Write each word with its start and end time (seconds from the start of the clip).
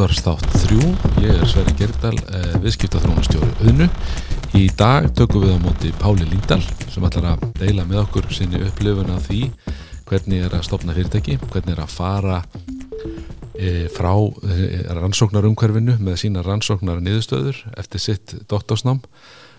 útvarstátt 0.00 0.54
þrjú. 0.62 0.84
Ég 1.20 1.28
er 1.28 1.42
Sverri 1.44 1.74
Gerdal, 1.76 2.14
eh, 2.32 2.54
viðskiptaþrónastjóri 2.62 3.50
auðnu. 3.60 3.88
Í 4.56 4.62
dag 4.72 5.10
tökum 5.12 5.42
við 5.44 5.52
á 5.52 5.60
móti 5.60 5.90
Páli 5.92 6.24
Líndal 6.24 6.62
sem 6.88 7.04
ætlar 7.04 7.36
að 7.36 7.42
deila 7.60 7.84
með 7.84 8.06
okkur 8.06 8.32
sinni 8.32 8.62
upplifun 8.64 9.10
af 9.12 9.28
því 9.28 9.50
hvernig 10.08 10.40
er 10.46 10.54
að 10.56 10.64
stopna 10.64 10.94
fyrirtæki, 10.96 11.36
hvernig 11.52 11.76
er 11.76 11.82
að 11.84 11.92
fara 11.92 12.38
e, 13.58 13.88
frá 13.92 14.14
e, 14.16 14.88
rannsóknarumhverfinu 14.88 15.98
með 16.00 16.16
sína 16.16 16.40
rannsóknar 16.48 17.04
niðurstöður 17.04 17.60
eftir 17.76 18.00
sitt 18.00 18.34
doktorsnám 18.48 19.02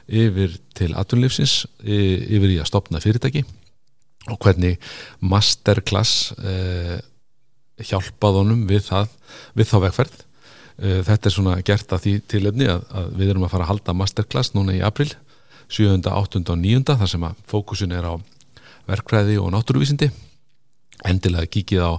yfir 0.09 0.57
til 0.73 0.95
atunlífsins, 0.97 1.67
e, 1.85 2.17
yfir 2.33 2.57
í 2.57 2.57
að 2.57 2.71
stopna 2.73 2.97
fyrirtæki 2.99 3.45
og 4.25 4.41
hvernig 4.41 4.81
masterclass 5.21 6.33
hjálpað 7.77 8.41
honum 8.41 8.65
við, 8.65 8.89
það, 8.89 9.07
við 9.53 9.69
þá 9.69 9.79
vegferð. 9.85 10.19
E, 10.81 11.01
þetta 11.05 11.29
er 11.29 11.35
svona 11.35 11.59
gert 11.65 11.93
að 11.93 12.05
því 12.05 12.13
tilöfni 12.33 12.67
að, 12.71 12.83
að 12.97 13.13
við 13.19 13.33
erum 13.33 13.45
að 13.45 13.53
fara 13.53 13.67
að 13.67 13.71
halda 13.75 13.95
masterclass 13.97 14.55
núna 14.55 14.73
í 14.73 14.81
april 14.85 15.11
7., 15.71 16.01
8. 16.09 16.41
og 16.41 16.57
9. 16.57 16.83
þar 16.89 17.11
sem 17.11 17.25
að 17.27 17.41
fókusin 17.47 17.93
er 17.95 18.07
á 18.09 18.13
verkfræði 18.89 19.37
og 19.39 19.51
náttúruvísindi 19.53 20.09
endilega 21.07 21.49
kíkið 21.49 21.85
á 21.85 21.91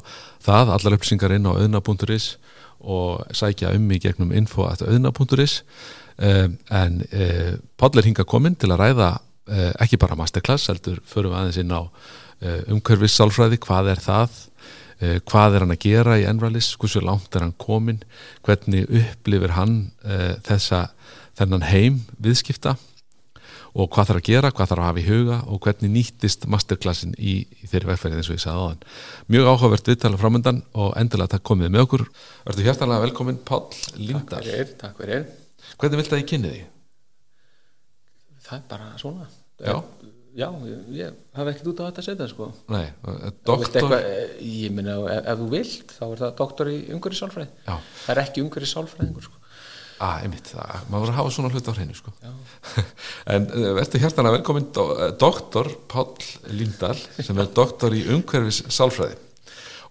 það, 0.42 0.74
allar 0.74 0.96
upplýsingar 0.98 1.34
inn 1.36 1.46
á 1.46 1.54
auðna.is 1.54 2.36
og 2.82 3.22
sækja 3.34 3.72
um 3.78 3.86
í 3.94 4.00
gegnum 4.02 4.34
info.auðna.is 4.34 5.60
um, 6.18 6.56
en 6.74 6.98
um, 7.06 7.60
Páll 7.78 7.98
er 8.02 8.08
hinga 8.10 8.26
komin 8.26 8.58
til 8.58 8.72
að 8.74 8.82
ræða 8.82 9.12
ekki 9.82 9.98
bara 9.98 10.14
masterclass, 10.14 10.68
heldur 10.70 11.00
förum 11.06 11.34
aðeins 11.34 11.58
inn 11.58 11.72
á 11.74 11.82
umhverfis 12.70 13.16
sálfræði, 13.18 13.58
hvað 13.62 13.90
er 13.90 14.02
það 14.02 14.36
hvað 15.02 15.56
er 15.56 15.64
hann 15.64 15.74
að 15.74 15.82
gera 15.82 16.18
í 16.20 16.26
Enralis 16.30 16.72
hversu 16.78 17.02
langt 17.02 17.34
er 17.34 17.46
hann 17.46 17.56
komin 17.58 18.02
hvernig 18.46 18.86
upplifir 18.86 19.56
hann 19.56 19.76
þessa 20.46 20.84
þennan 21.38 21.66
heim 21.66 22.00
viðskipta 22.22 22.76
og 23.72 23.88
hvað 23.92 24.10
þarf 24.10 24.20
að 24.20 24.26
gera, 24.28 24.50
hvað 24.52 24.70
þarf 24.70 24.82
að 24.82 24.88
hafa 24.88 25.00
í 25.00 25.06
huga 25.06 25.36
og 25.48 25.60
hvernig 25.64 25.92
nýttist 25.94 26.44
masterclassin 26.52 27.14
í, 27.16 27.38
í 27.48 27.68
þeirri 27.70 27.88
vegferðin 27.88 28.20
eins 28.20 28.28
og 28.28 28.36
ég 28.36 28.42
sagði 28.44 28.60
á 28.60 28.68
þann. 28.68 28.82
Mjög 29.32 29.48
áhugavert 29.48 29.88
viðtala 29.88 30.20
framöndan 30.20 30.60
og 30.76 30.92
endilega 31.00 31.34
takk 31.34 31.46
komið 31.48 31.72
með 31.72 31.86
okkur. 31.86 32.04
Verður 32.48 32.68
hjertalega 32.68 33.04
velkomin 33.06 33.40
Pál 33.48 33.62
Lindar. 33.96 34.44
Takk 34.44 34.50
fyrir, 34.50 34.74
takk 34.82 35.00
fyrir. 35.00 35.24
Hvernig 35.80 36.02
vilt 36.02 36.12
það 36.12 36.20
ég 36.20 36.28
kynni 36.34 36.52
því? 36.52 36.62
Það 38.42 38.58
er 38.58 38.66
bara 38.74 38.90
svona. 39.00 39.28
Já. 39.62 39.76
Já, 40.32 40.46
ég, 40.64 40.88
ég 40.96 41.16
hafa 41.36 41.52
ekkert 41.52 41.68
út 41.68 41.80
á 41.80 41.84
þetta 41.90 42.00
að 42.00 42.06
setja 42.06 42.26
sko. 42.30 42.48
Nei, 42.72 42.86
doktor. 43.44 43.68
Eitthvað, 43.68 44.06
ég 44.48 44.72
minna, 44.72 44.96
ef, 45.12 45.26
ef 45.28 45.40
þú 45.42 45.48
vilt, 45.52 45.94
þá 45.98 46.04
er 46.06 46.22
það 46.22 46.34
doktor 46.38 46.70
í 46.72 46.76
umhverju 46.94 47.18
sálfræði. 47.18 47.50
Já. 47.66 47.74
Það 48.06 48.12
er 48.14 48.20
ekki 48.22 48.44
umhverju 48.46 48.70
sálfræðingur 48.70 49.26
sko. 49.26 49.42
Ah, 50.02 50.22
einmitt, 50.24 50.48
það, 50.50 50.86
maður 50.90 51.04
voru 51.04 51.12
að 51.12 51.18
hafa 51.20 51.32
svona 51.36 51.50
hlut 51.52 51.68
á 51.68 51.72
hreinu 51.76 51.94
sko. 51.94 52.12
en 53.34 53.44
uh, 53.52 53.66
verður 53.76 54.02
hjartana 54.02 54.32
velkomin 54.34 54.70
do, 54.74 54.86
uh, 54.96 55.10
doktor 55.20 55.68
Pál 55.92 56.08
Lindahl 56.50 56.96
sem 57.22 57.38
er 57.38 57.52
doktor 57.54 57.94
í 57.94 58.02
umhverfis 58.10 58.64
sálfræði 58.72 59.20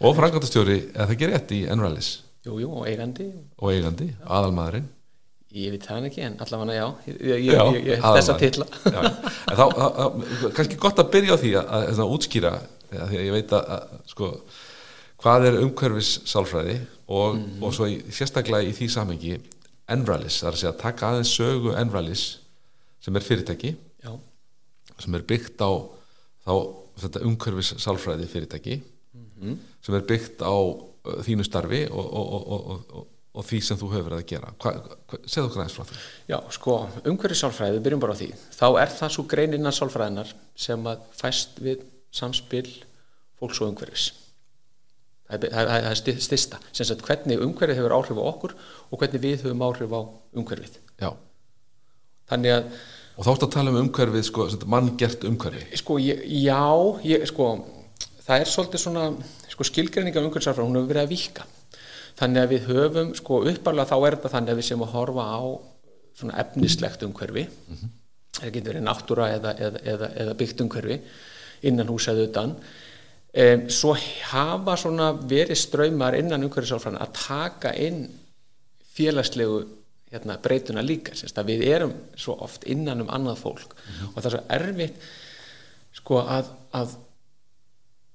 og 0.02 0.18
frangandastjóri, 0.18 0.80
eða 0.96 1.08
það 1.12 1.22
gerir 1.22 1.36
rétt 1.38 1.54
í 1.56 1.62
Enralis 1.70 2.10
Jú, 2.42 2.58
jú, 2.58 2.72
og 2.82 2.90
eigandi 2.90 3.30
og 3.62 3.70
eigandi, 3.70 4.10
aðalmaðurinn 4.26 4.90
Ég 5.52 5.74
veit 5.74 5.84
það 5.84 6.06
ekki, 6.08 6.22
en 6.24 6.36
allavega 6.46 6.76
já, 6.78 6.86
ég, 7.12 7.90
hef 8.00 8.06
þessa 8.16 8.36
en 9.52 9.58
þá, 9.60 9.66
kannski 10.56 10.78
gott 10.80 11.02
að 11.02 11.10
byrja 11.12 11.36
á 11.36 11.42
því 11.42 11.52
að, 11.60 11.72
að, 11.76 11.88
að 12.06 12.14
útskýra, 12.16 12.52
að 12.92 13.02
því 13.10 13.18
að 13.18 13.26
ég 13.26 13.36
veit 13.36 13.56
að, 13.58 13.90
sko, 14.14 14.30
hvað 15.24 15.48
er 15.50 15.58
umhverfis 15.66 16.12
sálfræði 16.32 16.78
og, 17.12 17.42
og 17.60 17.76
svo 17.76 17.90
í, 17.92 18.00
sérstaklega 18.16 18.70
í 18.70 18.72
því 18.78 18.90
samengi 18.96 19.36
Enralis, 19.92 20.40
það 20.40 20.50
er 20.50 20.56
að 20.56 20.62
segja 20.62 20.74
taka 20.80 21.10
aðeins 21.10 21.34
sögu 21.36 21.76
Enralis 21.76 22.26
sem 23.04 23.20
er 23.20 23.28
fyrirtæki 23.28 23.74
Já, 23.76 24.14
sem 25.04 25.20
er 25.20 25.28
byggt 25.28 25.60
á 25.60 25.72
þá, 26.48 26.54
þetta 27.04 27.26
umhverfis 27.28 27.76
sálfræði 27.84 28.30
fyrirtæki 28.32 28.80
sem 29.84 29.98
er 29.98 30.08
byggt 30.08 30.48
á 30.48 30.56
þínu 31.26 31.44
starfi 31.44 31.86
og, 31.90 32.08
og, 32.08 32.48
og, 32.56 33.08
og 33.32 33.46
því 33.48 33.60
sem 33.64 33.80
þú 33.80 33.90
hefur 33.94 34.08
verið 34.10 34.22
að 34.22 34.30
gera. 34.32 34.50
Segð 35.24 35.46
okkur 35.48 35.62
aðeins 35.62 35.76
frá 35.78 35.86
því. 35.88 36.00
Já 36.28 36.38
sko, 36.52 36.78
umhverju 37.08 37.38
sálfræði, 37.40 37.78
við 37.78 37.86
byrjum 37.86 38.04
bara 38.04 38.16
á 38.16 38.20
því. 38.20 38.30
Þá 38.58 38.66
er 38.82 38.96
það 38.98 39.14
svo 39.16 39.26
grein 39.32 39.56
innan 39.56 39.76
sálfræðinar 39.76 40.34
sem 40.60 40.90
að 40.92 41.06
fæst 41.16 41.62
við 41.64 41.86
samspil 42.12 42.66
fólks 43.40 43.62
og 43.64 43.72
umhverfis. 43.72 44.10
Það 45.32 45.48
er, 45.48 45.54
það 45.54 45.62
er, 45.62 45.86
það 45.86 46.16
er 46.16 46.24
stista 46.26 46.60
sem 46.76 46.88
sagt 46.90 47.06
hvernig 47.08 47.44
umhverfið 47.46 47.80
hefur 47.80 47.96
áhrif 47.96 48.20
á 48.20 48.24
okkur 48.34 48.56
og 48.92 49.00
hvernig 49.00 49.24
við 49.24 49.46
höfum 49.46 49.64
áhrif 49.64 49.96
á 49.96 50.02
umhverfið. 50.36 50.82
Já, 51.00 51.14
þannig 52.34 52.58
að 52.58 52.74
og 53.16 53.26
þá 53.28 53.32
ertu 53.32 53.48
að 53.48 53.54
tala 53.54 53.72
um 53.72 53.80
umhverfið 53.86 54.28
sko, 54.28 54.50
manngert 54.72 55.24
umhverfi. 55.28 55.64
Sko, 55.80 55.98
ég, 56.04 56.20
já, 56.42 56.60
ég, 57.08 57.24
sko 57.32 57.48
það 58.26 58.44
er 58.44 58.52
svolítið 58.52 58.84
svona 58.84 59.08
sko, 59.52 59.68
skilgreininga 59.68 60.20
um 60.20 60.30
umhverfisarfræð, 60.30 60.68
hún 60.68 60.80
hefur 60.80 60.92
verið 60.92 61.06
að 61.06 61.12
vika 61.16 61.48
þannig 62.22 62.44
að 62.44 62.54
við 62.54 62.70
höfum, 62.70 63.12
sko 63.18 63.42
uppalega 63.50 63.90
þá 63.90 63.98
er 63.98 64.18
þetta 64.18 64.34
þannig 64.36 64.54
að 64.54 64.62
við 64.62 64.68
séum 64.70 64.86
að 64.86 64.96
horfa 64.96 65.26
á 65.26 65.42
svona 66.22 66.38
efnislegt 66.44 67.04
umhverfi. 67.08 67.48
Það 68.38 68.54
getur 68.56 68.74
verið 68.74 68.86
náttúra 68.86 69.28
eða, 69.36 69.52
eða, 69.58 69.84
eða, 69.94 70.10
eða 70.24 70.38
byggt 70.40 70.64
umhverfi 70.64 70.98
innan 71.70 71.92
húsað 71.92 72.24
utan. 72.28 72.56
Um, 73.32 73.68
svo 73.72 73.94
hafa 74.28 74.76
svona 74.80 75.12
verið 75.16 75.60
ströymar 75.60 76.18
innan 76.20 76.44
umhverfisarfræðin 76.48 77.00
að 77.00 77.14
taka 77.16 77.72
inn 77.80 78.02
félagslegu 78.92 79.62
hérna, 80.12 80.36
breytuna 80.44 80.84
líka, 80.84 81.16
við 81.48 81.64
erum 81.70 81.94
svo 82.20 82.36
oft 82.44 82.66
innan 82.68 83.06
um 83.06 83.12
annað 83.14 83.40
fólk. 83.46 83.76
Og 84.12 84.18
það 84.18 84.28
er 84.28 84.36
svo 84.36 84.42
erfitt 84.58 85.06
sko 85.96 86.20
að, 86.26 86.52
að 86.76 86.98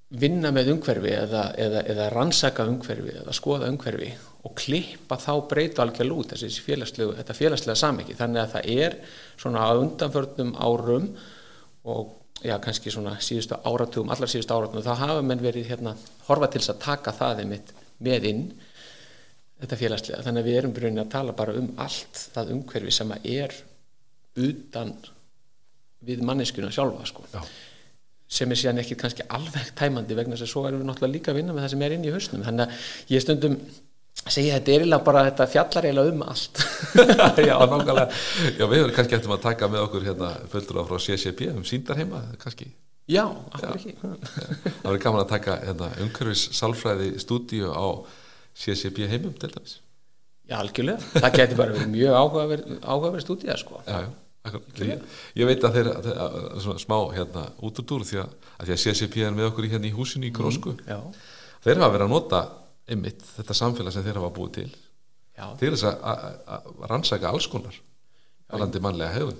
vinna 0.07 0.53
með 0.55 0.71
umhverfi 0.75 1.11
eða, 1.11 1.43
eða, 1.59 1.81
eða 1.91 2.09
rannsaka 2.13 2.65
umhverfi 2.69 3.15
eða 3.21 3.33
skoða 3.35 3.71
umhverfi 3.71 4.11
og 4.47 4.53
klippa 4.55 5.17
þá 5.19 5.33
breytu 5.49 5.83
algjörl 5.83 6.13
út 6.15 6.31
þessi 6.31 6.63
félagslegu, 6.63 7.17
þetta 7.17 7.35
félagslega 7.35 7.81
samiki 7.81 8.15
þannig 8.15 8.43
að 8.43 8.53
það 8.53 8.69
er 8.85 8.95
svona 9.35 9.65
á 9.67 9.71
undanförnum 9.75 10.53
árum 10.55 11.09
og 11.87 12.15
já 12.45 12.55
kannski 12.63 12.93
svona 12.93 13.17
síðustu 13.19 13.57
áratugum 13.67 14.13
allar 14.13 14.31
síðustu 14.31 14.55
áratugum 14.55 14.85
þá 14.85 15.03
hafa 15.03 15.25
menn 15.25 15.43
verið 15.43 15.73
hérna 15.73 15.97
horfa 16.29 16.51
til 16.53 16.61
þess 16.61 16.75
að 16.75 16.83
taka 16.85 17.15
það 17.17 17.43
með 17.99 18.29
inn 18.31 18.43
þetta 19.61 19.79
félagslega. 19.79 20.23
Þannig 20.25 20.43
að 20.43 20.49
við 20.49 20.59
erum 20.59 20.75
byrjunin 20.75 21.03
að 21.03 21.13
tala 21.13 21.35
bara 21.37 21.55
um 21.57 21.71
allt 21.81 22.21
það 22.35 22.53
umhverfi 22.55 22.93
sem 22.93 23.13
að 23.15 23.29
er 23.33 23.55
utan 24.37 24.93
við 26.07 26.21
manneskuna 26.25 26.69
sjálfa 26.73 27.07
sko. 27.09 27.25
Já. 27.33 27.41
Sem 28.27 28.51
er 28.51 28.59
síðan 28.59 28.81
ekki 28.83 28.97
kannski 28.99 29.25
alveg 29.33 29.73
tæmandi 29.79 30.15
vegna 30.17 30.35
þess 30.35 30.47
að 30.47 30.51
svo 30.51 30.63
erum 30.67 30.81
við 30.81 30.89
náttúrulega 30.89 31.15
líka 31.15 31.31
að 31.33 31.39
vinna 31.39 31.55
með 31.55 31.65
það 31.65 31.73
sem 31.73 31.85
er 31.87 31.95
inn 31.95 32.07
í 32.07 32.13
hausnum. 32.15 32.43
Þannig 32.47 32.65
að 32.65 33.13
ég 33.13 33.23
stundum 33.23 33.55
segja 34.27 34.57
þetta 34.57 34.73
er 34.73 34.83
eiginlega 34.83 35.05
bara 35.07 35.23
þetta 35.29 35.47
fjallar 35.53 35.87
eiginlega 35.87 36.13
um 36.13 36.25
allt. 36.27 36.63
Já, 37.47 37.55
nákvæmlega. 37.61 38.05
Já, 38.57 38.65
við 38.65 38.81
höfum 38.81 38.93
kannski 38.97 39.17
eftir 39.19 39.35
að 39.37 39.47
taka 39.47 39.71
með 39.71 39.85
okkur 39.87 40.07
hérna 40.09 40.33
fullur 40.51 40.83
á 40.83 40.83
frá 40.89 40.99
CCP 41.07 41.49
um 41.53 41.63
síndarheima 41.67 42.21
kannski. 42.41 42.69
Já, 43.07 43.23
akkur 43.55 43.77
ekki? 43.77 43.95
Það 44.03 44.83
verður 44.83 45.03
gaman 45.05 45.23
að 45.23 45.29
taka 45.31 45.59
hérna, 45.63 45.91
umhverfis 46.03 46.49
sálfræði 46.57 47.13
stúdíu 47.23 47.71
á 47.71 47.87
CCP 48.57 49.07
heimum 49.07 49.35
dæmis. 49.39 49.77
Já, 50.47 50.57
algjörlega, 50.59 51.03
það 51.15 51.37
geti 51.39 51.57
bara 51.59 51.75
verið 51.75 51.91
mjög 51.93 52.17
áhugaverð 52.19 52.73
áhugaverð 52.83 53.23
stúdía 53.23 53.55
sko. 53.59 53.79
Já, 53.87 54.03
já. 54.03 54.09
Ég, 54.83 55.01
ég 55.41 55.49
veit 55.49 55.63
að 55.67 55.77
þeir, 55.77 55.89
að, 55.93 56.37
svona 56.65 56.81
smá 56.83 56.97
hérna 57.15 57.43
út 57.67 57.81
úr 57.81 57.87
dúr 57.91 58.05
því 58.07 58.19
að, 58.23 58.35
að 58.57 58.69
því 58.69 58.75
að 58.77 58.81
CCP 58.83 59.17
er 59.27 59.35
með 59.37 59.49
okkur 59.51 59.67
hérna 59.71 59.89
í 59.89 59.93
húsinu 59.97 60.29
í 60.29 60.33
Grósku. 60.35 60.75
já, 60.87 60.99
þeir 61.65 61.81
hafa 61.83 61.93
verið 61.97 62.05
að 62.07 62.13
nota 62.15 62.41
einmitt 62.87 63.25
þetta 63.35 63.57
samfélag 63.61 63.93
sem 63.97 64.05
þeir 64.07 64.21
hafa 64.21 64.31
búið 64.37 64.53
til 64.59 64.69
já, 64.71 65.45
til 65.59 65.73
þess 65.73 65.87
að- 65.89 66.07
að 66.13 66.39
að 66.57 66.87
rannsaka 66.93 67.31
alls 67.33 67.47
konar 67.51 67.75
alandi 68.55 68.79
mannlega 68.83 69.17
hefun 69.19 69.37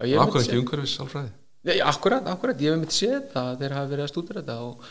já 0.00 0.06
ég 0.12 0.20
Akkur 0.22 0.40
ekki 0.44 0.60
umhverfis 0.62 0.96
sálfræði 1.00 1.32
Nei, 1.66 1.80
akkurat, 1.82 2.22
akkurat, 2.30 2.60
ég 2.62 2.70
hef 2.70 2.78
myndi 2.78 2.94
séð 2.94 3.32
að 3.40 3.56
þeir 3.58 3.72
hafa 3.74 3.88
verið 3.90 4.04
að 4.04 4.10
stúdira 4.12 4.42
þetta 4.44 4.56
og, 4.62 4.84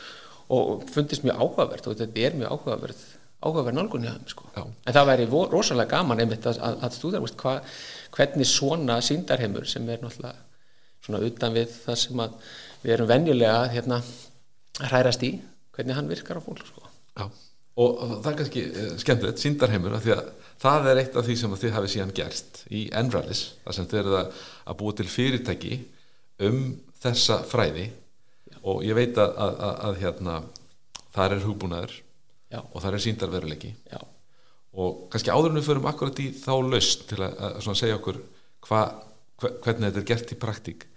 og 0.51 0.81
fundist 0.91 1.23
mjög 1.23 1.37
áhugavert 1.45 1.85
og 1.87 1.95
þetta 2.01 2.19
er 2.25 2.33
mjög 2.41 2.51
áhugaverð 2.51 3.03
áhugaverð 3.45 3.77
nálgun 3.77 4.05
hjá 4.07 4.13
þeim 4.15 4.29
sko. 4.31 4.47
Já. 4.55 4.63
en 4.65 4.95
það 4.97 5.09
væri 5.11 5.27
rosalega 5.53 5.91
gaman 5.91 6.23
einmitt 6.23 6.47
að, 6.49 6.59
að, 6.65 6.77
að 6.87 6.95
stúdira 6.97 7.23
veist, 7.23 7.37
hva, 7.41 7.55
hvernig 8.15 8.49
svona 8.49 8.99
síndarheimur 9.05 9.67
sem 9.69 9.89
er 9.89 10.01
náttúrulega 10.01 10.35
svona 11.05 11.21
utan 11.27 11.53
við 11.53 11.73
það 11.83 11.99
sem 12.01 12.23
að 12.23 12.37
við 12.81 12.95
erum 12.95 13.09
venjulega 13.09 13.59
hérna, 13.73 13.99
að 14.79 14.87
hrærast 14.89 15.25
í 15.25 15.35
hvernig 15.75 15.97
hann 15.97 16.09
virkar 16.09 16.39
á 16.39 16.45
fólk 16.45 16.63
sko. 16.65 16.87
Já. 17.15 17.27
og 17.81 18.01
það 18.23 18.31
er 18.31 18.39
kannski 18.39 18.63
eh, 18.65 18.95
skemmtilegt, 19.03 19.43
síndarheimur 19.43 19.97
af 19.97 20.05
því 20.05 20.15
að 20.15 20.31
það 20.65 20.89
er 20.91 21.01
eitt 21.01 21.19
af 21.19 21.27
því 21.27 21.35
sem 21.39 21.53
að 21.53 21.61
þið 21.65 21.75
hafi 21.75 21.91
síðan 21.93 22.15
gerst 22.15 22.63
í 22.71 22.85
Enralis, 22.95 23.43
þar 23.65 23.77
sem 23.77 23.89
þið 23.91 24.01
eruð 24.01 24.17
að, 24.21 24.41
að 24.65 24.79
búa 24.81 24.97
til 24.97 25.07
fyrirtæki 25.11 25.79
um 26.47 26.59
þessa 27.03 27.41
fræði 27.47 27.89
og 28.65 28.81
ég 28.85 28.97
veit 28.97 29.19
að, 29.21 29.35
að, 29.45 29.59
að, 29.67 29.75
að 29.89 29.99
hérna 30.01 30.37
þar 31.15 31.35
er 31.35 31.45
hugbúnaður 31.45 31.95
já, 32.55 32.61
og 32.63 32.83
þar 32.83 32.97
er 32.97 33.05
síndarveruleiki 33.05 33.73
já, 33.91 33.99
og 34.75 35.05
kannski 35.11 35.33
áður 35.33 35.51
en 35.51 35.59
við 35.59 35.69
förum 35.69 35.89
akkurat 35.91 36.23
í 36.23 36.31
þá 36.39 36.53
laust 36.63 37.07
til 37.11 37.21
að, 37.21 37.37
að 37.59 37.69
segja 37.81 37.99
okkur 37.99 38.19
hva, 38.65 38.81
hvernig 39.43 39.89
þetta 39.89 40.01
er 40.01 40.09
gert 40.09 40.33
í 40.33 40.39
praktík. 40.41 40.89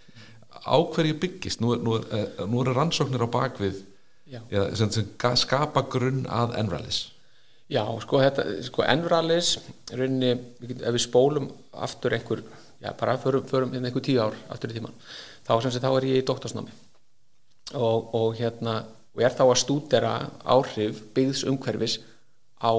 Á 0.59 0.77
hverju 0.81 1.19
byggist? 1.21 1.61
Nú 1.63 1.77
nú 1.79 1.99
eh, 2.01 2.41
nú 2.49 2.63
er 2.63 2.73
rannsóknir 2.75 3.23
á 3.23 3.29
bakvið 3.31 3.83
ja, 4.29 4.41
sem, 4.77 4.91
sem 4.91 5.37
skapa 5.39 5.85
grunn 5.93 6.25
að 6.27 6.57
enrælis 6.61 7.05
Já, 7.69 7.83
sko, 8.01 8.21
þetta, 8.25 8.45
sko, 8.65 8.83
Enralis, 8.89 9.59
rauninni, 9.93 10.31
ef 10.79 10.95
við 10.95 11.03
spólum 11.05 11.51
aftur 11.85 12.15
einhver, 12.17 12.41
já, 12.81 12.95
bara 12.97 13.19
förum, 13.21 13.45
förum 13.45 13.75
hérna 13.75 13.91
einhver 13.91 14.05
tíu 14.07 14.23
ár 14.25 14.37
aftur 14.49 14.73
í 14.73 14.79
tíman, 14.79 14.95
þá, 15.45 15.51
sem 15.61 15.75
sé, 15.75 15.83
þá 15.83 15.91
er 15.91 16.07
ég 16.09 16.23
í 16.23 16.27
doktorsnámi. 16.31 16.73
Og, 17.77 18.09
og 18.17 18.39
hérna, 18.39 18.79
og 19.19 19.25
er 19.27 19.35
þá 19.35 19.45
að 19.49 19.59
stúdera 19.63 20.13
áhrif 20.47 21.03
byggðs 21.17 21.45
umhverfis 21.51 21.99
á, 22.63 22.73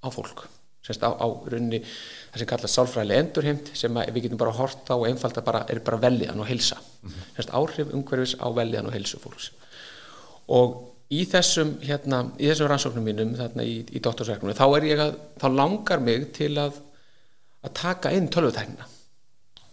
á 0.00 0.08
fólk, 0.10 0.46
semst 0.86 1.04
á, 1.04 1.12
á 1.12 1.26
rauninni, 1.28 1.82
það 2.32 2.42
sem 2.42 2.50
kallast 2.50 2.78
sálfræðileg 2.78 3.22
endurheimt, 3.22 3.70
sem 3.76 4.00
að 4.00 4.12
við 4.16 4.26
getum 4.26 4.40
bara 4.40 4.56
hort 4.56 4.88
á 4.88 4.96
og 4.96 5.06
einfalda 5.10 5.44
bara, 5.44 5.62
er 5.68 5.82
bara 5.84 6.00
velliðan 6.08 6.42
og 6.42 6.48
heilsa, 6.48 6.80
semst 7.36 7.52
áhrif 7.52 7.92
umhverfis 7.92 8.38
á 8.40 8.48
velliðan 8.48 8.88
og 8.88 8.96
heilsu 8.96 9.20
fólks. 9.22 9.52
Og 10.56 10.80
í 11.12 11.22
þessum 11.28 11.76
hérna, 11.84 12.24
í 12.40 12.48
þessum 12.48 12.72
rannsóknum 12.72 13.04
mínum 13.04 13.36
þarna 13.36 13.64
í, 13.64 13.80
í 13.92 14.00
doktorsverknum 14.04 14.56
þá 14.56 14.66
er 14.78 14.88
ég 14.88 15.02
að, 15.04 15.16
þá 15.40 15.48
langar 15.52 16.04
mig 16.04 16.30
til 16.36 16.54
að 16.60 16.80
að 17.64 17.74
taka 17.74 18.12
inn 18.14 18.28
tölvutæknina. 18.32 18.86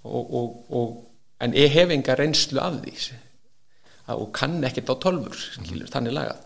Og, 0.05 0.33
og, 0.39 0.49
og 0.69 1.43
en 1.43 1.55
ég 1.57 1.73
hef 1.73 1.93
enga 1.93 2.17
reynslu 2.17 2.61
af 2.61 2.79
því 2.81 2.95
að, 2.95 3.21
og 4.13 4.29
kann 4.35 4.59
ekkert 4.67 4.91
á 4.93 4.95
tölvur 5.01 5.33
skilur, 5.37 5.89
þannig 5.89 6.15
lagað. 6.15 6.43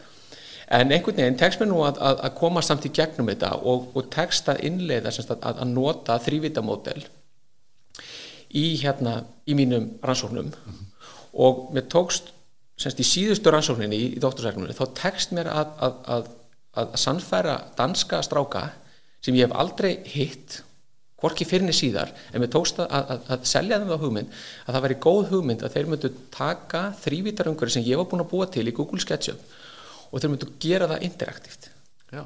En 0.69 0.91
einhvern 0.93 1.17
veginn 1.17 1.37
tekst 1.39 1.59
mér 1.59 1.71
nú 1.71 1.79
að, 1.81 1.97
að, 1.97 2.19
að 2.27 2.35
koma 2.37 2.61
samt 2.61 2.85
í 2.85 2.91
gegnum 2.93 3.29
þetta 3.31 3.55
og, 3.57 3.89
og 3.97 4.09
tekst 4.13 4.49
að 4.51 4.61
innleiða 4.69 5.11
að, 5.11 5.47
að 5.49 5.71
nota 5.71 6.19
þrývitamódel 6.21 7.01
í 8.55 8.65
hérna 8.81 9.23
í 9.49 9.57
mínum 9.57 9.95
rannsóknum. 10.05 10.51
Og 11.33 11.69
mér 11.73 11.87
tókst 11.89 12.31
semst 12.79 13.01
í 13.01 13.07
síðustu 13.07 13.51
rannsókninni 13.51 13.97
í, 13.97 14.11
í 14.15 14.21
doktorsverknumni 14.21 14.77
þá 14.77 14.85
tekst 15.01 15.33
mér 15.35 15.49
að 15.51 16.29
sannfæra 17.01 17.57
danska 17.77 18.21
stráka 18.23 18.69
sem 19.25 19.35
ég 19.35 19.49
hef 19.49 19.57
aldrei 19.57 19.97
hitt 20.07 20.61
hvorki 21.19 21.47
fyrirni 21.47 21.73
síðar 21.75 22.11
en 22.31 22.43
mér 22.43 22.51
tókst 22.53 22.79
að, 22.83 22.91
að, 22.99 23.23
að 23.35 23.47
selja 23.51 23.79
þeim 23.79 23.91
þá 23.91 24.03
hugmynd 24.03 24.29
að 24.65 24.75
það 24.75 24.83
væri 24.85 25.03
góð 25.05 25.23
hugmynd 25.33 25.65
að 25.65 25.73
þeir 25.75 25.89
myndu 25.91 26.09
taka 26.33 26.81
þrývítaröngur 27.03 27.73
sem 27.73 27.87
ég 27.87 27.99
var 27.99 28.07
búin 28.11 28.23
að 28.23 28.31
búa 28.31 28.45
til 28.51 28.67
í 28.69 28.75
Google 28.75 29.01
SketchUp 29.03 29.39
og 30.09 30.21
þeir 30.21 30.31
myndu 30.33 30.47
gera 30.63 30.89
það 30.89 31.05
interaktíft. 31.09 31.63
Já, 32.09 32.23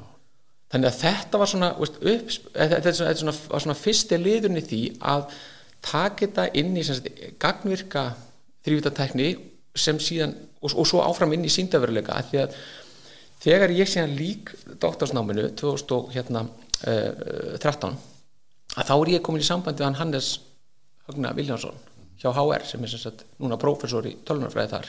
þannig 0.72 0.88
að 0.90 1.00
þetta 1.02 1.34
var 1.42 1.48
svona, 1.50 1.70
veist, 1.80 1.96
upp, 2.00 2.26
þetta 2.54 2.94
svona, 3.00 3.16
svona, 3.20 3.36
var 3.50 3.60
svona 3.66 3.82
fyrsti 3.82 4.14
liðurinn 4.20 4.62
í 4.62 4.68
því 4.68 4.82
að 5.14 5.22
taka 5.84 6.20
þetta 6.24 6.44
inn 6.60 6.72
í 6.78 6.86
sem 6.86 6.96
sagt, 7.00 7.10
gagnvirka 7.42 8.02
þrývítartækni 8.64 9.28
sem 9.74 9.96
síðan, 10.00 10.32
og, 10.62 10.70
og 10.70 10.86
svo 10.88 10.98
áfram 11.04 11.34
inn 11.36 11.44
í 11.44 11.52
síndaveruleika 11.52 12.12
að 12.16 12.26
því 12.30 12.38
að 12.44 12.50
þegar 13.44 13.70
ég 13.76 13.88
síðan 13.90 14.16
lík 14.16 14.44
doktorsnáminu 14.80 15.44
2013 15.58 18.13
að 18.74 18.88
þá 18.90 18.94
er 19.00 19.12
ég 19.16 19.22
komin 19.26 19.42
í 19.44 19.46
sambandi 19.46 19.82
við 19.82 19.88
hann 19.88 19.98
Hannes 20.00 20.28
Högna 21.08 21.32
Viljánsson 21.36 21.76
hjá 22.22 22.30
HR 22.32 22.64
sem 22.66 22.84
er 22.86 22.90
sem 22.94 23.02
sagt 23.02 23.24
núna 23.42 23.58
prófessor 23.60 24.06
í 24.08 24.14
tölunarfræði 24.26 24.70
þar. 24.72 24.88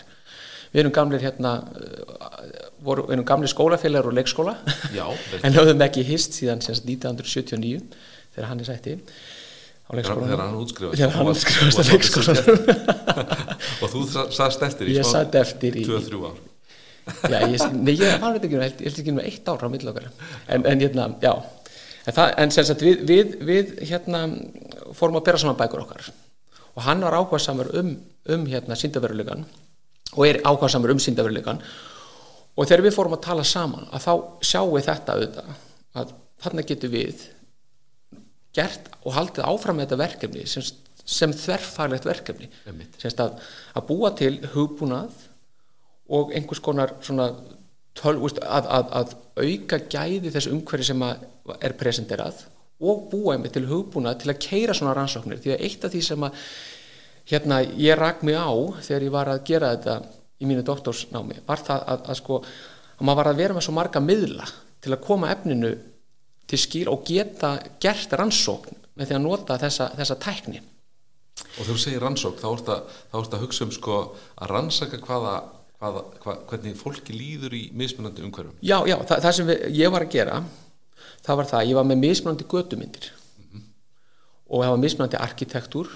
Við 0.72 0.82
erum 0.82 0.94
gamlir 0.96 1.24
hérna 1.24 1.52
uh, 1.62 2.52
voru, 2.84 3.06
við 3.10 3.16
erum 3.18 3.28
gamlir 3.28 3.52
skólafélagar 3.52 4.10
og 4.10 4.16
leikskóla. 4.18 4.54
Já, 4.96 5.06
en 5.46 5.56
höfðum 5.56 5.84
ekki 5.86 6.04
hist 6.08 6.36
síðan 6.38 6.64
sem 6.64 6.76
sagt 6.78 6.88
1979 6.90 7.82
þegar 8.36 8.50
hann 8.52 8.64
er 8.64 8.70
sætti 8.70 8.96
á 9.86 9.92
leikskólanum. 9.96 10.32
þegar 10.32 10.44
hann 10.46 10.58
útskrifast 10.64 11.00
Þegar 11.00 11.16
hann 11.16 11.30
varst 11.30 11.54
svolítið 11.56 11.92
leikskólanum. 11.94 13.16
og 13.86 13.94
þú 13.94 14.04
sa- 14.16 14.28
saðst 14.40 14.66
eftir 14.70 14.92
í 14.92 14.98
Ég 14.98 15.08
sat 15.08 15.38
eftir 15.40 15.80
í- 15.80 15.86
2-3 15.88 16.24
ár. 16.32 16.42
Já, 17.30 17.38
ég, 17.46 17.62
nei, 17.78 17.94
ég 18.00 18.16
var 18.24 18.40
þetta 18.40 18.72
ekki, 18.90 19.14
með 19.14 19.28
eitt 19.30 19.52
ár 19.52 19.62
á 19.62 19.70
milli 19.70 19.92
okkar. 19.92 20.08
En, 20.50 20.66
en 20.66 20.82
hérna, 20.82 21.12
já 21.22 21.36
en, 22.06 22.14
það, 22.14 22.32
en 22.44 22.54
sem 22.54 22.68
sagt, 22.68 22.86
við, 22.86 23.04
við, 23.10 23.36
við 23.46 23.74
hérna 23.90 24.26
fórum 24.96 25.20
að 25.20 25.28
bera 25.30 25.42
saman 25.42 25.60
bækur 25.60 25.84
okkar. 25.86 26.10
Og 26.76 26.84
hann 26.86 27.04
var 27.06 27.18
ákvæðsamur 27.22 27.72
um, 27.80 27.94
um 28.36 28.48
hérna 28.52 28.78
síndaverulegan 28.80 29.46
og 30.16 30.26
er 30.28 30.42
ákvæðsamur 30.44 30.94
um 30.94 31.02
síndaverulegan 31.02 31.62
og 32.56 32.68
þegar 32.68 32.86
við 32.86 32.96
fórum 32.96 33.16
að 33.18 33.26
tala 33.28 33.46
saman 33.48 33.88
að 33.92 34.06
þá 34.06 34.12
sjáum 34.48 34.74
við 34.76 34.90
þetta 34.90 35.16
auðvitað 35.16 35.54
að 35.96 36.14
þarna 36.46 36.66
getum 36.70 36.94
við 36.94 37.24
gert 38.56 38.90
og 39.04 39.16
haldið 39.16 39.48
áfram 39.50 39.80
með 39.80 39.88
þetta 39.88 40.02
verkefni 40.04 40.46
sem, 40.48 40.66
sem 41.04 41.34
þverfaglegt 41.36 42.08
verkefni. 42.08 42.50
Semst 43.02 43.22
að, 43.24 43.40
að 43.76 43.88
búa 43.90 44.12
til 44.16 44.34
hugbúnað 44.54 45.16
og 46.16 46.32
einhvers 46.36 46.62
konar 46.64 46.96
svona 47.04 47.32
töl, 47.96 48.18
úst, 48.24 48.42
að, 48.44 48.70
að, 48.78 48.92
að 49.00 49.16
auka 49.46 49.80
gæði 49.92 50.34
þessu 50.34 50.54
umhverfi 50.56 50.90
sem 50.90 51.06
er 51.06 51.76
presenterað 51.80 52.46
og 52.86 53.08
búa 53.12 53.36
einmitt 53.36 53.56
til 53.56 53.68
hugbúnað 53.70 54.22
til 54.22 54.32
að 54.34 54.42
keira 54.44 54.76
svona 54.76 54.96
rannsóknir. 54.98 55.40
Því 55.40 55.54
að 55.56 55.66
eitt 55.68 55.86
af 55.88 55.94
því 55.94 56.02
sem 56.04 56.26
að 56.28 56.40
hérna 57.32 57.62
ég 57.64 57.98
rak 57.98 58.22
mig 58.28 58.38
á 58.38 58.52
þegar 58.84 59.08
ég 59.08 59.16
var 59.16 59.32
að 59.32 59.44
gera 59.48 59.72
þetta 59.74 59.96
í 60.42 60.48
mínu 60.50 60.66
doktorsnámi 60.68 61.42
var 61.48 61.64
það 61.64 61.84
að, 61.94 62.08
að 62.12 62.20
sko 62.20 62.40
að 62.44 63.04
maður 63.08 63.20
var 63.22 63.30
að 63.32 63.42
vera 63.42 63.56
með 63.56 63.66
svo 63.68 63.76
marga 63.76 64.02
miðla 64.04 64.48
til 64.84 64.94
að 64.94 65.04
koma 65.06 65.32
efninu 65.34 65.72
til 66.46 66.60
skýr 66.62 66.92
og 66.92 67.04
geta 67.08 67.56
gert 67.82 68.14
rannsókn 68.14 68.78
með 68.96 69.10
því 69.10 69.18
að 69.18 69.24
nota 69.26 69.58
þessa, 69.60 69.90
þessa 69.98 70.18
tækni. 70.22 70.62
Og 71.56 71.64
þegar 71.64 71.72
þú 71.72 71.82
segir 71.82 72.04
rannsók 72.04 72.38
þá 72.40 72.48
ert 72.52 72.70
að, 72.72 73.00
að 73.18 73.42
hugsa 73.44 73.66
um 73.66 73.74
sko 73.76 73.98
að 74.36 74.52
rannsaka 74.52 75.00
hvaða, 75.04 75.34
hvaða, 75.86 76.04
hvað, 76.24 76.40
hvernig 76.50 76.78
fólki 76.80 77.16
líður 77.16 77.56
í 77.58 77.64
mismunandi 77.78 78.24
umhverfum? 78.26 78.56
Já, 78.66 78.80
já, 78.90 78.98
það, 79.06 79.20
það 79.26 79.36
sem 79.38 79.50
við, 79.52 79.66
ég 79.78 79.94
var 79.94 80.06
að 80.06 80.16
gera 80.16 80.40
það 81.26 81.40
var 81.42 81.50
það, 81.52 81.68
ég 81.70 81.78
var 81.80 81.88
með 81.90 82.02
mismunandi 82.04 82.48
götumyndir. 82.50 83.12
Og 84.46 84.62
það 84.62 84.74
var 84.74 84.82
mismunandi 84.82 85.20
arkitektúr 85.20 85.92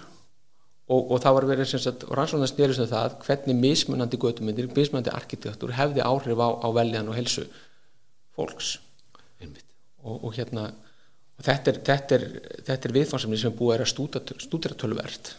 og, 0.89 1.01
og 1.13 1.19
það 1.22 1.36
var 1.38 1.48
verið 1.51 1.72
sem 1.72 1.84
sagt, 1.84 2.05
rannsóknar 2.17 2.50
snýrist 2.50 2.84
um 2.84 2.89
það 2.89 3.17
hvernig 3.25 3.60
mismunandi 3.60 4.19
götumyndir, 4.22 4.69
mismunandi 4.74 5.13
arkitektúr 5.13 5.75
hefði 5.77 6.05
áhrif 6.05 6.41
á, 6.41 6.50
á 6.65 6.67
veljan 6.74 7.12
og 7.12 7.17
helsu 7.19 7.46
fólks. 8.38 8.77
Og, 10.00 10.15
og 10.15 10.31
hérna 10.34 10.69
og 11.39 11.46
þetta 11.46 11.72
er, 11.72 11.77
þetta 11.88 12.17
er, 12.17 12.25
þetta 12.67 12.88
er 12.88 12.96
viðfansamni 12.96 13.38
sem 13.39 13.51
er 13.51 13.60
búið 13.60 13.74
að 13.74 13.77
vera 13.77 13.91
stúdera, 13.91 14.41
stúdera 14.43 14.77
tölvert 14.79 15.34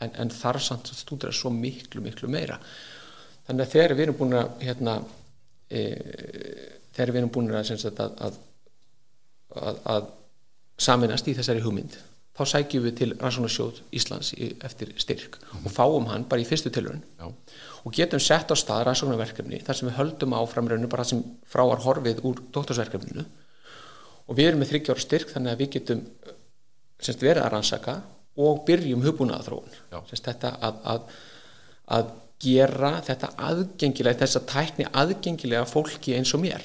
en, 0.00 0.12
en 0.12 0.32
þarf 0.32 0.64
samt 0.64 0.90
að 0.90 1.00
stúdera 1.00 1.36
svo 1.36 1.52
miklu, 1.52 2.02
miklu 2.04 2.28
meira 2.32 2.58
þannig 3.46 3.64
að 3.64 3.72
þegar 3.74 3.94
við 3.94 4.06
erum 4.06 4.18
búin 4.20 4.36
að 4.40 4.66
hérna, 4.66 4.96
e, 5.70 5.80
þegar 6.96 7.14
við 7.14 7.22
erum 7.22 7.32
búin 7.36 7.54
að, 7.54 7.72
að, 7.86 8.12
að, 8.26 8.42
að, 9.56 9.80
að 9.94 10.12
saminast 10.86 11.28
í 11.30 11.36
þessari 11.36 11.64
hugmynd 11.64 11.96
þá 12.36 12.42
sækjum 12.52 12.84
við 12.84 12.96
til 12.98 13.12
Rannsóknarsjóð 13.16 13.80
Íslands 13.96 14.34
í, 14.36 14.50
eftir 14.66 14.92
styrk 15.00 15.38
og 15.62 15.70
fáum 15.72 16.10
hann 16.10 16.26
bara 16.28 16.42
í 16.42 16.48
fyrstu 16.48 16.72
tilhörun 16.74 17.00
og 17.86 17.94
getum 17.94 18.20
sett 18.22 18.50
á 18.50 18.56
stað 18.58 18.88
rannsóknarverkefni 18.88 19.60
þar 19.62 19.78
sem 19.78 19.88
við 19.88 19.98
höldum 20.00 20.34
áfram 20.34 20.68
rauninu 20.68 20.90
bara 20.90 21.06
sem 21.06 21.22
frá 21.46 21.62
var 21.68 21.84
horfið 21.84 22.22
úr 22.26 22.40
doktorsverkefninu. 22.54 23.22
Og 24.26 24.34
við 24.34 24.50
erum 24.50 24.62
með 24.62 24.72
þryggjára 24.72 25.04
styrk 25.04 25.30
þannig 25.30 25.52
að 25.52 25.60
við 25.62 25.70
getum 25.76 26.02
semst, 26.98 27.22
verið 27.22 27.44
að 27.44 27.52
rannsaka 27.54 27.94
og 28.42 28.64
byrjum 28.66 29.04
hugbúnaðaþróun 29.06 29.76
Já. 29.92 30.00
semst, 30.10 30.26
þetta 30.26 30.52
að, 30.66 30.80
að, 30.92 31.14
að 31.96 32.10
gera 32.42 32.96
þetta 33.06 33.32
aðgengilega 33.48 34.22
þess 34.22 34.40
að 34.40 34.48
tækni 34.52 34.88
aðgengilega 34.92 35.66
fólki 35.68 36.16
eins 36.18 36.34
og 36.36 36.42
mér. 36.44 36.64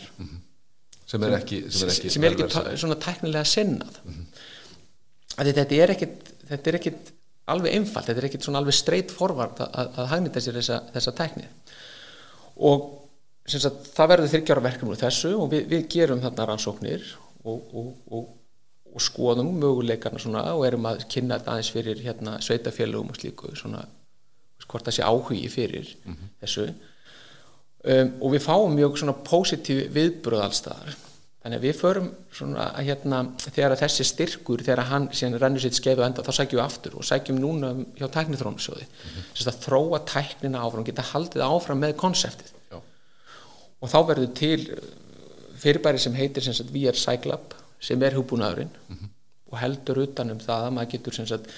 Sem 1.08 1.24
er 1.28 1.36
ekki 1.38 1.66
sem 1.68 1.88
er 1.88 1.94
ekki, 1.94 2.10
sem 2.12 2.26
er 2.26 2.36
ekki 2.36 2.80
svona 2.80 2.98
tæknilega 3.00 3.48
sinnað. 3.48 4.02
Mm 4.06 4.26
þetta 5.38 5.78
er 5.78 5.94
ekkit 5.96 6.32
þetta 6.50 6.70
er 6.70 6.78
ekkit 6.80 7.14
alveg 7.52 7.76
einfalt 7.78 8.08
þetta 8.08 8.22
er 8.22 8.28
ekkit 8.30 8.48
svona 8.48 8.62
alveg 8.62 8.76
straight 8.76 9.14
forward 9.14 9.62
að, 9.64 9.72
að, 9.96 10.10
hagnita 10.12 10.44
sér 10.44 10.60
þessa, 10.60 10.82
þessa 10.94 11.14
tækni. 11.18 11.48
Og 12.68 12.84
sagt, 13.48 13.88
það 13.96 14.12
verður 14.14 14.34
þryggjára 14.36 14.66
verkefni 14.68 14.94
úr 14.94 15.02
þessu 15.02 15.34
og 15.38 15.50
við, 15.54 15.66
við 15.72 15.88
gerum 15.96 16.22
þarna 16.24 16.48
rannsóknir 16.52 17.08
og, 17.44 17.74
og, 17.74 17.90
og, 18.12 18.28
og 18.92 19.04
skoðum 19.04 19.56
möguleikana 19.62 20.22
svona 20.22 20.46
og 20.54 20.68
erum 20.68 20.88
að 20.92 21.06
kynna 21.12 21.40
þetta 21.40 21.56
aðeins 21.56 21.74
fyrir 21.74 22.04
hérna 22.06 22.38
sveitafélugum 22.44 23.12
og 23.14 23.20
slíku 23.20 23.56
svona 23.58 23.86
hvort 24.72 24.88
það 24.88 24.98
sé 24.98 25.06
áhugi 25.06 25.46
fyrir 25.52 25.94
þessu. 26.42 26.68
Um, 27.82 28.12
og 28.22 28.36
við 28.36 28.44
fáum 28.46 28.76
mjög 28.78 29.00
svona 29.02 29.18
positív 29.26 29.88
viðbröð 29.96 30.44
allstaðar 30.46 30.98
þannig 31.42 31.58
að 31.58 31.64
við 31.66 31.78
förum 31.80 32.10
svona 32.38 32.68
að 32.78 32.88
hérna 32.92 33.20
þegar 33.42 33.74
að 33.74 33.80
þessi 33.82 34.06
styrkur 34.06 34.62
þegar 34.62 34.84
hann 34.92 35.08
síðan 35.10 35.40
rennur 35.42 35.64
sitt 35.64 35.80
skeiðu 35.80 36.04
enda 36.06 36.26
þá 36.26 36.36
sækjum 36.38 36.60
við 36.60 36.66
aftur 36.68 36.98
og 37.00 37.08
sækjum 37.08 37.40
núna 37.42 37.72
hjá 37.98 38.06
tæknithrónusjóði 38.14 38.86
mm 38.86 39.08
-hmm. 39.16 39.48
að 39.50 39.62
þróa 39.66 40.00
tæknina 40.12 40.62
áfram 40.62 40.86
geta 40.86 41.08
haldið 41.10 41.46
áfram 41.48 41.82
með 41.82 41.96
konseptið. 42.04 42.52
Já. 42.70 42.78
og 43.82 43.90
þá 43.90 44.00
verður 44.08 44.34
til 44.38 44.60
uh, 44.70 44.78
fyrirbæri 45.58 46.00
sem 46.00 46.14
heitir 46.14 46.44
sem 46.44 46.54
sagt 46.54 46.74
VR 46.74 46.98
Cyclab 46.98 47.56
sem 47.82 48.04
er 48.04 48.14
hugbúnaðurinn. 48.18 48.70
Og 49.52 49.58
heldur 49.60 50.04
utanum 50.06 50.40
það 50.40 50.68
að 50.68 50.74
maður 50.76 50.92
getur, 50.94 51.14
sem 51.14 51.28
sagt, 51.28 51.50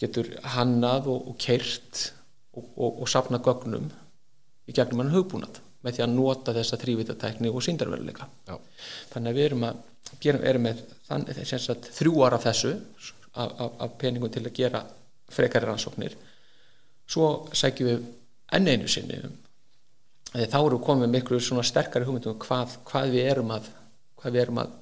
getur 0.00 0.30
hannað 0.54 1.10
og, 1.12 1.26
og 1.32 1.36
keirt 1.42 2.12
og, 2.56 2.64
og, 2.76 3.00
og 3.02 3.10
safna 3.10 3.40
gögnum 3.42 3.88
í 4.66 4.74
gegnum 4.74 5.04
hann 5.04 5.14
hugbúnað 5.14 5.60
með 5.86 5.98
því 5.98 6.04
að 6.06 6.14
nota 6.16 6.54
þessa 6.56 6.78
þrývitatekni 6.82 7.52
og 7.52 7.62
síndarveruleika 7.62 8.28
þannig 9.12 9.30
að 9.30 9.38
við 9.38 9.48
erum 9.50 9.66
að 9.68 9.82
gerum, 10.22 10.44
erum 10.46 10.66
með 10.66 10.82
þann, 11.08 11.26
sem 11.42 11.62
sagt, 11.62 11.90
þrjú 11.96 12.22
ára 12.26 12.38
af 12.38 12.46
þessu 12.46 12.72
af, 13.36 13.50
af, 13.50 13.72
af 13.84 13.96
peningum 14.00 14.32
til 14.32 14.44
að 14.46 14.54
gera 14.56 14.82
frekari 15.32 15.66
rannsóknir. 15.66 16.14
Svo 17.06 17.46
sækjum 17.54 17.88
við 17.90 18.06
enn 18.56 18.70
einu 18.70 18.88
sinni 18.90 19.20
um 19.26 19.34
Þegar 20.36 20.50
þá 20.52 20.56
erum 20.58 20.74
við 20.74 20.84
komið 20.84 21.12
miklu 21.14 21.38
svona 21.40 21.62
sterkari 21.64 22.04
hugmyndum 22.04 22.34
um 22.34 22.40
hvað, 22.42 22.74
hvað 22.84 23.12
við 23.14 23.28
erum 23.30 23.52
að 23.54 23.70
hvað 24.20 24.34
við 24.34 24.42
erum 24.42 24.58
að 24.60 24.74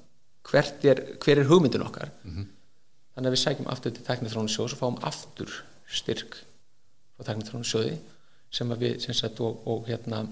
hvert 0.49 0.87
er, 0.89 1.01
hver 1.21 1.41
er 1.41 1.47
hugmyndin 1.49 1.85
okkar. 1.85 2.11
Þannig 3.15 3.29
að 3.29 3.35
við 3.35 3.41
sækjum 3.43 3.69
aftur 3.71 3.93
til 3.95 4.03
teknithrónusjóðs 4.07 4.75
og 4.75 4.81
fáum 4.81 4.97
aftur 5.05 5.53
styrk 5.87 6.41
frá 7.15 7.27
teknithrónusjóði 7.29 7.97
sem 8.55 8.71
að 8.71 8.83
við 8.85 8.97
sem 9.05 9.17
sagt, 9.17 9.39
og, 9.43 9.61
og 9.67 9.87
hérna 9.89 10.23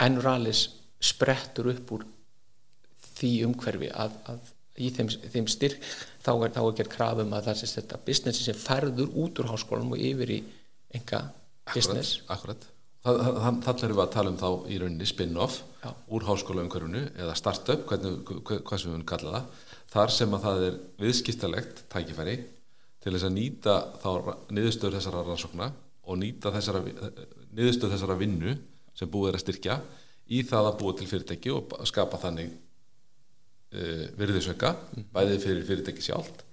Enuralis 0.00 0.66
sprettur 1.02 1.68
upp 1.72 1.90
úr 1.96 2.04
því 3.18 3.32
umhverfi 3.48 3.90
að, 3.92 4.14
að 4.30 4.50
í 4.82 4.88
þeim, 4.94 5.10
þeim 5.34 5.48
styrk 5.52 5.82
þá 6.24 6.30
er, 6.46 6.52
þá 6.54 6.60
er 6.62 6.76
gert 6.78 6.92
krafum 6.94 7.34
að 7.36 7.48
það 7.50 7.58
sé 7.60 7.70
þetta 7.74 7.98
businessi 8.06 8.46
sem 8.46 8.56
ferður 8.58 9.10
út 9.24 9.42
úr 9.42 9.50
háskólanum 9.52 9.96
og 9.96 10.04
yfir 10.06 10.32
í 10.32 10.38
enga 10.96 11.24
business. 11.74 12.20
Akkurat. 12.32 12.64
Þannig 13.02 13.84
erum 13.88 13.98
við 13.98 14.04
að 14.04 14.14
tala 14.14 14.30
um 14.32 14.38
þá 14.40 14.48
í 14.70 14.78
rauninni 14.78 15.06
spin-off 15.10 15.60
úr 16.14 16.24
háskólaumhverfinu 16.28 17.02
eða 17.18 17.34
startup, 17.38 17.84
hvernig, 17.90 18.22
hva- 18.46 18.60
hvað 18.62 18.82
sem 18.82 18.94
við 18.94 19.06
kallað 19.10 19.38
það 19.40 19.70
þar 19.92 20.12
sem 20.16 20.34
að 20.36 20.44
það 20.46 20.66
er 20.68 20.76
viðskiptalegt 21.02 21.82
tækifæri 21.92 22.36
til 23.02 23.12
þess 23.16 23.26
að 23.28 23.34
nýta 23.36 23.74
þá 24.00 24.10
niðurstöður 24.54 24.96
þessara 25.00 25.24
rannsókna 25.26 25.72
og 26.02 26.18
nýta 26.18 26.52
þessara, 26.54 26.82
niðurstöður 27.54 27.94
þessara 27.94 28.18
vinnu 28.20 28.56
sem 28.98 29.10
búið 29.10 29.30
er 29.30 29.38
að 29.38 29.44
styrkja 29.44 29.76
í 30.32 30.42
það 30.48 30.70
að 30.70 30.78
búa 30.80 30.96
til 30.98 31.08
fyrirtæki 31.10 31.52
og 31.54 31.76
skapa 31.88 32.20
þannig 32.22 32.50
uh, 32.54 34.08
virðisauka 34.18 34.74
bæði 35.14 35.38
fyrir 35.44 35.68
fyrirtæki 35.68 36.04
sjálft 36.04 36.44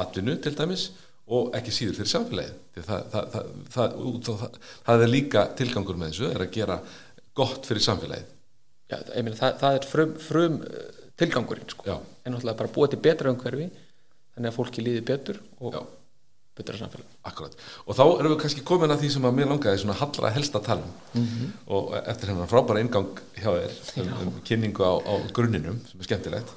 atvinnu 0.00 0.36
til 0.42 0.54
dæmis 0.58 0.90
og 1.30 1.54
ekki 1.58 1.74
síður 1.74 2.00
fyrir 2.00 2.12
samfélagið 2.12 2.84
það, 2.86 3.06
það, 3.12 3.38
það, 3.74 4.44
það, 4.88 5.06
er 5.06 5.12
líka 5.14 5.46
tilgangur 5.58 5.98
með 5.98 6.12
þessu 6.12 6.30
er 6.30 6.44
að 6.46 6.54
gera 6.58 6.78
gott 7.38 7.68
fyrir 7.70 7.86
samfélagið 7.86 8.36
Já, 8.90 8.98
meina, 9.22 9.36
það, 9.38 9.52
það 9.60 9.76
er 9.76 9.86
frum, 9.86 10.14
frum 10.18 10.56
uh, 10.66 11.00
tilgangurinn 11.20 11.70
sko. 11.70 12.00
En 12.24 12.34
náttúrulega 12.34 12.58
bara 12.58 12.72
búið 12.74 12.94
til 12.94 13.02
betra 13.04 13.32
umhverfi 13.32 13.68
þannig 14.34 14.50
að 14.50 14.56
fólki 14.56 14.84
líði 14.84 15.02
betur 15.06 15.40
og 15.60 15.76
Já. 15.76 15.82
Betra 16.60 16.78
samfélag. 16.78 17.18
Akkurat. 17.26 17.56
Og 17.86 17.96
þá 17.98 18.04
erum 18.06 18.34
við 18.34 18.40
kannski 18.44 18.64
komin 18.68 18.94
að 18.94 19.04
því 19.04 19.12
sem 19.16 19.28
að 19.28 19.36
mér 19.40 19.50
langaði 19.50 19.82
svona 19.82 19.98
hallra 20.00 20.32
helst 20.36 20.56
að 20.58 20.66
tala 20.68 20.88
um 21.18 21.28
og 21.76 21.94
eftir 22.04 22.32
hennar 22.32 22.50
frábæra 22.50 22.84
ingang 22.84 23.22
hjá 23.36 23.50
þér 23.50 24.04
um, 24.04 24.12
um 24.26 24.40
kynningu 24.46 24.84
á, 24.86 24.92
á 25.00 25.14
grunninum 25.36 25.80
sem 25.88 26.02
er 26.02 26.10
skemmtilegt 26.10 26.54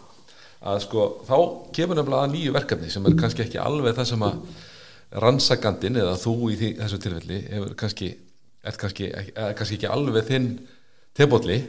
að 0.63 0.83
sko 0.85 1.07
þá 1.27 1.35
kemur 1.75 1.99
nefnilega 1.99 2.27
að 2.27 2.35
nýju 2.37 2.53
verkefni 2.55 2.91
sem 2.91 3.07
er 3.07 3.17
kannski 3.19 3.43
ekki 3.43 3.59
alveg 3.59 3.97
það 3.97 4.09
sem 4.13 4.27
að 4.27 4.37
rannsakandin 5.23 5.99
eða 6.01 6.15
þú 6.17 6.35
í 6.53 6.57
því, 6.59 6.69
þessu 6.79 6.99
tilfelli 7.03 7.39
hefur 7.51 7.75
kannski, 7.77 8.09
er 8.63 8.79
kannski, 8.79 9.09
er 9.11 9.57
kannski 9.57 9.77
ekki 9.77 9.91
alveg 9.91 10.29
þinn 10.29 10.47
tebólli 11.17 11.59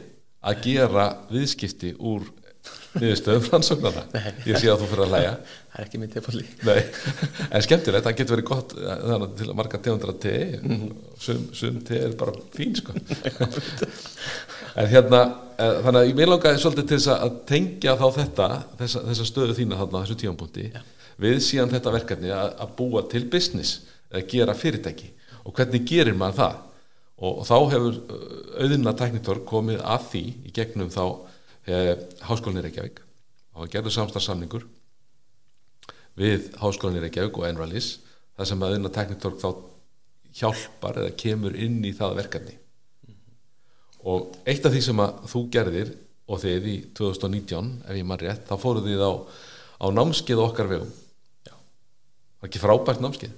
að 0.45 0.61
gera 0.65 1.09
viðskipti 1.29 1.93
úr 1.99 2.25
niðurstöðum 2.95 3.47
rannsóknarna 3.51 4.23
ég 4.47 4.59
sé 4.59 4.69
að 4.71 4.83
þú 4.83 4.89
fyrir 4.91 5.05
að 5.05 5.13
læja 5.15 5.31
það 5.75 5.79
er 5.81 5.85
ekki 5.85 5.99
minn 6.01 6.11
tilfalli 6.13 6.45
Nei, 6.65 6.81
en 7.49 7.65
skemmtilegt, 7.65 8.05
það 8.05 8.17
getur 8.19 8.35
verið 8.37 8.47
gott 8.49 8.75
eh, 8.79 8.99
þannig 9.03 9.33
til 9.39 9.47
að 9.49 9.57
marga 9.59 9.79
tegundra 9.83 10.15
te. 10.25 10.35
Sum, 11.21 11.41
sum 11.55 11.79
te 11.85 11.99
er 12.07 12.15
bara 12.19 12.35
fín 12.55 12.75
sko. 12.79 12.95
En 14.75 14.89
hérna 14.91 15.21
eh, 15.55 15.77
þannig 15.85 15.99
að 16.01 16.09
ég 16.09 16.17
vil 16.17 16.29
langaði 16.31 16.61
svolítið 16.63 16.87
til 16.91 17.13
að 17.13 17.35
tengja 17.47 17.95
þá 17.99 18.05
þetta 18.17 18.47
þessa, 18.81 19.03
þessa 19.09 19.27
stöðu 19.29 19.57
þína 19.59 19.79
þarna 19.79 20.01
á 20.01 20.03
þessu 20.03 20.17
tímapunkti 20.23 20.65
við 21.23 21.37
síðan 21.43 21.71
þetta 21.71 21.93
verkefni 21.95 22.33
að, 22.35 22.49
að 22.59 22.73
búa 22.79 23.05
til 23.11 23.23
business 23.31 23.85
eða 24.11 24.25
gera 24.31 24.55
fyrirtæki. 24.57 25.11
Og 25.45 25.55
hvernig 25.55 25.85
gerir 25.87 26.17
maður 26.17 26.41
það? 26.41 26.57
Og, 27.15 27.31
og 27.31 27.45
þá 27.47 27.55
hefur 27.71 28.01
auðina 28.59 28.95
teknitor 28.99 29.39
komið 29.47 29.79
að 29.87 30.09
því 30.11 30.25
í 30.49 30.53
gegnum 30.55 30.91
þá 30.91 31.03
eh, 31.05 31.34
háskólinni 31.65 32.65
Reykjavík 32.65 33.01
og 33.55 33.71
gerðu 33.71 33.93
samstarfsamningur 33.95 34.65
við 36.19 36.51
Háskólanir 36.61 37.05
Reykjavík 37.07 37.39
og 37.39 37.47
Enralis 37.49 37.95
þar 38.35 38.49
sem 38.51 38.65
að 38.67 38.77
unna 38.77 38.91
teknitork 38.93 39.39
þá 39.41 39.49
hjálpar 40.35 40.99
eða 41.01 41.15
kemur 41.19 41.55
inn 41.55 41.79
í 41.87 41.93
það 41.95 42.17
verkefni 42.19 42.57
og 44.05 44.35
eitt 44.45 44.65
af 44.67 44.75
því 44.75 44.83
sem 44.85 45.01
að 45.01 45.23
þú 45.31 45.41
gerðir 45.55 45.93
og 46.25 46.41
þið 46.41 46.69
í 46.69 46.75
2019 46.97 47.71
ef 47.85 47.97
ég 47.99 48.07
maður 48.07 48.29
rétt, 48.29 48.45
þá 48.49 48.55
fóruð 48.61 48.89
þið 48.89 49.03
á, 49.05 49.13
á 49.81 49.85
námskeið 49.93 50.43
okkar 50.45 50.71
vegum 50.71 50.91
Já. 51.45 51.53
var 52.41 52.49
ekki 52.49 52.63
frábært 52.63 53.03
námskeið 53.03 53.35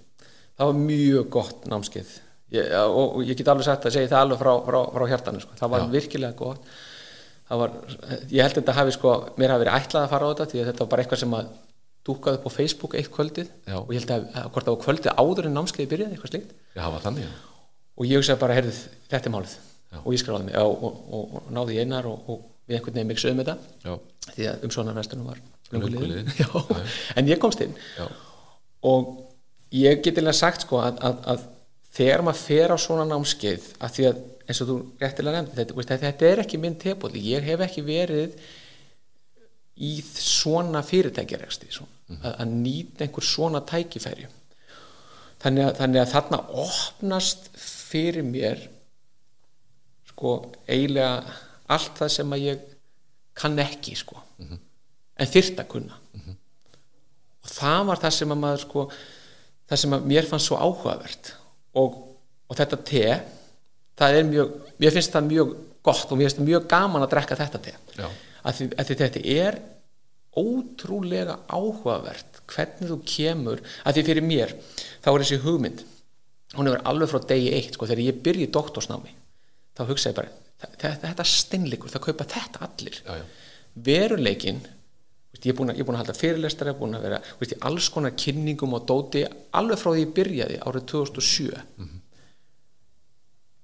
það 0.58 0.72
var 0.72 0.82
mjög 0.82 1.30
gott 1.38 1.68
námskeið 1.70 2.14
ég, 2.58 2.70
og, 2.82 3.18
og 3.20 3.24
ég 3.26 3.38
get 3.38 3.52
alveg 3.54 3.70
sagt 3.70 3.88
að 3.90 3.98
segja 3.98 4.12
það 4.14 4.26
alveg 4.26 4.42
frá, 4.42 4.54
frá, 4.68 4.80
frá 4.98 5.08
hjartanu 5.12 5.44
sko. 5.44 5.58
það 5.60 5.74
var 5.76 5.86
Já. 5.86 5.90
virkilega 5.98 6.40
gott 6.40 6.72
var, 7.48 7.74
ég 8.28 8.44
held 8.44 8.52
að 8.52 8.60
þetta 8.60 8.76
hafi 8.76 8.94
sko, 8.96 9.14
mér 9.40 9.54
hafi 9.54 9.64
verið 9.64 9.78
ætlað 9.78 10.04
að 10.04 10.12
fara 10.12 10.28
á 10.28 10.32
þetta 10.34 10.48
því 10.52 10.62
að 10.62 10.70
þetta 10.72 10.84
var 10.84 10.90
bara 10.92 11.04
eitthvað 11.06 11.22
sem 11.22 11.36
að 11.38 11.52
dúkaði 12.08 12.40
upp 12.40 12.48
á 12.48 12.52
Facebook 12.52 12.96
eitt 13.00 13.10
kvöldið. 13.12 13.48
Já. 13.68 13.78
og 13.80 13.94
ég 13.94 14.04
held 14.04 14.14
að, 14.16 14.28
að 14.34 14.50
hvort 14.52 14.68
það 14.68 14.76
var 14.76 14.84
kvöldið 14.84 15.18
áður 15.24 15.48
en 15.48 15.58
námskeiði 15.58 15.90
byrjaði 15.94 16.18
eitthvað 16.18 16.34
slíkt. 16.34 16.54
Já, 16.76 16.84
og 17.98 18.08
ég 18.08 18.22
hugsaði 18.22 18.42
bara, 18.44 18.58
heyrðu, 18.58 18.74
þetta 19.12 19.30
er 19.30 19.36
málið. 19.36 19.56
Og 20.04 20.14
ég 20.14 20.22
skráði 20.22 20.48
mig 20.50 20.58
og, 20.60 20.84
og, 20.84 20.98
og, 21.18 21.36
og 21.40 21.52
náði 21.56 21.78
í 21.78 21.82
einar 21.84 22.08
og, 22.10 22.28
og 22.28 22.44
við 22.68 22.78
einhvern 22.78 22.98
veginn 23.00 23.12
miksuðum 23.12 23.42
þetta. 23.42 23.56
Já, 23.88 23.94
því 24.36 24.50
að 24.52 24.66
umsvonarvestunum 24.68 25.30
var. 25.32 25.40
Já. 26.42 26.48
en 27.20 27.32
ég 27.32 27.40
komst 27.44 27.64
inn. 27.64 27.74
Já, 27.98 28.06
og 28.88 29.14
ég 29.76 30.00
get 30.04 30.16
eiginlega 30.16 30.36
sagt 30.38 30.64
sko 30.64 30.80
að, 30.84 31.00
að, 31.04 31.24
að 31.34 31.48
þegar 31.98 32.24
maður 32.26 32.44
fer 32.44 32.74
á 32.74 32.78
svona 32.82 33.06
námskeið 33.10 33.68
að 33.82 33.94
því 33.96 34.08
að 34.12 34.24
eins 34.48 34.62
og 34.64 34.70
þú 34.70 34.78
réttilega 35.02 35.42
nefndi 35.42 35.60
þetta, 35.60 35.76
veist, 35.78 35.94
þetta 36.06 36.30
er 36.30 36.42
ekki 36.44 36.60
minn 36.62 36.78
tepóli, 36.80 37.24
ég 37.34 37.46
hef 37.48 37.64
ekki 37.66 37.84
verið 37.88 38.38
í 39.78 39.92
svona 40.02 40.82
fyrirtækjareksti 40.86 41.70
svona, 41.74 42.00
að, 42.18 42.32
að 42.32 42.54
nýta 42.54 43.06
einhver 43.06 43.26
svona 43.26 43.62
tækifæri. 43.68 44.30
Þannig 45.44 45.68
að, 45.68 45.74
þannig 45.82 46.02
að 46.02 46.14
þarna 46.16 46.40
opnast 46.64 47.50
fyrir 47.62 48.26
mér 48.26 48.64
sko 50.10 50.38
eiginlega 50.66 51.36
allt 51.76 52.00
það 52.00 52.14
sem 52.16 52.34
að 52.34 52.46
ég 52.48 52.64
kann 53.38 53.60
ekki 53.62 53.94
sko. 54.00 54.24
En 55.18 55.30
þyrft 55.30 55.62
að 55.62 55.70
kunna. 55.76 56.00
Og 57.44 57.52
það 57.54 57.84
var 57.92 58.02
það 58.02 58.16
sem 58.18 58.34
að 58.34 58.42
maður 58.42 58.64
sko 58.64 58.88
það 59.68 59.84
sem 59.84 59.98
að 59.98 60.10
mér 60.10 60.30
fannst 60.30 60.50
svo 60.50 60.58
áhugavert 60.58 61.34
og, 61.76 61.98
og 62.48 62.60
þetta 62.60 62.80
te 62.88 63.08
það 63.98 64.20
er 64.20 64.30
mjög, 64.30 64.54
mér 64.78 64.96
finnst 64.96 65.16
það 65.16 65.32
mjög 65.32 65.56
gott 65.88 66.12
og 66.12 66.20
mér 66.20 66.30
finnst 66.30 66.42
það 66.42 66.50
mjög 66.52 66.70
gaman 66.72 67.06
að 67.06 67.12
drekka 67.16 67.40
þetta 67.40 67.64
te. 67.66 67.76
Að 68.48 68.60
því, 68.60 68.70
að 68.78 68.90
því 68.90 68.98
þetta 69.02 69.24
er 69.36 69.60
ótrúlega 70.38 71.40
áhugavert 71.50 72.42
hvernig 72.48 72.92
þú 72.92 72.98
kemur 73.10 73.62
að 73.84 73.98
því 73.98 74.04
fyrir 74.12 74.28
mér 74.28 74.54
þá 75.02 75.10
er 75.12 75.24
þessi 75.24 75.40
hugmynd 75.44 75.86
hún 76.56 76.70
hefur 76.70 76.84
alveg 76.92 77.12
frá 77.12 77.24
degi 77.32 77.54
eitt 77.58 77.76
sko, 77.76 77.88
þegar 77.90 78.06
ég 78.06 78.20
byrji 78.24 78.50
doktorsnámi 78.54 79.16
þá 79.78 79.82
hugsa 79.90 80.12
ég 80.12 80.18
bara 80.20 80.32
þetta, 80.62 80.94
þetta 81.04 81.26
steinleikur, 81.28 81.92
það 81.94 82.06
kaupa 82.08 82.28
þetta 82.32 82.64
allir. 82.68 83.00
Já, 83.02 83.18
já. 83.20 83.26
veruleikin 83.88 84.62
ég 85.46 85.54
er 85.54 85.58
búin 85.58 85.74
að, 85.74 85.80
ég 85.80 85.86
er 85.86 85.94
að 85.94 86.02
halda 86.02 86.18
fyrirlestara 86.18 86.74
búin 86.78 86.98
að 86.98 87.08
vera 87.08 87.22
veist, 87.40 87.54
í 87.54 87.62
alls 87.70 87.90
konar 87.94 88.16
kynningum 88.18 88.76
og 88.78 88.88
dóti 88.90 89.24
alveg 89.58 89.82
frá 89.82 89.92
því 89.92 90.04
ég 90.04 90.14
byrjaði 90.18 90.60
árið 90.64 90.88
2007 90.94 91.98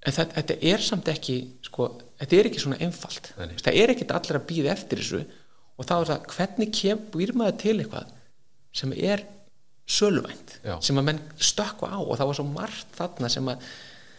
en 0.03 0.15
það, 0.15 0.34
þetta 0.38 0.58
er 0.72 0.84
samt 0.84 1.10
ekki 1.13 1.38
sko, 1.63 1.88
þetta 2.20 2.39
er 2.39 2.50
ekki 2.50 2.63
svona 2.63 2.80
einfalt. 2.84 3.32
Nei, 3.39 3.56
það 3.63 3.80
er 3.80 3.94
ekki 3.94 4.08
allir 4.10 4.39
að 4.39 4.48
býða 4.50 4.74
eftir 4.74 5.01
þessu. 5.01 5.22
Og 5.74 5.88
þá 5.89 5.94
er 5.96 6.10
það 6.12 6.25
hvernig 6.36 6.74
kem, 6.75 7.06
býr 7.13 7.34
maður 7.38 7.56
til 7.63 7.75
eitthvað 7.77 8.12
sem 8.74 8.94
er 8.98 9.24
söluvænt 9.89 10.58
Já. 10.63 10.75
sem 10.86 11.00
að 11.00 11.08
menn 11.10 11.22
stökkva 11.42 11.92
á? 11.94 12.00
Og 12.00 12.18
það 12.18 12.30
var 12.30 12.38
svo 12.39 12.46
margt 12.50 12.98
þarna 12.98 13.30
sem 13.32 13.50
að, 13.51 13.70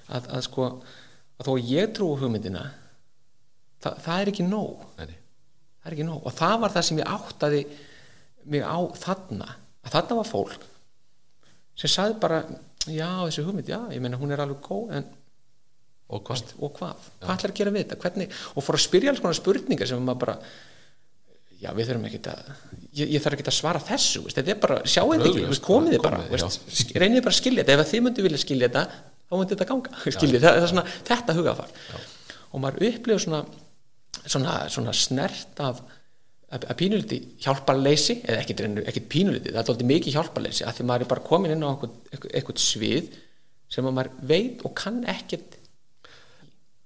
að, 0.08 0.30
að 0.36 0.46
sko 0.48 0.66
að 0.74 1.48
þó 1.48 1.52
ég 1.68 1.92
trú 1.96 2.10
hugmyndina 2.20 2.64
það, 3.84 4.00
það 4.06 4.18
er 4.18 4.32
ekki 4.32 4.48
nóg. 4.48 4.84
Nei. 5.00 5.14
Það 5.84 5.90
er 5.92 5.96
ekki 5.98 6.06
nóg. 6.08 6.22
Og 6.24 6.34
það 6.40 6.54
var 6.64 6.74
það 6.74 6.86
sem 6.88 7.00
ég 7.02 7.10
áttaði 7.14 7.62
mig 8.54 8.64
á 8.64 8.78
þarna. 9.04 9.48
Að 9.84 9.94
þarna 9.98 10.18
var 10.22 10.30
fólk 10.32 10.70
sem 11.74 11.90
sagði 11.90 12.20
bara 12.22 12.38
já 12.86 13.08
þessi 13.26 13.42
hugmynd, 13.44 13.68
já, 13.68 13.80
ég 13.90 14.02
meina 14.04 14.18
hún 14.20 14.30
er 14.30 14.40
alveg 14.44 14.60
góð 14.62 14.92
en, 14.94 15.08
Og 16.14 16.20
hvað? 16.22 16.52
og 16.62 16.70
hvað, 16.76 17.06
hvað 17.24 17.32
ætlar 17.34 17.50
að 17.50 17.56
gera 17.58 17.72
við 17.74 17.82
þetta? 17.82 17.96
Hvernig, 18.04 18.34
og 18.54 18.62
fór 18.62 18.76
að 18.76 18.82
spyrja 18.84 19.10
alls 19.10 19.22
konar 19.24 19.38
spurningar 19.38 19.88
sem 19.88 20.04
maður 20.04 20.20
bara 20.20 20.34
já 21.64 21.70
við 21.74 21.88
þurfum 21.88 22.04
ekki 22.10 22.20
að 22.28 22.52
ég, 23.00 23.08
ég 23.16 23.24
þarf 23.24 23.38
ekki 23.38 23.46
að 23.48 23.56
svara 23.56 23.80
þessu 23.88 24.22
veist, 24.26 24.36
þetta 24.38 24.52
er 24.52 24.60
bara, 24.62 24.76
sjáu 24.84 25.08
þetta 25.14 25.30
ekki, 25.32 25.60
komið 25.64 25.96
þið 25.96 26.04
bara 26.04 26.20
reynið 27.00 27.24
bara 27.24 27.32
að 27.32 27.38
skilja 27.40 27.64
þetta. 27.64 27.78
Ef 27.80 27.90
þið 27.90 28.04
myndu 28.06 28.26
vilja 28.28 28.42
skilja 28.44 28.68
þetta 28.68 28.84
þá 29.24 29.34
myndi 29.40 29.54
þetta 29.56 29.68
ganga 29.72 30.02
skiljið, 30.18 30.44
það, 30.44 30.58
það 30.60 30.68
er 30.68 30.72
svona 30.74 30.86
þetta 31.10 31.36
hugafar 31.40 31.74
og 32.54 32.62
maður 32.62 32.86
upplifur 32.90 33.24
svona, 33.24 33.40
svona, 34.26 34.56
svona 34.72 34.92
snert 34.96 35.60
af 35.60 35.82
að 36.54 36.76
pínuliti 36.78 37.16
hjálparleysi 37.42 38.20
eða 38.22 38.42
ekkit 38.44 39.08
pínuliti, 39.10 39.50
það 39.50 39.56
er 39.58 39.62
alltaf 39.64 39.88
mikið 39.88 40.14
hjálparleysi 40.14 40.66
að 40.68 40.76
því 40.78 40.84
maður 40.86 41.04
er 41.06 41.10
bara 41.10 41.24
komin 41.26 41.54
inn 41.54 41.64
á 41.66 41.70
eitthvað, 41.74 42.60
svið 42.62 43.08
sem 43.74 43.88
að 43.88 43.96
maður 43.96 44.12
veit 44.30 44.62
og 44.68 44.74
kann 44.78 45.00
ekkert. 45.10 45.56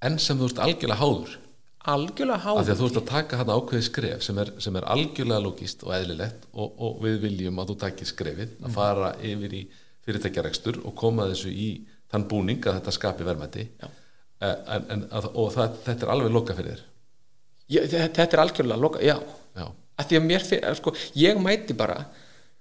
En 0.00 0.16
sem 0.22 0.38
þú 0.38 0.48
ert 0.52 0.62
algjörlega 0.64 1.00
háður. 1.02 1.34
Algjörlega 1.88 2.38
af 2.38 2.44
háður 2.46 2.64
því 2.68 2.72
að 2.74 2.80
þú 2.80 2.88
ert 2.88 3.00
að 3.02 3.08
taka 3.12 3.40
hann 3.42 3.52
ákveði 3.58 3.84
skref 3.90 4.24
sem 4.24 4.40
er, 4.40 4.52
sem 4.64 4.76
er 4.80 4.86
algjörlega 4.94 5.44
logíst 5.44 5.84
og 5.84 5.94
eðlilegt 5.98 6.48
og, 6.54 6.74
og 6.88 6.98
við 7.04 7.20
viljum 7.26 7.60
að 7.62 7.72
þú 7.72 7.78
takir 7.84 8.10
skrefið 8.12 8.50
Mhm. 8.58 8.66
að 8.70 8.76
fara 8.78 9.12
yfir 9.20 9.56
í 9.58 9.62
fyrirtækjarekstur 10.08 10.80
og 10.86 10.94
koma 10.96 11.26
þessu 11.28 11.52
í 11.52 11.68
þann 12.08 12.28
búning 12.30 12.62
að 12.64 12.78
þetta 12.78 12.94
skapi 12.96 13.26
verðmæti. 13.26 13.68
Já. 13.82 13.88
Eh, 14.40 14.54
en, 14.76 14.86
en, 14.94 15.02
og 15.34 15.50
það, 15.52 15.76
þetta 15.84 16.06
er 16.06 16.12
alveg 16.14 16.32
loka 16.32 16.54
fyrir 16.56 16.78
þér 16.78 16.86
ég, 17.74 17.88
þetta, 17.92 18.26
er 18.28 18.42
algjörlega 18.44 18.82
loka, 18.82 19.02
já 19.04 19.16
já, 19.58 19.66
að 19.98 20.10
því 20.10 20.20
að 20.20 20.28
mér 20.28 20.46
fyrir, 20.46 20.78
sko, 20.78 20.94
ég 21.18 21.40
mæti 21.42 21.76
bara 21.78 21.98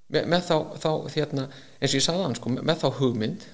með, 0.07 0.25
með 0.33 0.47
þá, 0.47 0.55
þá 0.83 0.89
þérna, 1.13 1.45
eins 1.79 1.93
og 1.93 1.99
ég 1.99 2.05
sagði 2.07 2.25
hann, 2.27 2.37
sko, 2.39 2.53
með, 2.55 2.67
með 2.69 2.83
þá 2.83 2.87
hugmynd 3.01 3.47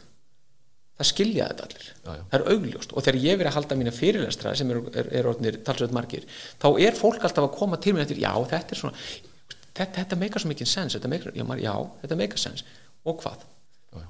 það 0.93 1.09
skilja 1.09 1.49
þetta 1.49 1.67
allir 1.67 1.85
Já, 1.89 2.09
já. 2.13 2.23
það 2.29 2.35
er 2.37 2.43
augljóst 2.53 2.91
og 2.93 3.05
þegar 3.05 3.23
ég 3.23 3.37
verið 3.39 3.49
að 3.49 3.57
halda 3.57 3.77
mína 3.79 3.93
fyrirlestra 3.95 4.51
sem 4.59 4.73
eru 4.73 4.83
er, 4.93 5.07
er 5.19 5.29
orðnir 5.31 5.57
talsveit 5.65 5.95
margir 5.95 6.27
þá 6.61 6.67
er 6.85 6.97
fólk 6.99 7.23
alltaf 7.25 7.47
að 7.47 7.55
koma 7.57 7.79
til 7.81 7.95
mér 7.95 8.05
eftir 8.05 8.21
já, 8.21 8.29
þetta 8.51 8.75
er 8.75 8.81
svona, 8.83 9.01
þetta, 9.73 9.87
þetta 9.97 10.19
meikar 10.21 10.43
svo 10.43 10.51
mikið 10.53 10.69
sens, 10.69 10.97
þetta 10.97 11.09
meikar, 11.09 11.33
já, 11.33 11.47
já, 11.63 11.73
þetta 12.03 12.19
meikar 12.19 12.43
sens 12.43 12.65
og 13.09 13.17
hvað? 13.23 13.41
já. 13.97 14.05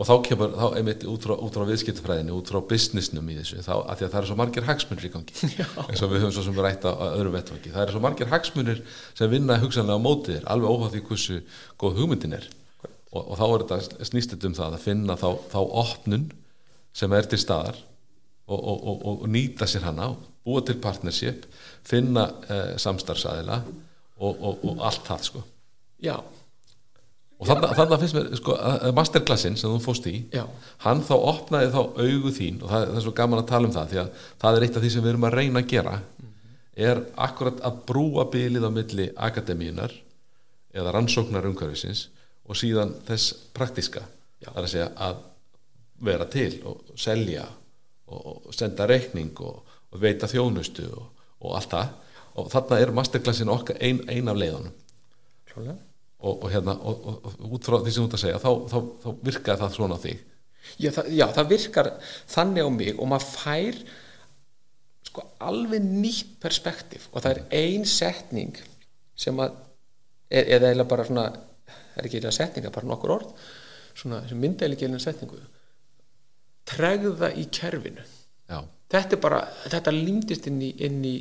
Og 0.00 0.08
þá 0.08 0.12
kemur 0.24 0.54
þá 0.56 0.76
einmitt 0.78 1.02
út 1.08 1.26
frá, 1.26 1.34
frá 1.52 1.64
viðskiptafræðinu 1.68 2.36
út 2.38 2.48
frá 2.48 2.60
businessnum 2.70 3.26
í 3.28 3.36
þessu 3.40 3.60
þá, 3.66 3.74
að 3.82 3.98
því 4.00 4.06
að 4.06 4.12
það 4.14 4.20
eru 4.20 4.30
svo 4.30 4.38
margir 4.40 4.68
hagsmunir 4.68 5.08
í 5.08 5.12
gangi 5.12 5.50
eins 5.90 6.04
og 6.04 6.12
við 6.12 6.24
höfum 6.24 6.32
svo 6.36 6.44
sem 6.46 6.60
rætt 6.64 6.86
á, 6.88 6.92
öðrum 7.10 7.36
vettvangi. 7.36 7.74
Það 7.74 7.84
eru 7.84 7.96
svo 7.96 8.02
margir 8.06 8.32
hagsmunir 8.32 8.80
sem 9.18 9.32
vinna 9.32 9.58
hugsanlega 9.60 10.00
á 10.00 10.06
móti 10.06 10.38
þér, 10.38 10.48
alveg 10.54 10.72
óháð 10.72 10.96
því 10.96 11.04
hversu 11.10 11.38
góð 11.80 12.00
hugmyndin 12.00 12.38
er. 12.38 12.48
Og, 13.10 13.20
og 13.20 13.36
þá 13.36 13.44
er 13.48 13.66
þetta 13.66 14.08
snýst 14.08 14.34
þetta 14.34 14.48
um 14.48 14.56
það 14.56 14.78
að 14.78 14.84
finna 14.86 15.18
þá, 15.20 15.28
þá 15.52 15.60
opnun 15.84 16.26
sem 16.96 17.12
er 17.18 17.28
til 17.28 17.40
staðar 17.42 17.78
og, 18.48 18.58
og, 18.58 18.78
og, 18.80 19.06
og 19.12 19.30
nýta 19.30 19.68
sér 19.68 19.84
hana 19.90 20.12
búa 20.46 20.64
til 20.64 20.80
partnership 20.82 21.44
finna 21.86 22.26
eh, 22.48 22.76
samstarfsæðila 22.80 23.60
og, 24.20 24.34
og, 24.34 24.64
og 24.64 24.84
allt 24.88 25.04
það 25.06 25.26
sko. 25.28 25.42
Já, 26.00 26.16
og 27.40 27.48
þannig, 27.48 27.70
þannig 27.78 28.02
finnst 28.02 28.16
mér 28.18 28.26
sko, 28.36 28.54
að- 28.60 28.82
að 28.88 28.94
masterclassin 28.98 29.56
sem 29.56 29.70
þú 29.72 29.80
fóst 29.84 30.06
í 30.10 30.14
já, 30.34 30.42
hann 30.84 31.00
þá 31.06 31.14
opnaði 31.16 31.70
þá 31.72 31.80
augu 31.80 32.32
þín 32.36 32.58
og 32.62 32.68
það, 32.68 32.86
það 32.90 32.96
er 33.00 33.04
svo 33.06 33.14
gaman 33.20 33.40
að 33.42 33.48
tala 33.48 33.70
um 33.70 33.74
það 33.76 33.90
því 33.94 34.00
að 34.02 34.10
það 34.44 34.56
er 34.60 34.66
eitt 34.66 34.76
af 34.76 34.84
því 34.84 34.90
sem 34.94 35.04
við 35.06 35.12
erum 35.14 35.28
að 35.30 35.36
reyna 35.40 35.62
að 35.64 35.70
gera 35.72 35.94
er 36.90 37.00
akkurat 37.16 37.60
að 37.66 37.80
brúa 37.88 38.26
bilið 38.32 38.64
á 38.68 38.70
milli 38.72 39.08
akademíunar 39.16 39.94
eða 40.74 40.92
rannsóknar 40.94 41.48
umhverfisins 41.48 42.06
og 42.46 42.56
síðan 42.60 42.94
þess 43.08 43.32
praktiska 43.56 44.04
Já. 44.40 44.50
það 44.52 44.60
er 44.60 44.68
að 44.68 44.72
segja 44.74 44.90
að 45.08 45.16
vera 46.00 46.26
til 46.32 46.52
og 46.64 46.94
selja 46.96 47.44
og, 48.10 48.46
senda 48.56 48.86
reikning 48.88 49.32
og, 49.44 49.60
og 49.92 50.00
veita 50.00 50.26
þjónustu 50.30 50.86
og, 50.96 51.10
og 51.44 51.56
allt 51.58 51.70
það. 51.74 51.90
Og 52.40 52.48
þarna 52.50 52.78
er 52.80 52.92
masterclassin 52.96 53.50
okkar 53.52 53.76
ein, 53.84 54.00
ein 54.08 54.28
af 54.32 54.38
leiðunum. 54.40 54.72
Klálega 55.50 55.76
og, 56.20 56.44
og 56.44 56.50
hérna 56.52 56.76
og, 56.76 57.06
og, 57.08 57.38
út 57.56 57.66
frá 57.66 57.78
því 57.80 57.94
sem 57.94 58.04
þú 58.04 58.08
ert 58.08 58.18
að 58.18 58.24
segja 58.24 58.42
þá, 58.42 58.50
þá, 58.70 58.78
þá 59.02 59.08
virkaði 59.28 59.62
það 59.62 59.74
svona 59.76 59.98
á 59.98 60.04
þig? 60.04 60.22
Já 60.80 60.90
það, 60.94 61.10
já, 61.16 61.26
það 61.36 61.50
virkar 61.54 61.90
þannig 62.30 62.68
á 62.68 62.70
mig 62.74 63.00
og 63.00 63.10
maður 63.10 63.28
fær 63.32 63.80
sko 65.10 65.24
alveg 65.42 65.86
nýtt 65.86 66.34
perspektíf 66.42 67.08
og 67.10 67.24
það 67.24 67.32
er 67.32 67.62
ein 67.62 67.86
setning 67.88 68.58
sem 69.18 69.40
að 69.42 69.56
er, 70.30 70.44
eða 70.44 70.70
eiginlega 70.70 70.90
bara 70.92 71.06
svona 71.08 71.24
er 71.30 72.04
ekki 72.04 72.20
eiginlega 72.20 72.36
setninga, 72.36 72.74
bara 72.74 72.90
nokkur 72.90 73.16
orð 73.16 73.32
svona 73.96 74.22
sem 74.28 74.38
mynda 74.40 74.66
eiginlega 74.66 74.86
eiginlega 74.86 75.06
setningu. 75.06 75.40
Tregða 76.70 77.32
í 77.34 77.46
kerfinu. 77.50 78.04
Já, 78.50 78.60
þetta 78.92 79.16
er 79.16 79.22
bara, 79.22 79.40
þetta 79.66 79.94
límdist 79.94 80.46
inn 80.50 80.60
í, 80.62 80.70
inn 80.86 81.00
í 81.06 81.14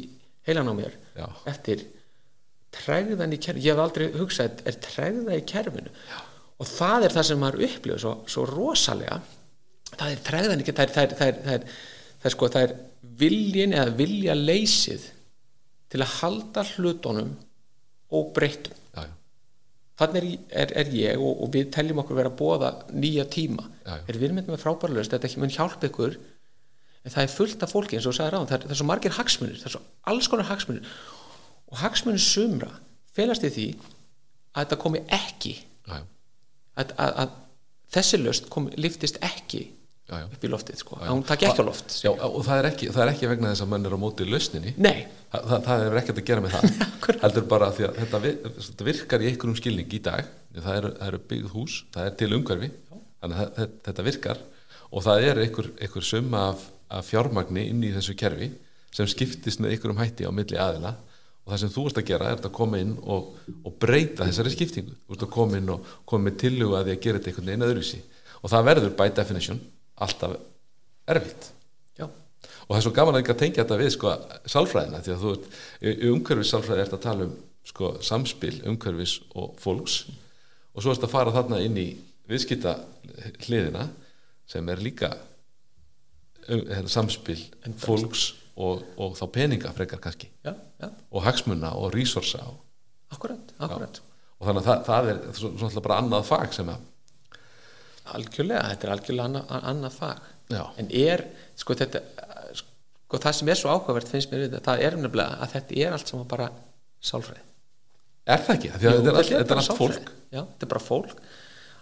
heilan 0.48 0.70
á 0.70 0.74
mér 0.76 0.96
Já. 1.18 1.28
eftir 1.50 1.86
tregðan 2.76 3.34
í 3.36 3.40
kerfinu. 3.42 3.66
Ég 3.66 3.74
hef 3.76 3.84
aldrei 3.84 4.08
hugsað, 4.16 4.62
er 4.70 4.78
tregða 4.86 5.38
í 5.40 5.46
kerfinu? 5.50 5.94
Já. 6.10 6.20
og 6.60 6.68
það 6.68 7.06
er 7.08 7.14
það 7.16 7.26
sem 7.30 7.40
maður 7.40 7.62
upplifur 7.70 8.02
svo, 8.04 8.10
svo 8.28 8.42
rosalega. 8.50 9.22
Það 9.94 10.10
er 10.12 10.24
tregðan 10.28 10.60
ekki, 10.64 10.74
það 10.76 10.86
er, 10.86 10.92
það 10.96 11.04
er, 11.06 11.14
það 11.20 11.54
er, 11.56 11.70
það 12.20 12.28
er, 12.30 12.34
sko, 12.36 12.50
viljin 13.20 13.74
eða 13.76 13.94
vilja 13.96 14.36
leysið 14.36 15.06
til 15.90 16.02
að 16.04 16.12
halda 16.20 16.64
hlutunum 16.76 17.32
og 18.16 18.28
breytum 18.36 18.76
já, 18.96 19.06
já, 19.06 19.14
þannig 20.02 20.20
er, 20.20 20.28
er, 20.64 20.74
er 20.84 20.92
ég 20.98 21.22
og, 21.24 21.40
og 21.46 21.52
við 21.54 21.72
teljum 21.74 22.02
okkur 22.04 22.20
vera 22.20 22.32
að 22.34 22.38
bóða 22.42 22.72
nýja 22.92 23.26
tíma. 23.32 23.66
Já, 23.86 23.96
er 24.04 24.20
við 24.20 24.28
erum 24.30 24.42
með 24.52 24.62
frábæra 24.62 24.98
löst 25.00 25.14
þetta 25.16 25.30
ekki 25.30 25.42
mun 25.44 25.54
hjálpa 25.56 25.90
ykkur 25.90 26.18
en 26.20 27.14
það 27.16 27.24
er 27.24 27.34
fullt 27.34 27.64
af 27.66 27.72
fólki 27.74 27.98
eins 27.98 28.08
og 28.12 28.18
ráðan 28.20 28.50
það, 28.50 28.58
er- 28.60 28.68
það 28.68 28.76
er 28.76 28.82
svo 28.82 28.90
margir 28.92 29.16
hagsmunir, 29.16 29.58
það 29.64 29.70
er 29.72 29.76
svo 29.78 29.82
alls 30.12 30.28
konar 30.32 30.50
hagsmunir 30.52 30.92
og 31.70 31.82
hagsmunir 31.84 32.22
sumra 32.24 32.72
felast 33.16 33.46
í 33.48 33.52
því 33.56 33.68
að 33.80 34.64
þetta 34.64 34.80
komi 34.82 35.04
ekki 35.20 35.56
já, 35.60 36.00
já, 36.00 36.06
að, 36.82 36.96
að, 36.98 37.20
að 37.26 37.36
þessi 37.96 38.20
löst 38.24 38.50
komi, 38.54 38.74
liftist 38.82 39.20
ekki 39.26 39.62
já, 40.10 40.16
já. 40.22 40.26
upp 40.26 40.44
í 40.46 40.52
loftið 40.52 40.82
sko, 40.82 40.98
að 41.02 41.12
hún 41.14 41.24
taki 41.30 41.48
ekki 41.50 41.62
á 41.62 41.70
loft 41.70 41.96
Já, 42.02 42.10
og 42.14 42.42
það 42.48 42.62
er 42.64 42.68
ekki, 42.72 42.90
það 42.96 43.04
er 43.06 43.12
ekki 43.14 43.30
vegna 43.32 43.54
þess 43.54 43.66
að 43.66 43.72
mann 43.74 43.86
er 43.90 43.96
á 43.96 44.00
móti 44.02 44.28
lausninni. 44.30 44.74
Nei, 44.82 45.00
Þa, 45.30 45.40
það, 45.46 45.60
það 45.68 45.84
er 45.86 45.98
ekkert 46.00 46.20
að 46.20 46.26
gera 46.26 46.42
með 46.42 46.54
það. 46.56 46.86
Heldur 47.24 47.44
bara 47.52 47.68
því 47.78 47.84
að 47.86 47.98
þetta, 48.02 48.20
vi- 48.24 48.38
þetta 48.66 48.86
virkar 48.88 49.22
í 49.22 49.28
einhverjum 49.30 49.58
skilning 49.60 49.92
í 49.94 50.00
dag. 50.08 50.30
Það 50.56 50.78
eru, 50.80 50.90
það 50.96 51.12
eru 51.12 51.20
byggð 51.34 51.52
hús, 51.54 51.76
það 51.94 52.08
er 52.10 52.16
til 52.18 52.30
umhverfi. 52.40 52.70
Þannig 53.22 53.44
að 53.44 53.52
þetta, 53.60 53.84
þetta 53.86 54.06
virkar. 54.08 54.42
Og 54.90 55.06
það 55.06 55.26
er 55.28 55.42
einhver, 55.44 55.70
einhver 55.86 56.08
summa 56.10 56.42
af, 56.56 56.64
af 56.98 57.06
fjármagni 57.12 57.68
inn 57.70 57.86
í 57.86 57.92
þessu 57.94 58.16
kerfi 58.18 58.50
sem 58.98 59.12
skiptist 59.14 59.62
með 59.62 59.76
einhverjum 59.76 60.02
hætti 60.02 60.26
á 60.26 60.34
milli 60.34 60.58
aðila 60.58 60.96
og 61.50 61.56
það 61.56 61.62
sem 61.64 61.72
þú 61.74 61.84
ert 61.90 61.98
að 61.98 62.06
gera 62.06 62.26
er 62.30 62.44
að 62.46 62.52
koma 62.54 62.78
inn 62.78 62.92
og, 63.10 63.30
og 63.66 63.78
breyta 63.82 64.28
þessari 64.28 64.52
skiptingu. 64.54 64.92
Þú 65.08 65.16
ert 65.16 65.24
að 65.26 65.32
koma 65.34 65.58
inn 65.58 65.72
og 65.74 65.88
koma 66.06 66.28
með 66.28 66.36
tillugu 66.44 66.76
að 66.78 66.84
því 66.86 66.94
að 66.94 67.00
gera 67.06 67.18
þetta 67.18 67.32
einhvern 67.32 67.50
veginn 67.50 67.66
öðruvísi. 67.66 68.02
Og 68.40 68.52
það 68.52 68.68
verður 68.68 68.92
by 69.00 69.08
definition 69.18 69.62
alltaf 70.06 70.36
erfitt. 71.10 71.48
Já, 71.98 72.06
og 72.06 72.70
það 72.70 72.78
er 72.78 72.86
svo 72.86 72.94
gaman 73.00 73.18
að 73.18 73.24
ekki 73.24 73.34
að 73.34 73.40
tengja 73.42 73.64
þetta 73.64 73.80
við 73.82 73.90
sko, 73.96 74.14
sálfræðina 74.54 75.02
því 75.08 75.16
að 75.16 75.24
þú 75.24 75.32
ert 75.34 76.06
umhverfis 76.12 76.54
sálfræði 76.54 76.84
ert 76.86 76.94
að 77.00 77.04
tala 77.08 77.26
um 77.26 77.34
sko, 77.72 77.92
samspil 78.06 78.54
umhverfis 78.70 79.16
og 79.34 79.58
fólks. 79.64 79.98
Og 80.76 80.86
svo 80.86 80.94
ert 80.94 81.10
að 81.10 81.16
fara 81.16 81.34
þarna 81.34 81.64
inn 81.66 81.82
í 81.82 81.88
viðskipta 82.30 82.76
hliðina 83.48 83.88
sem 84.50 84.70
er 84.70 84.86
líka 84.86 85.16
um, 86.46 86.62
hérna, 86.62 86.94
samspil 86.94 87.42
fólks 87.82 88.36
og, 88.60 88.86
og 89.00 89.16
þá 89.18 89.26
peninga 89.36 89.72
frekar 89.76 90.02
kannski. 90.04 90.30
Já, 90.46 90.54
já, 90.82 90.90
og 90.90 91.26
hagsmuna 91.26 91.74
og 91.80 91.94
resursa 91.96 92.44
og, 92.50 92.60
akkurat, 93.16 93.54
akkurat 93.58 94.02
og 94.40 94.48
þannig 94.48 94.62
að 94.62 94.70
það, 94.70 94.86
það 94.88 95.12
er 95.12 95.22
svo, 95.36 95.52
svona 95.62 95.86
bara 95.86 96.00
annað 96.04 96.28
fag 96.30 96.56
sem 96.56 96.72
að 96.72 96.86
algjörlega, 98.10 98.62
þetta 98.72 98.88
er 98.88 98.94
algjörlega 98.96 99.28
annað, 99.30 99.56
annað 99.72 99.98
fag. 100.00 100.30
Já. 100.50 100.64
en 100.82 100.88
er, 100.98 101.22
sko 101.60 101.76
þetta 101.78 102.00
sko 103.10 103.20
það 103.22 103.36
sem 103.40 103.52
er 103.52 103.58
svo 103.60 103.74
áhugavert 103.74 104.10
finnst 104.10 104.32
mér 104.32 104.46
við 104.46 104.56
þetta, 104.56 104.64
það 104.72 104.86
er 104.86 104.96
nefnilega 104.98 105.44
að 105.44 105.54
þetta 105.56 105.78
er 105.84 105.96
allt 105.98 106.12
saman 106.12 106.30
bara 106.30 106.48
sálfræði. 107.10 107.44
Er 108.30 108.42
það 108.46 108.56
ekki? 108.56 108.70
Jú, 108.70 108.80
þetta 108.80 109.12
er 109.12 109.20
allt, 109.20 109.32
er 109.34 109.54
allt 109.56 109.68
sálfræði. 109.68 109.78
fólk. 109.80 110.12
Já, 110.30 110.42
þetta 110.42 110.68
er 110.68 110.72
bara 110.74 110.84
fólk. 110.86 111.22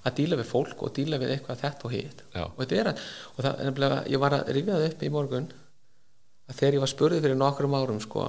Að 0.07 0.15
díla 0.19 0.37
við 0.39 0.47
fólk 0.47 0.83
og 0.87 0.93
díla 0.95 1.19
við 1.19 1.33
eitthvað 1.35 1.63
þetta 1.65 1.87
og 1.87 1.95
hitt. 1.95 2.21
Og 2.43 2.59
þetta 2.61 2.77
er 2.79 2.89
að, 2.93 3.01
og 3.33 3.47
það 3.47 4.11
ég 4.13 4.21
var 4.23 4.35
að 4.37 4.51
rifja 4.55 4.77
það 4.77 4.87
upp 4.87 5.03
í 5.03 5.11
morgun 5.17 5.49
að 6.47 6.59
þegar 6.59 6.77
ég 6.77 6.83
var 6.83 6.91
spurðið 6.93 7.25
fyrir 7.25 7.39
nokkrum 7.39 7.75
árum 7.77 7.99
sko, 8.03 8.27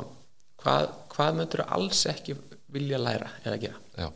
hvað, 0.62 0.88
hvað 1.14 1.38
myndur 1.38 1.64
alls 1.66 2.04
ekki 2.10 2.36
vilja 2.74 3.00
læra 3.00 3.30
eða 3.44 3.60
gera? 3.62 3.82
Já, 3.98 4.08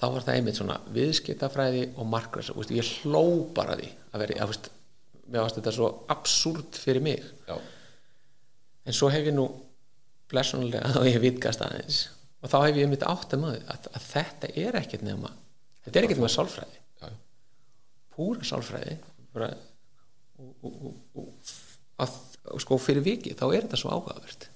þá 0.00 0.06
var 0.06 0.26
það 0.26 0.36
einmitt 0.36 0.60
svona 0.60 0.78
viðskiptafræði 0.94 1.88
og 1.96 2.10
markværs 2.12 2.52
og 2.54 2.72
ég 2.76 2.92
hló 3.00 3.24
bara 3.56 3.78
því 3.80 3.90
að 4.10 4.24
vera, 4.24 4.38
að, 4.44 4.52
veist, 4.52 4.70
mér 5.26 5.44
varst 5.44 5.60
þetta 5.60 5.74
svo 5.76 5.90
absúrt 6.12 6.80
fyrir 6.80 7.04
mig. 7.04 7.26
Já, 7.48 7.56
en 8.86 8.96
svo 8.96 9.10
hef 9.12 9.28
ég 9.28 9.36
nú 9.36 9.48
blessunulega 10.30 10.94
og 11.00 11.08
ég 11.12 11.20
vitkast 11.22 11.62
aðeins 11.66 12.04
og 12.40 12.52
þá 12.52 12.58
hef 12.64 12.78
ég 12.78 12.86
einmitt 12.86 13.06
átt 13.06 13.34
að 13.36 13.46
að, 13.50 13.88
að 13.92 14.04
þetta 14.06 14.52
er 14.62 14.78
ekkert 14.80 15.04
nema 15.04 15.32
þetta 15.84 15.98
er 15.98 16.06
ekkert 16.06 16.20
nema 16.20 16.32
sálfræði. 16.32 16.80
Já, 17.00 17.10
púra 18.14 18.46
sálfræði 18.46 18.96
bara, 19.34 19.50
og, 20.40 20.52
og, 20.66 20.76
og, 20.88 21.22
og, 21.22 21.52
að, 22.02 22.16
sko 22.58 22.78
fyrir 22.78 23.04
viki 23.06 23.34
þá 23.38 23.44
er 23.54 23.66
þetta 23.66 23.78
svo 23.80 23.92
áhugavert. 23.94 24.48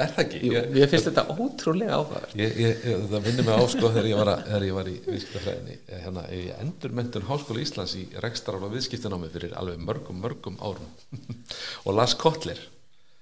Er 0.00 0.12
það 0.14 0.20
ekki? 0.24 0.38
Jú, 0.46 0.52
Ég- 0.54 0.76
ég 0.80 0.88
finnst 0.88 1.08
þetta 1.10 1.24
ótrúlega 1.34 1.96
áhugavert. 1.98 2.34
Ég, 2.38 2.54
ég, 2.56 2.84
ég, 2.88 3.02
það 3.10 3.24
minnir 3.26 3.44
mig 3.48 3.54
á 3.60 3.64
sko 3.68 3.90
þegar 3.90 4.08
ég 4.08 4.20
var, 4.20 4.30
að, 4.32 4.44
þegar 4.46 4.66
ég 4.68 4.76
var 4.78 4.88
í 4.88 4.94
viðskiptafræðinni 5.06 5.76
eh, 5.76 6.00
hérna, 6.04 6.24
í 6.32 6.40
endurmentun 6.56 7.26
Háskóla 7.28 7.64
Íslands 7.64 7.94
í 7.98 8.04
rekstrar 8.24 8.64
og 8.64 8.72
viðskiptanámi 8.76 9.30
fyrir 9.34 9.56
alveg 9.60 9.82
mörgum, 9.84 10.20
mörgum 10.22 10.56
árum. 10.62 10.88
Og 11.86 11.96
las 11.96 12.14
Kotler. 12.14 12.60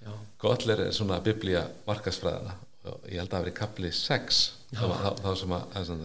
Já. 0.05 0.13
Kotler 0.39 0.85
er 0.87 0.93
svona 0.95 1.19
biblía 1.25 1.65
markasfræðana 1.89 2.55
og 2.89 3.09
ég 3.11 3.19
held 3.19 3.29
að 3.29 3.35
það 3.35 3.43
verið 3.45 3.57
kapli 3.59 3.91
6 3.93 4.39
þá, 4.79 5.31
sem 5.37 5.55
að, 5.57 6.05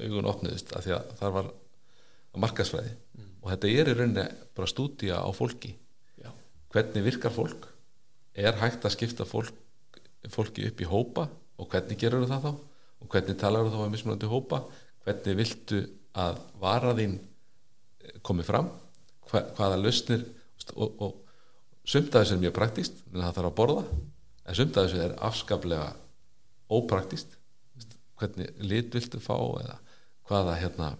augun 0.00 0.28
opniðust 0.30 0.72
að 0.76 0.86
því 0.86 0.94
að 0.96 1.10
þar 1.20 1.34
var 1.36 1.50
markasfræði 2.46 2.94
og 3.42 3.50
þetta 3.52 3.70
er 3.70 3.90
í 3.90 3.96
rauninni 3.96 4.24
bara 4.56 4.70
stúdía 4.70 5.20
á 5.22 5.28
fólki 5.36 5.74
hvernig 6.76 7.04
virkar 7.06 7.32
fólk? 7.32 7.68
Er 8.36 8.56
hægt 8.60 8.84
að 8.84 8.92
skipta 8.92 9.24
fólk, 9.28 9.54
fólki 10.32 10.66
upp 10.68 10.80
í 10.82 10.88
hópa? 10.88 11.28
Og 11.56 11.70
hvernig 11.72 11.96
gerur 12.00 12.26
það 12.28 12.48
þá? 12.48 12.50
Og 13.00 13.12
hvernig 13.12 13.38
talar 13.40 13.70
þá 13.72 13.78
um 13.80 13.94
mismunandi 13.94 14.28
hópa? 14.28 14.64
Hvernig 15.06 15.38
viltu 15.38 15.84
að 16.16 16.42
vara 16.60 16.92
þín 16.98 17.16
eh, 17.16 18.18
komi 18.26 18.44
fram? 18.44 18.68
Hva, 19.30 19.46
hvaða 19.56 19.80
lausnir 19.80 20.26
og, 20.74 21.00
og 21.00 21.16
sumt 21.86 22.12
af 22.12 22.24
þessu 22.24 22.36
er 22.36 22.44
mjög 22.44 22.56
praktíst 22.58 23.00
en 23.12 23.22
það 23.22 23.38
þarf 23.38 23.50
að 23.50 23.56
borða. 23.62 23.86
En 24.46 24.58
sumt 24.58 24.76
af 24.76 24.86
þessu 24.86 25.02
er 25.06 25.16
afskaplega 25.30 25.88
ópraktíst 26.76 27.38
hvernig 28.16 28.52
lit 28.64 28.94
viltu 28.94 29.20
fá 29.22 29.36
eða 29.36 29.80
hvaða 30.28 30.60
hérna 30.60 30.92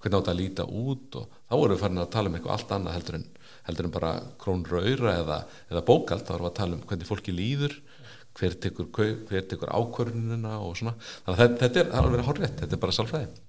hvernig 0.00 0.18
átt 0.20 0.30
að 0.32 0.38
líta 0.38 0.64
út 0.64 1.18
og 1.20 1.38
þá 1.50 1.54
erum 1.56 1.74
við 1.74 1.82
farin 1.82 2.02
að 2.02 2.12
tala 2.14 2.30
um 2.30 2.36
eitthvað 2.38 2.54
allt 2.56 2.74
annað 2.76 2.96
heldur 2.96 3.18
en, 3.18 3.26
heldur 3.70 3.88
en 3.88 3.94
bara 3.94 4.12
krónraura 4.42 5.16
eða, 5.22 5.38
eða 5.70 5.86
bókald, 5.86 6.26
þá 6.26 6.34
erum 6.36 6.46
við 6.46 6.50
að 6.50 6.58
tala 6.60 6.76
um 6.76 6.84
hvernig 6.90 7.08
fólki 7.08 7.34
líður 7.34 7.78
hver 8.38 8.56
tekur, 8.62 8.88
tekur 9.50 9.72
ákvörðunina 9.74 10.58
og 10.62 10.76
svona. 10.78 10.94
Þannig 11.26 11.40
að 11.44 11.54
þetta, 11.62 11.82
er 11.82 11.94
alveg 11.98 12.26
hárrétt, 12.28 12.60
þetta 12.62 12.76
er 12.76 12.82
bara 12.82 12.94
sálfræði. 12.96 13.40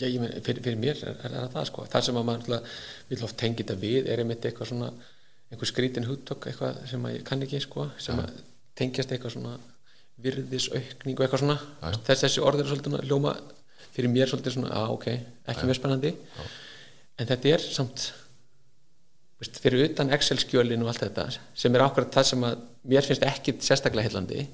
Já, 0.00 0.06
ég 0.08 0.20
meni, 0.22 0.40
fyrir, 0.44 0.62
fyrir 0.64 0.80
mér 0.80 1.00
er, 1.04 1.16
er, 1.28 1.48
það 1.52 1.66
sko. 1.68 1.84
Það 1.92 2.06
sem 2.06 2.18
að 2.20 2.28
maður 2.28 2.76
vil 3.10 3.24
oft 3.26 3.36
tengja 3.40 3.62
þetta 3.62 3.76
við 3.82 4.08
er 4.08 4.22
einmitt 4.22 4.46
eitthvað 4.48 4.70
svona 4.72 4.88
einhver 5.50 5.68
skrítin 5.68 6.06
hugtök 6.08 6.46
eitthvað 6.48 6.80
sem 6.88 7.04
að 7.04 7.16
ég 7.18 7.26
kann 7.26 7.44
ekki 7.44 7.60
sko 7.60 7.88
sem 8.00 8.20
að 8.22 8.38
tengjast 8.78 9.12
eitthvað 9.12 9.34
svona 9.34 9.56
virðisaukning 10.24 11.18
og 11.18 11.26
eitthvað 11.26 11.42
svona. 11.44 11.58
Já, 11.58 11.90
já. 11.90 12.00
þess 12.08 12.24
þessi 12.26 12.44
orð 12.46 12.62
er 12.62 12.70
svolítið 12.70 13.06
ljóma 13.10 13.34
fyrir 13.90 14.12
mér 14.14 14.30
svolítið 14.30 14.56
svona, 14.56 14.72
að 14.78 14.94
ok, 14.94 15.06
ekki 15.52 15.68
mjög 15.68 15.80
spennandi. 15.80 16.14
En 17.20 17.28
þetta 17.28 17.52
er 17.52 17.66
samt 17.66 18.06
fyrir 19.40 19.86
utan 19.88 20.10
Excel-skjölin 20.12 20.82
og 20.84 20.90
allt 20.92 21.04
þetta 21.06 21.28
sem 21.56 21.74
er 21.78 21.84
ákvæmt 21.86 22.12
það 22.16 22.26
sem 22.30 22.42
að 22.50 22.64
mér 22.92 23.06
finnst 23.08 23.24
ekki 23.24 23.54
sérstaklega 23.64 24.08
heillandi 24.08 24.46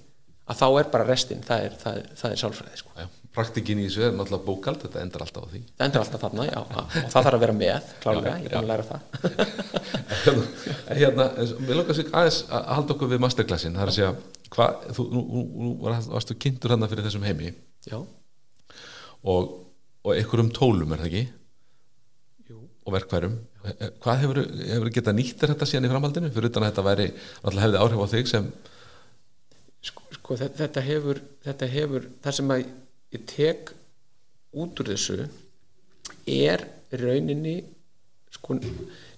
að 0.46 0.58
þá 0.60 0.66
er 0.78 0.90
bara 0.92 1.06
restin, 1.08 1.40
það 1.42 1.64
er, 1.66 1.72
það 1.80 1.96
er, 2.00 2.10
það 2.20 2.30
er 2.36 2.38
sálfræði 2.44 2.76
sko. 2.78 2.92
Já, 3.02 3.06
praktikin 3.34 3.80
í 3.82 3.86
þessu 3.88 4.04
er 4.06 4.12
náttúrulega 4.14 4.46
bókald 4.46 4.84
þetta 4.84 5.00
endar 5.02 5.24
alltaf 5.24 5.42
á 5.42 5.50
því. 5.50 5.60
Það 5.74 5.86
endur 5.88 6.02
alltaf 6.04 6.22
þarna, 6.22 6.44
já, 6.46 6.60
og 6.62 6.92
það 6.94 7.16
þarf 7.16 7.32
að 7.32 7.42
vera 7.42 7.56
með 7.58 7.88
klálega, 8.04 8.34
ég 8.38 8.46
er 8.46 8.54
búin 8.54 8.62
að 8.62 8.70
læra 8.70 8.86
það. 8.92 9.00
Hérna, 11.00 11.26
við 11.66 11.72
langar 11.80 11.98
sig 11.98 12.12
aðeins 12.14 12.38
að 12.46 12.68
halda 12.76 12.94
okkur 12.94 13.10
við 13.10 13.22
masterclassin 13.26 13.74
það 13.76 13.82
er 13.88 13.92
að 13.92 13.96
segja, 13.98 14.12
hvað, 14.54 14.86
þú, 14.96 15.06
nú, 15.16 15.22
nú, 15.34 15.42
nú 15.66 15.72
var- 15.82 16.08
varstu 16.14 16.38
kynntur 16.46 16.74
hann 16.76 16.86
fyrir 16.92 17.06
þessum 17.08 17.26
heimi? 17.26 17.50
Já, 17.90 17.98
og, 19.26 19.50
og 20.06 20.14
einhverjum 20.14 20.52
tólum 20.54 20.94
er 20.94 21.02
það 21.02 21.10
ekki? 21.10 21.24
Jú. 22.52 22.62
Og 22.86 22.94
verkværum 23.00 23.36
hvað 24.02 24.20
hefur, 24.22 24.40
hefur 24.70 24.90
getað 24.94 25.16
nýtt 25.18 25.38
þér 25.40 25.52
þetta 25.54 25.68
síðan 25.70 25.88
í 25.88 25.92
framhaldinu? 25.92 26.30
Fyrir 26.34 26.50
utan 26.50 26.66
að 26.66 26.70
þetta 26.72 26.84
væri 26.86 27.06
náttúrulega 27.14 27.64
hefði 27.66 27.80
áhrif 27.82 28.02
á 28.02 28.12
þig 28.14 28.30
sem 28.32 28.50
sko, 29.86 30.02
sko 30.18 30.38
þetta, 30.42 30.58
þetta 30.64 30.84
hefur 30.90 31.20
þetta 31.46 31.70
hefur, 31.76 32.06
það 32.24 32.38
sem 32.40 32.54
að 32.56 32.64
ég 33.16 33.26
tek 33.32 33.72
út 34.56 34.82
úr 34.82 34.90
þessu 34.92 35.18
er 36.26 36.66
rauninni 36.96 37.56
sko 38.36 38.58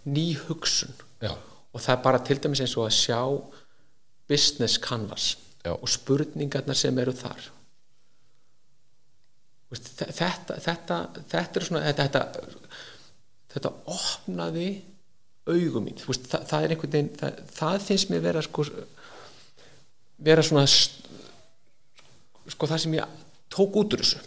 ný 0.09 0.27
hugsun. 0.47 0.93
Já, 1.21 1.33
og 1.35 1.81
það 1.83 1.95
er 1.97 2.03
bara 2.05 2.21
til 2.25 2.39
dæmis 2.41 2.61
eins 2.65 2.77
og 2.79 2.87
að 2.87 2.97
sjá 2.97 3.21
business 4.29 4.79
canvas 4.81 5.33
Já. 5.65 5.73
og 5.75 5.89
spurningarnar 5.91 6.77
sem 6.79 6.99
eru 7.03 7.13
þar. 7.17 7.49
Veist, 9.69 9.91
þe- 9.99 10.13
þetta 10.17 10.57
þetta, 10.65 10.99
þetta 11.29 11.61
er 11.61 11.67
svona 11.67 11.83
þetta, 11.89 12.07
þetta, 12.09 12.68
þetta 13.53 13.75
opnaði 13.89 14.69
augum 15.49 15.87
mín. 15.89 16.01
Veist, 16.05 16.29
það, 16.29 16.49
það 16.51 16.65
er 16.65 16.75
einhvern 16.75 16.95
veginn 16.95 17.13
það, 17.19 17.43
það 17.57 17.85
finnst 17.87 18.11
mér 18.13 18.25
vera 18.27 18.43
sko 18.45 18.67
vera 20.29 20.45
svona 20.45 20.67
sko 22.49 22.69
það 22.69 22.83
sem 22.85 22.99
ég 22.99 23.21
tók 23.53 23.79
út 23.81 23.95
úr 23.97 24.03
þessu. 24.05 24.25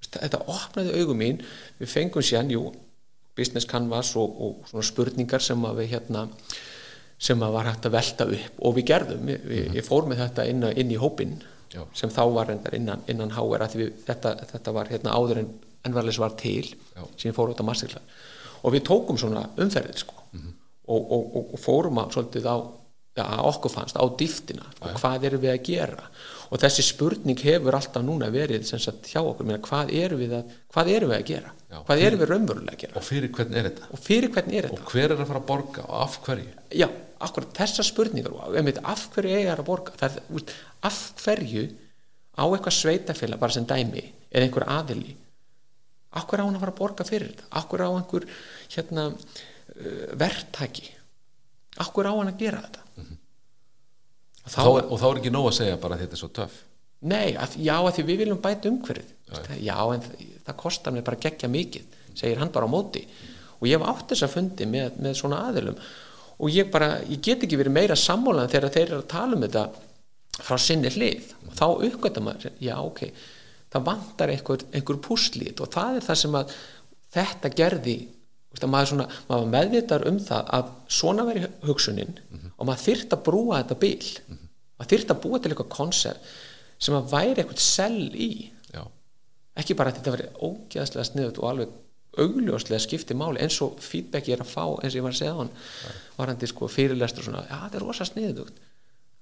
Veist, 0.00 0.16
þetta 0.16 0.44
opnaði 0.46 0.96
augum 1.00 1.22
mín. 1.22 1.42
Við 1.78 1.92
fengum 1.92 2.24
síðan, 2.26 2.54
jú 2.54 2.66
business 3.36 3.64
canvas 3.68 4.12
og, 4.20 4.36
og 4.44 4.68
svona 4.68 4.84
spurningar 4.84 5.40
sem 5.40 5.62
að 5.64 5.82
við 5.82 5.94
hérna 5.96 6.26
sem 7.22 7.42
að 7.44 7.54
var 7.54 7.68
hægt 7.70 7.86
að 7.86 7.94
velta 7.96 8.26
upp 8.28 8.62
og 8.66 8.76
við 8.76 8.88
gerðum. 8.90 9.26
Við, 9.30 9.44
við, 9.48 9.66
ég 9.78 9.86
fór 9.86 10.08
með 10.10 10.24
þetta 10.26 10.46
inn, 10.50 10.64
inn 10.82 10.92
í 10.92 11.00
hópin 11.00 11.36
Já. 11.72 11.84
sem 11.96 12.12
þá 12.12 12.22
var 12.34 12.52
innan, 12.52 13.04
innan 13.08 13.32
HR 13.32 13.68
þetta, 14.04 14.34
þetta 14.50 14.74
var 14.76 14.90
hérna 14.92 15.14
áður 15.16 15.44
en 15.44 15.52
ennvarleis 15.86 16.20
var 16.22 16.36
til 16.38 16.68
Já. 16.72 17.02
sem 17.16 17.34
fór 17.34 17.52
út 17.52 17.62
á 17.62 17.66
masterclass 17.66 18.28
og 18.62 18.74
við 18.74 18.84
tókum 18.86 19.18
svona 19.18 19.48
umferðið 19.58 20.04
sko. 20.04 20.20
Og, 20.92 21.00
og, 21.00 21.26
og, 21.38 21.50
og 21.54 21.60
fórum 21.62 22.00
að 22.02 22.16
svolítið 22.16 22.46
á 22.50 22.56
ja, 23.18 23.26
okkur 23.46 23.72
fannst 23.72 23.98
á 23.98 24.04
dýftina. 24.18 24.64
Sko, 24.76 24.92
hvað 24.98 25.26
erum 25.28 25.42
við 25.42 25.52
að 25.52 25.60
gera? 25.68 26.06
Og 26.52 26.60
þessi 26.60 26.84
spurning 26.84 27.38
hefur 27.46 27.76
alltaf 27.78 28.04
núna 28.04 28.28
verið 28.32 28.66
sem 28.68 28.80
sagt 28.82 29.08
hjá 29.12 29.20
okkur, 29.22 29.46
meina, 29.48 29.60
hvað, 29.64 29.92
erum 29.96 30.20
við 30.20 30.34
að, 30.36 30.56
hvað 30.74 30.90
erum 30.96 31.12
við 31.12 31.18
að 31.18 31.28
gera? 31.30 31.54
Já. 31.72 31.78
hvað 31.88 32.02
erum 32.06 32.20
við 32.20 32.28
raunverulega 32.28 32.76
að 32.76 32.82
gera? 32.82 32.98
Og 32.98 33.06
fyrir 33.06 33.32
hvern 33.32 33.56
er 33.56 33.68
þetta? 33.70 33.86
Og 33.88 34.02
fyrir 34.02 34.28
er 34.28 34.66
þetta? 34.68 34.74
Og 34.76 34.90
hver 34.92 35.06
er 35.06 35.16
að 35.16 35.30
fara 35.30 35.40
að 35.40 35.48
borga 35.48 35.86
og 35.86 35.94
af 36.02 36.18
hverju? 36.26 36.50
Já, 36.82 36.88
akkurat 37.28 37.54
þessar 37.56 37.88
spurningar 37.88 38.36
einmitt, 38.60 38.82
af 38.84 39.06
hverju 39.14 39.38
þær 39.46 39.62
að 39.62 39.70
borga? 39.70 39.96
Það 40.02 40.18
er, 40.18 40.52
af 40.90 41.00
hverju 41.22 41.64
á 42.36 42.44
eitthvað 42.44 42.76
sveitafélag 42.76 43.40
bara 43.40 43.56
sem 43.56 43.68
dæmi 43.68 44.04
eða 44.28 44.44
einhver 44.44 44.68
aðili 44.68 45.16
hverju 46.20 46.44
á 46.44 46.46
hann 46.48 46.58
að 46.58 46.64
fara 46.64 46.74
að 46.74 46.80
borga 46.82 47.06
fyrir 47.08 47.30
þetta? 47.32 47.62
Hverju 47.70 47.88
á 47.88 47.92
einhver 47.96 48.26
hérna, 48.74 49.06
uh, 49.12 50.04
verktaki? 50.20 50.90
Af 51.80 51.92
hverju 51.96 52.12
á 52.12 52.18
hann 52.18 52.32
að 52.32 52.44
gera 52.44 52.62
þetta? 52.66 53.08
Og 54.42 54.50
þá 54.50 54.62
er, 54.66 54.84
og 54.90 54.98
þá 54.98 55.08
er 55.08 55.18
ekki 55.22 55.32
nóg 55.32 55.48
að 55.48 55.58
segja 55.60 55.80
bara 55.80 55.96
að 55.96 56.04
þetta 56.04 56.16
er 56.16 56.20
svo 56.20 56.30
töff. 56.34 56.60
Nei, 57.02 57.34
að, 57.38 57.56
já, 57.62 57.74
að 57.78 57.92
því 57.96 58.04
við 58.08 58.22
viljum 58.22 58.40
bæta 58.42 58.70
umhverfið. 58.70 59.12
Já, 59.32 59.58
já 59.58 59.76
en 59.94 60.02
það, 60.04 60.24
það 60.46 60.56
kostar 60.62 60.94
mér 60.94 61.04
bara 61.06 61.20
geggja 61.22 61.50
mikið 61.50 61.98
segir 62.14 62.40
hann 62.40 62.52
bara 62.52 62.68
á 62.68 62.70
móti. 62.70 63.04
Og 63.60 63.68
ég 63.68 63.78
hef 63.78 63.86
átt 63.88 64.12
þess 64.12 64.26
að 64.26 64.34
fundi 64.36 64.66
með, 64.68 64.98
með 65.02 65.18
svona 65.18 65.44
aðilum. 65.48 65.78
Og 66.42 66.50
ég 66.50 66.70
bara, 66.72 66.96
ég 67.06 67.22
get 67.22 67.44
ekki 67.46 67.58
verið 67.60 67.76
meira 67.76 67.98
sammálan 67.98 68.50
þegar 68.50 68.74
þeir 68.74 68.86
eru 68.88 69.00
að 69.00 69.10
tala 69.12 69.36
um 69.36 69.44
þetta 69.46 69.64
frá 70.42 70.58
sinni 70.58 70.90
hlið. 70.92 71.30
Og 71.46 71.54
þá 71.58 71.66
uppgöta 71.70 72.24
maður, 72.24 72.58
já 72.62 72.74
ok 72.82 73.06
það 73.72 73.86
vantar 73.88 74.32
einhver, 74.32 74.64
einhver 74.72 75.00
púslít 75.02 75.62
og 75.64 75.70
það 75.72 75.98
er 75.98 76.06
það 76.08 76.20
sem 76.22 76.38
að 76.38 76.54
þetta 77.12 77.52
gerði 77.56 77.96
veist, 78.52 78.62
að 78.62 78.72
maður, 78.72 78.90
svona, 78.92 79.08
maður 79.28 79.52
meðvitar 79.56 80.06
um 80.10 80.18
það 80.22 80.54
að 80.58 80.72
svona 81.00 81.26
veri 81.28 81.44
hugsunin 81.66 82.16
og 82.56 82.68
maður 82.68 82.84
þyrft 82.86 83.16
að 83.16 83.22
brúa 83.28 83.60
þetta 83.62 83.78
bil. 83.82 84.10
Maður 84.78 84.90
þyrft 84.94 85.14
að 85.14 85.22
búa 85.22 85.38
til 85.38 85.52
eitthvað 85.52 85.72
konsept 85.76 86.32
sem 86.82 86.96
að 86.98 87.12
væri 87.12 87.42
eitthvað 87.42 87.62
sell 87.62 88.08
í. 88.18 88.30
Já, 88.74 88.82
ekki 89.62 89.76
bara 89.78 89.92
að 89.92 90.00
þetta 90.00 90.14
veri 90.16 90.28
ógeðslega 90.42 91.08
sniðut 91.08 91.40
og 91.40 91.48
alveg 91.50 91.78
augljóslega 92.20 92.82
skipti 92.82 93.16
máli 93.16 93.40
eins 93.40 93.56
og 93.64 93.78
feedback 93.80 94.28
ég 94.28 94.36
er 94.36 94.44
að 94.44 94.50
fá 94.52 94.64
eins 94.82 94.92
og 94.92 94.98
ég 94.98 95.04
var 95.06 95.14
að 95.14 95.20
segja 95.22 95.32
á 95.32 95.40
hann 95.40 95.52
varandi 96.18 96.48
sko 96.50 96.68
fyrirlestur 96.68 97.24
svona, 97.24 97.44
já 97.48 97.56
þetta 97.56 97.78
er 97.78 97.86
rosa 97.86 98.04
sniðugt 98.08 98.58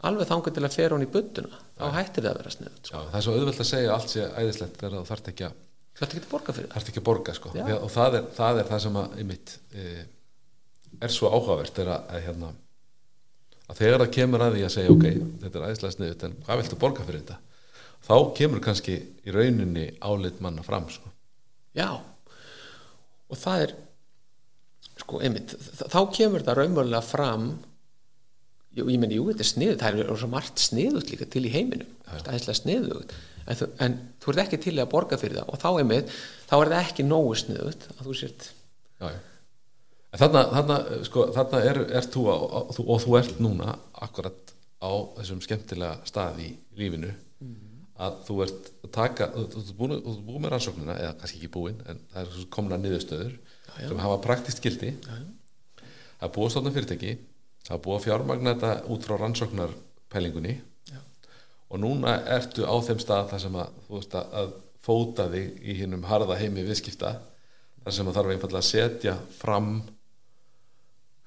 alveg 0.08 0.28
þangur 0.30 0.54
til 0.56 0.64
að 0.64 0.76
fer 0.76 0.94
hún 0.94 1.04
í 1.04 1.10
budduna 1.12 1.58
þá 1.76 1.86
hættir 1.98 2.24
það 2.24 2.30
að 2.30 2.38
vera 2.40 2.54
sniðut 2.54 2.90
já, 2.92 2.98
það 3.00 3.18
er 3.20 3.26
svo 3.26 3.34
auðvelt 3.36 3.60
að 3.64 3.68
segja 3.70 3.90
að 3.90 3.96
allt 3.98 4.14
sé 4.14 4.24
æðislegt 4.40 4.78
þegar 4.80 4.94
þú 4.96 5.02
þarft 5.10 5.30
ekki 5.32 5.48
að 5.50 5.58
þetta 6.00 6.16
getur 6.16 6.30
borgað 6.32 6.56
fyrir 6.56 6.68
það. 6.70 6.74
Þarft 6.76 6.90
ekki 6.90 7.00
að 7.00 7.06
borga 7.10 7.32
sko. 7.36 7.50
Að- 7.52 7.82
og 7.84 7.90
það 7.92 8.14
er, 8.16 8.26
það 8.38 8.58
er 8.62 8.68
það 8.70 8.78
sem 8.84 8.94
að 9.00 9.16
einmitt, 9.20 9.50
e, 9.74 9.84
er 11.04 11.12
svo 11.12 11.28
áhugavert 11.34 11.80
er 11.82 11.90
að, 11.92 12.06
að, 12.14 12.22
hérna, 12.24 12.52
að 13.68 13.80
þegar 13.82 14.00
það 14.04 14.12
kemur 14.16 14.44
að 14.46 14.54
því 14.56 14.62
að 14.64 14.72
segja 14.76 14.94
ok, 14.94 15.04
þetta 15.42 15.60
er 15.60 15.66
æðislega 15.68 15.96
sniðut 15.96 16.24
en 16.28 16.36
hvað 16.46 16.62
viltu 16.62 16.78
borga 16.80 17.04
fyrir 17.04 17.20
þetta? 17.20 17.38
Þá 18.06 18.14
kemur 18.38 18.62
kannski 18.64 18.96
í 19.28 19.34
rauninni 19.36 19.86
álit 20.00 20.40
manna 20.40 20.64
fram 20.64 20.88
sko. 20.88 21.12
já. 21.76 21.90
Og 23.30 23.38
það 23.38 23.66
er 23.66 23.74
sko 25.04 25.20
einmitt, 25.20 25.52
þá 25.92 26.00
kemur 26.16 26.42
það 26.46 26.58
raunverulega 26.62 27.02
fram 27.04 27.44
Jú, 28.70 28.86
ég 28.86 29.00
meni, 29.02 29.16
jú, 29.18 29.26
þetta 29.32 29.42
er 29.42 29.48
sniðut, 29.50 29.80
það 29.80 30.00
er 30.04 30.18
svo 30.20 30.28
margt 30.30 30.62
sniðut 30.62 31.08
líka 31.10 31.26
til 31.26 31.42
í 31.48 31.50
heiminum, 31.50 31.90
stæðislega 32.20 32.58
sniðut 32.60 33.14
en 33.50 33.58
þú, 33.58 33.68
en 33.82 33.96
þú 34.22 34.32
ert 34.32 34.42
ekki 34.44 34.60
til 34.66 34.76
að 34.78 34.90
borga 34.92 35.18
fyrir 35.20 35.40
það. 35.40 35.50
Og 35.50 35.60
þá 35.62 35.68
er 35.72 35.88
með, 35.88 36.14
þá 36.50 36.54
er 36.58 36.72
það 36.72 36.84
ekki 36.84 37.06
nógu 37.06 37.34
sniðut 37.40 37.88
að 37.96 38.04
þú 38.06 38.16
sért 38.20 38.46
já, 38.50 39.08
já. 39.08 39.18
En 40.10 40.18
þarna, 40.18 40.40
þarna, 40.50 40.76
sko, 41.06 41.24
þarna 41.36 41.58
er, 41.70 41.80
er 42.00 42.06
þú, 42.10 42.22
á, 42.26 42.36
á, 42.42 42.60
þú 42.74 42.84
og 42.90 43.02
þú 43.04 43.16
ert 43.20 43.42
núna 43.42 43.74
akkurat 44.06 44.54
á 44.82 44.90
þessum 45.20 45.42
skemmtilega 45.44 46.08
stað 46.08 46.40
í 46.42 46.48
lífinu. 46.78 47.12
Að 48.00 48.16
þú 48.26 48.36
ert 48.46 48.70
að 48.80 48.92
taka 48.96 49.28
þú 49.34 49.44
þú 49.52 49.62
þú 49.68 49.88
ert 49.92 50.22
búin 50.26 50.42
með 50.42 50.54
rannsóknina 50.54 50.96
eða 50.98 51.16
kannski 51.20 51.38
ekki 51.38 51.52
búin 51.54 51.82
en 51.84 52.00
það 52.10 52.22
er 52.22 52.46
komna 52.56 52.78
niðurstöður 52.80 53.34
já. 53.36 53.84
sem 53.84 54.02
hafa 54.02 54.22
praktist 54.24 54.62
gildi. 54.64 54.94
Já, 55.04 55.84
það 56.16 56.26
er 56.26 56.32
búið 56.34 56.48
að 56.48 56.54
stofna 56.56 56.74
fyrirtæki 56.74 57.12
það 57.66 57.76
er 57.76 57.84
búið 57.84 57.98
að 57.98 58.04
fjármagna 58.06 58.54
þetta 58.54 58.90
út 58.94 59.06
frá 59.06 59.16
rannsóknarpælingunni. 59.20 60.56
Já, 60.90 61.00
og 61.68 61.82
núna 61.82 62.16
ertu 62.36 62.66
á 62.66 62.74
þeim 62.86 63.00
stað 63.02 63.32
þar 63.32 63.44
sem 63.44 63.58
að 63.62 63.80
veist 63.90 64.16
að, 64.18 64.34
að 64.40 64.52
fóta 64.80 65.28
þig 65.32 65.60
í 65.60 65.78
hinnum 65.82 66.06
harða 66.08 66.38
heimi 66.40 66.64
viðskipta 66.66 67.14
þar 67.84 67.96
sem 67.96 68.08
að 68.10 68.18
þarf 68.18 68.34
einfallega 68.34 68.62
að 68.62 68.70
setja 68.70 69.16
fram 69.38 69.72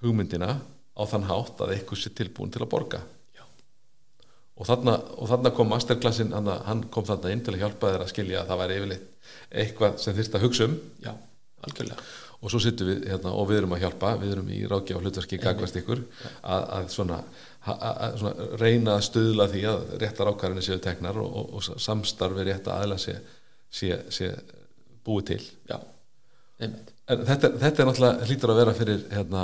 hugmyndina 0.04 0.56
á 0.94 1.04
þann 1.10 1.28
hátt 1.30 1.62
að 1.64 1.76
eitthvað 1.78 2.02
sé 2.02 2.14
tilbúin 2.14 2.54
til 2.54 2.64
að 2.66 2.72
borga. 2.74 3.04
Og 4.54 4.68
þarna, 4.70 5.00
og 5.18 5.26
þarna 5.32 5.50
kom 5.58 5.72
masterklassin 5.74 6.34
hann, 6.36 6.52
hann 6.68 6.84
kom 6.94 7.06
þarna 7.08 7.32
inn 7.34 7.42
til 7.42 7.56
að 7.56 7.64
hjálpa 7.64 7.90
þér 7.96 8.04
að 8.06 8.12
skilja 8.12 8.44
að 8.44 8.52
það 8.52 8.60
væri 8.62 8.76
yfirleitt 8.78 9.32
eitthvað 9.64 9.96
sem 10.04 10.18
þyrst 10.20 10.38
að 10.38 10.46
hugsa 10.46 10.68
um. 10.70 10.76
Já, 11.02 11.14
algjörlega 11.66 12.23
og 12.44 12.52
svo 12.52 12.60
sittum 12.60 12.90
við 12.92 13.06
hérna 13.08 13.32
og 13.40 13.48
við 13.50 13.62
erum 13.62 13.74
að 13.78 13.84
hjálpa 13.86 14.10
við 14.22 14.34
erum 14.36 14.50
í 14.52 14.60
rákja 14.68 14.98
og 15.00 15.06
hlutverki 15.06 15.40
gagvast 15.42 15.78
ykkur 15.80 16.02
að, 16.44 16.66
að 16.78 16.90
svona, 16.92 17.22
að, 17.72 17.84
að 18.08 18.18
svona 18.20 18.48
reyna 18.60 18.98
að 18.98 19.06
stuðla 19.08 19.48
því 19.54 19.64
að 19.72 19.86
réttar 20.04 20.32
ákvarðinni 20.34 20.66
séu 20.68 20.80
teknar 20.84 21.20
og, 21.24 21.38
og, 21.40 21.54
og 21.56 21.82
samstarfi 21.88 22.46
rétt 22.50 22.68
að 22.68 22.84
aðla 22.84 23.00
sé, 23.00 23.16
sé, 23.72 23.94
sé 24.12 24.32
búið 25.08 25.30
til 25.32 25.42
þetta, 27.08 27.50
þetta 27.60 27.84
er 27.84 27.88
náttúrulega 27.90 28.28
hlýtur 28.30 28.54
að 28.54 28.60
vera 28.62 28.74
fyrir 28.78 29.02
hérna, 29.12 29.44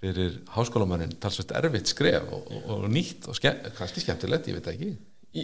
fyrir 0.00 0.36
háskólamannin 0.54 1.16
talsvægt 1.20 1.54
erfitt 1.58 1.90
skref 1.92 2.28
og, 2.32 2.44
og, 2.54 2.68
og 2.76 2.84
nýtt 2.92 3.28
og 3.28 3.36
skemm, 3.36 3.64
kannski 3.76 4.04
skemmtilegt, 4.04 4.48
ég 4.48 4.58
veit 4.60 4.70
ekki. 4.72 4.90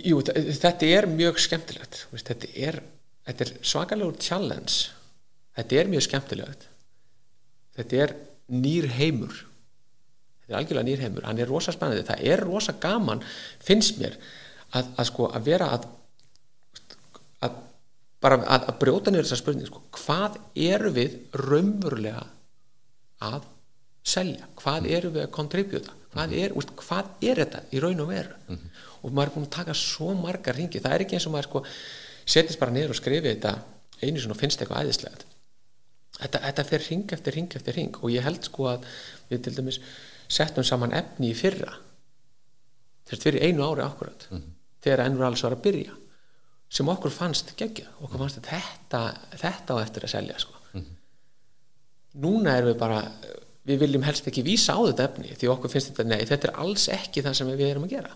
Jú, 0.09 0.21
þe- 0.25 0.45
þetta 0.63 0.89
er 0.97 1.09
mjög 1.11 1.41
skemmtilegt 1.45 2.05
þetta 2.25 2.53
er, 2.69 2.79
þetta 3.29 3.45
er 3.49 3.53
svakalegur 3.73 4.17
challenge. 4.23 4.93
Þetta 5.59 5.77
er 5.83 5.91
mjög 5.93 6.07
skemmtilegt 6.09 6.65
þetta 7.79 8.01
er 8.05 8.15
nýr 8.55 8.89
heimur 8.99 9.35
þetta 9.35 10.53
er 10.53 10.59
algjörlega 10.61 10.89
nýr 10.91 11.05
heimur 11.07 11.29
hann 11.29 11.43
er 11.43 11.51
rosa 11.51 11.75
spennandi, 11.75 12.07
það 12.07 12.25
er 12.33 12.45
rosa 12.45 12.77
gaman 12.81 13.25
finnst 13.65 14.01
mér 14.03 14.19
að, 14.75 14.91
að 14.97 15.11
sko 15.11 15.31
að 15.31 15.49
vera 15.49 15.71
að, 15.79 15.89
að 17.47 17.59
bara 18.25 18.41
að, 18.43 18.71
að 18.71 18.79
brjóta 18.83 19.13
niður 19.13 19.29
þessar 19.29 19.43
spurning 19.43 19.69
sko, 19.71 19.83
hvað 19.99 20.39
eru 20.55 20.95
við 20.95 21.19
raunverulega 21.41 22.25
að 23.25 23.51
selja, 24.05 24.49
hvað 24.61 24.89
eru 24.93 25.15
við 25.15 25.27
að 25.27 25.35
kontribjúta 25.35 25.95
hvað 26.15 26.35
er, 26.39 26.55
úst, 26.57 26.73
hvað 26.79 27.11
er 27.27 27.43
þetta 27.43 27.63
í 27.75 27.83
raun 27.83 28.03
og 28.05 28.11
veru? 28.13 28.57
Og 29.05 29.13
maður 29.13 29.31
er 29.31 29.35
búin 29.35 29.47
að 29.49 29.55
taka 29.59 29.77
svo 29.77 30.15
margar 30.17 30.57
ringi, 30.57 30.81
það 30.83 30.97
er 30.97 31.05
ekki 31.05 31.19
eins 31.19 31.29
og 31.29 31.35
maður 31.35 31.51
sko 31.51 31.63
setjast 32.25 32.61
bara 32.61 32.75
niður 32.75 32.95
og 32.95 33.01
skrifi 33.01 33.33
þetta 33.33 33.57
einu 34.01 34.23
og 34.31 34.39
finnst 34.39 34.63
eitthvað 34.63 34.87
æðislegt 34.87 35.27
þetta, 36.21 36.41
þetta 36.47 36.65
fer 36.71 36.85
ring 36.91 37.05
eftir 37.17 37.35
ring 37.39 37.57
eftir 37.59 37.77
ring 37.79 37.97
og 38.01 38.11
ég 38.13 38.25
held 38.27 38.43
sko 38.47 38.69
að 38.75 38.87
við 39.31 39.43
til 39.47 39.55
dæmis 39.59 39.81
settum 40.35 40.65
saman 40.65 40.93
efni 40.97 41.31
í 41.33 41.37
fyrra. 41.37 41.75
Þess 43.09 43.23
fyrir 43.27 43.45
einu 43.45 43.65
ári 43.67 43.85
akkurat 43.85 44.29
þegar 44.85 45.05
ennur 45.07 45.27
alls 45.29 45.43
var 45.45 45.55
að 45.57 45.63
byrja 45.67 45.95
sem 46.75 46.89
okkur 46.91 47.13
fannst 47.13 47.53
geggja 47.61 47.87
okkur 48.03 48.19
fannst 48.25 48.41
þetta, 48.43 49.01
þetta 49.39 49.77
á 49.77 49.83
eftir 49.85 50.07
að 50.07 50.13
selja 50.17 50.39
sko. 50.43 50.55
núna 52.25 52.55
erum 52.59 52.71
við 52.73 52.79
bara 52.81 52.99
við 53.67 53.79
viljum 53.81 54.03
helst 54.07 54.27
ekki 54.29 54.43
vísa 54.47 54.75
á 54.77 54.81
þetta 54.87 55.05
efni 55.09 55.35
því 55.39 55.49
okkur 55.55 55.71
finnst 55.73 55.91
þetta, 55.93 56.05
nei, 56.11 56.25
þetta 56.29 56.49
er 56.51 56.59
alls 56.65 56.89
ekki 56.93 57.23
það 57.25 57.37
sem 57.39 57.53
við 57.53 57.69
erum 57.71 57.87
að 57.87 57.95
gera. 57.97 58.11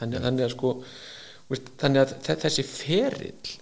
Þannig, 0.00 0.24
þannig 0.26 0.44
að 0.46 0.52
sko 0.56 0.72
þannig 1.80 2.00
að 2.02 2.12
þe- 2.26 2.36
þessi 2.44 2.64
ferill 2.66 3.52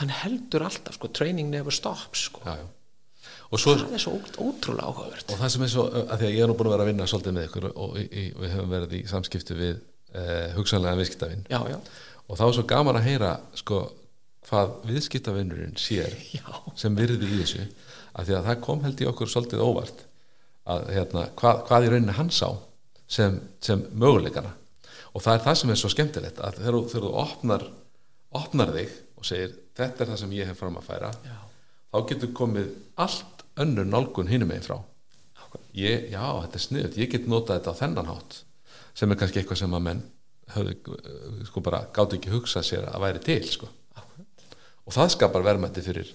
hann 0.00 0.12
heldur 0.22 0.64
alltaf 0.66 0.96
sko, 0.96 1.10
training 1.12 1.50
never 1.52 1.74
stops 1.74 2.28
sko. 2.28 2.40
já, 2.44 2.56
já. 2.56 3.58
svo 3.58 3.74
það 3.78 3.92
er 3.94 4.02
svo 4.02 4.14
ótrúlega 4.40 4.86
áhugavert. 4.88 5.28
Og 5.30 5.40
það 5.40 5.52
sem 5.54 5.66
er 5.66 5.72
svo, 5.74 5.84
að 6.04 6.16
því 6.22 6.28
að 6.28 6.34
ég 6.34 6.44
er 6.44 6.50
nú 6.50 6.56
búin 6.58 6.70
að 6.70 6.74
vera 6.74 6.86
að 6.86 6.90
vinna 6.90 7.10
svolítið 7.10 7.36
með 7.36 7.48
ykkur 7.48 7.68
og 7.72 7.98
í, 8.00 8.06
í, 8.06 8.24
við 8.40 8.56
höfum 8.56 8.72
verið 8.72 8.96
í 8.98 9.02
samskiptu 9.10 9.58
við 9.58 9.76
uh, 9.76 10.48
hugsanlega 10.56 11.00
viðskiptavinn 11.00 11.46
og 12.24 12.40
þá 12.40 12.44
er 12.46 12.56
svo 12.56 12.64
gaman 12.72 12.98
að 12.98 13.06
heyra 13.10 13.30
sko, 13.60 13.82
hvað 14.48 14.74
viðskiptavinnurinn 14.88 15.78
sér 15.80 16.16
já, 16.38 16.48
sem 16.80 16.96
virði 16.96 17.28
í 17.28 17.40
þessu. 17.42 17.68
Að 18.14 18.28
því 18.28 18.36
að 18.38 18.48
það 18.48 18.60
kom 18.64 18.84
held 18.84 19.00
í 19.02 19.08
okkur 19.10 19.30
svolítið 19.30 19.64
óvart 19.64 20.04
að 20.70 20.90
hérna, 20.96 21.28
hvað, 21.36 21.64
hvað 21.68 21.86
í 21.86 21.88
rauninni 21.92 22.16
hann 22.16 22.30
sá 22.32 22.48
sem, 23.10 23.36
sem 23.60 23.82
möguleikana. 23.92 24.54
Og 25.14 25.22
það 25.22 25.36
er 25.36 25.42
það 25.44 25.58
sem 25.60 25.72
er 25.74 25.80
svo 25.80 25.90
skemmtilegt 25.92 26.40
að 26.42 26.60
þegar 26.62 26.78
þú 26.94 27.10
opnar, 27.20 27.66
opnar 28.34 28.72
þig 28.74 28.94
og 29.24 29.30
segir 29.30 29.54
þetta 29.78 30.04
er 30.04 30.10
það 30.12 30.20
sem 30.22 30.34
ég 30.36 30.50
hef 30.50 30.60
fram 30.60 30.76
að 30.78 30.88
færa. 30.90 31.12
Já, 31.24 31.38
þá 31.94 31.98
getur 32.10 32.34
komið 32.36 32.74
allt 33.00 33.44
önnur 33.64 33.88
nálgun 33.88 34.28
hinum 34.28 34.50
megin 34.52 34.66
frá. 34.66 34.76
Ég, 35.74 36.10
já, 36.12 36.22
þetta 36.42 36.58
er 36.58 36.62
sniðut, 36.62 36.98
ég 36.98 37.10
get 37.10 37.30
notað 37.30 37.60
þetta 37.60 37.72
á 37.74 37.80
þennan 37.80 38.10
hátt 38.10 38.42
sem 38.94 39.10
er 39.10 39.18
kannski 39.18 39.40
eitthvað 39.40 39.58
sem 39.58 39.74
að 39.74 39.84
menn 39.88 40.02
höfðu, 40.54 40.74
eh, 40.98 41.44
sko 41.48 41.62
bara 41.64 41.86
gátu 41.94 42.18
ekki 42.18 42.30
hugsað 42.30 42.66
sér 42.68 42.88
að 42.90 43.02
væri 43.02 43.22
til 43.24 43.44
sko. 43.48 43.68
og 44.84 44.92
það 44.92 45.14
skapar 45.14 45.42
verðmætti 45.42 45.80
fyrir, 45.80 46.10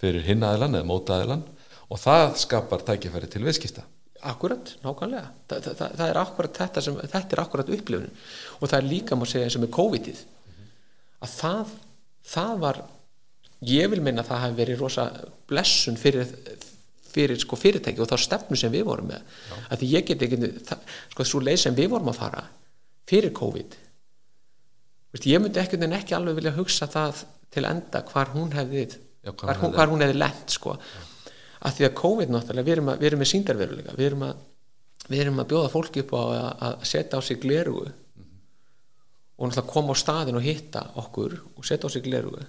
fyrir 0.00 0.24
hinn 0.26 0.42
aðilan 0.42 0.74
eða 0.74 0.88
móta 0.88 1.14
aðilan 1.14 1.44
og 1.88 2.00
það 2.02 2.36
skapar 2.36 2.82
tækifæri 2.82 3.30
til 3.30 3.44
viðskipta. 3.44 3.84
Akkurat, 4.26 4.72
nákvæmlega. 4.82 5.28
Þa, 5.46 5.60
það, 5.62 5.74
það, 5.78 5.92
það 6.00 6.08
er 6.08 6.18
akkurat 6.18 6.58
þetta 6.58 6.82
sem 6.82 6.96
þetta 6.98 7.36
er 7.36 7.42
akkurat 7.44 7.68
upplifun. 7.76 8.10
Og 8.58 8.64
það 8.66 8.78
er 8.80 8.88
líka 8.90 9.16
má 9.16 9.22
segja 9.30 9.46
eins 9.46 9.56
og 9.56 9.62
með 9.62 9.70
COVID-ið. 9.76 10.22
Að 11.22 11.36
það, 11.36 11.76
það 12.28 12.54
var 12.62 12.80
ég 13.68 13.90
vil 13.92 14.00
minna 14.04 14.22
að 14.24 14.30
það 14.30 14.42
hafi 14.44 14.58
verið 14.60 14.82
rosa 14.84 15.08
blessun 15.50 15.98
fyrir, 15.98 16.30
fyrir 17.08 17.40
sko 17.42 17.58
fyrirtæki 17.58 18.04
og 18.04 18.10
þá 18.10 18.16
stefnu 18.22 18.58
sem 18.60 18.72
við 18.72 18.86
vorum 18.86 19.10
með. 19.10 19.36
Að 19.68 19.82
því 19.82 19.90
ég 19.96 20.08
get 20.08 20.24
ekki 20.28 20.52
sko 21.14 21.26
svo 21.26 21.42
leið 21.42 21.62
sem 21.64 21.78
við 21.78 21.92
vorum 21.96 22.12
að 22.12 22.20
fara 22.22 22.46
fyrir 23.08 23.34
COVID 23.34 23.84
Vist, 25.08 25.24
ég 25.24 25.40
myndi 25.40 25.60
ekki, 25.62 25.78
ekki 25.80 26.16
alveg 26.16 26.36
vilja 26.36 26.54
hugsa 26.58 26.88
það 26.90 27.22
til 27.54 27.64
enda 27.64 28.02
hvar 28.10 28.34
hún 28.34 28.50
hefði 28.52 28.84
Já, 29.24 29.32
hvar 29.32 29.48
hvar, 29.48 29.60
hún 29.62 29.72
hvar 29.76 29.92
hún 29.92 30.04
hefði 30.04 30.18
lent 30.20 30.52
sko. 30.52 30.74
Að 31.58 31.78
því 31.78 31.86
að 31.88 31.94
COVID 31.98 32.32
náttúrulega, 32.32 32.66
við 32.66 32.74
erum, 32.74 32.90
að, 32.92 33.00
við 33.00 33.08
erum 33.08 33.22
með 33.22 33.30
síndarveruleika, 33.32 33.94
við 33.98 34.10
erum 34.10 34.26
að 34.28 34.44
við 35.08 35.22
erum 35.22 35.40
að 35.40 35.48
bjóða 35.52 35.70
fólki 35.72 36.02
upp 36.04 36.12
á 36.12 36.20
að, 36.20 36.50
að 36.68 36.84
setja 36.90 37.18
á 37.18 37.20
sig 37.24 37.40
glerugu 37.40 37.86
og 39.38 39.48
náttúrulega 39.48 39.72
koma 39.72 39.94
á 39.94 40.02
staðin 40.02 40.38
og 40.38 40.46
hitta 40.46 40.84
okkur 40.98 41.36
og 41.54 41.66
setja 41.66 41.86
á 41.86 41.94
sig 41.94 42.04
glerugu 42.04 42.42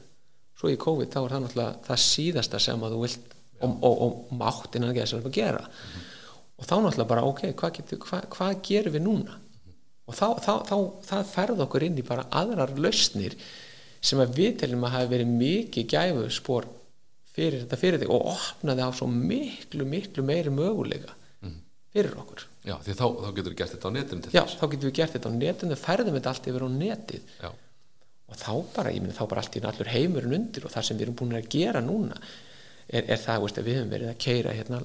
svo 0.60 0.72
í 0.74 0.80
COVID 0.80 1.12
þá 1.14 1.20
er 1.22 1.34
það 1.34 1.44
náttúrulega 1.46 1.84
það 1.88 2.02
síðasta 2.04 2.60
sem 2.62 2.82
að 2.84 2.96
þú 2.96 3.04
vilt 3.06 3.36
og, 3.64 3.76
og, 3.86 4.02
og 4.06 4.34
mátt 4.40 4.76
innan 4.76 4.92
ekki 4.92 5.06
þess 5.06 5.20
að 5.20 5.36
gera. 5.36 5.62
Og 6.60 6.68
þá 6.68 6.74
náttúrulega 6.76 7.12
bara 7.14 7.28
ok, 7.28 7.46
hvað, 7.60 7.78
getur, 7.78 8.02
hvað, 8.04 8.26
hvað 8.36 8.58
gerum 8.68 8.96
við 8.96 9.06
núna? 9.06 9.38
Og 10.10 10.18
þá, 10.18 10.28
þá, 10.44 10.52
þá, 10.68 10.76
það 11.06 11.32
ferð 11.32 11.64
okkur 11.68 11.86
inn 11.86 12.02
í 12.02 12.06
bara 12.06 12.28
aðrar 12.36 12.74
lausnir 12.82 13.38
sem 14.02 14.20
að 14.24 14.36
við 14.40 14.60
teljum 14.64 14.84
að 14.88 14.96
hafi 14.96 15.12
verið 15.14 15.34
mikið 15.40 15.90
gæfu 15.94 16.28
spór 16.34 16.68
fyrir 17.30 17.64
þetta 17.64 17.80
fyrirtæki 17.80 18.12
og 18.16 18.32
opnaði 18.34 18.84
á 18.84 18.92
svo 18.96 19.08
miklu, 19.12 19.86
miklu 19.88 20.26
meiri 20.28 20.52
möguleika 20.52 21.16
fyrir 21.94 22.18
okkur. 22.20 22.44
Já, 22.66 22.76
því 22.86 22.96
þá, 23.00 23.06
þá 23.24 23.32
getur 23.40 23.58
gert 23.62 23.74
þetta 23.76 23.90
á 23.90 23.96
netinu 23.96 24.36
Já, 24.36 24.44
þá 24.44 24.66
getum 24.68 24.86
við 24.90 24.96
gert 25.00 25.16
þetta 25.16 25.32
á 25.32 25.34
netinu, 25.36 25.80
ferðum 25.80 26.18
þetta 26.20 26.34
allt 26.34 26.50
yfir 26.52 26.66
á 26.66 26.70
netið. 26.76 27.34
Já, 27.40 27.52
og 28.30 28.38
þá 28.38 28.52
bara, 28.76 28.94
ég 28.94 29.04
meni 29.04 29.16
þá 29.18 29.24
bara 29.30 29.44
allt 29.44 29.58
í 29.58 29.64
allur 29.66 29.90
heimurinn 29.90 30.38
undir 30.38 30.68
og 30.68 30.74
það 30.74 30.88
sem 30.88 31.00
við 31.00 31.08
erum 31.08 31.18
búin 31.18 31.38
að 31.40 31.50
gera 31.54 31.82
núna 31.82 32.18
er, 32.20 33.06
er 33.06 33.22
það, 33.22 33.46
veist, 33.46 33.62
að 33.62 33.70
við 33.70 33.80
höfum 33.80 33.94
verið 33.96 34.12
að 34.12 34.20
keira 34.26 34.56
hérna, 34.58 34.82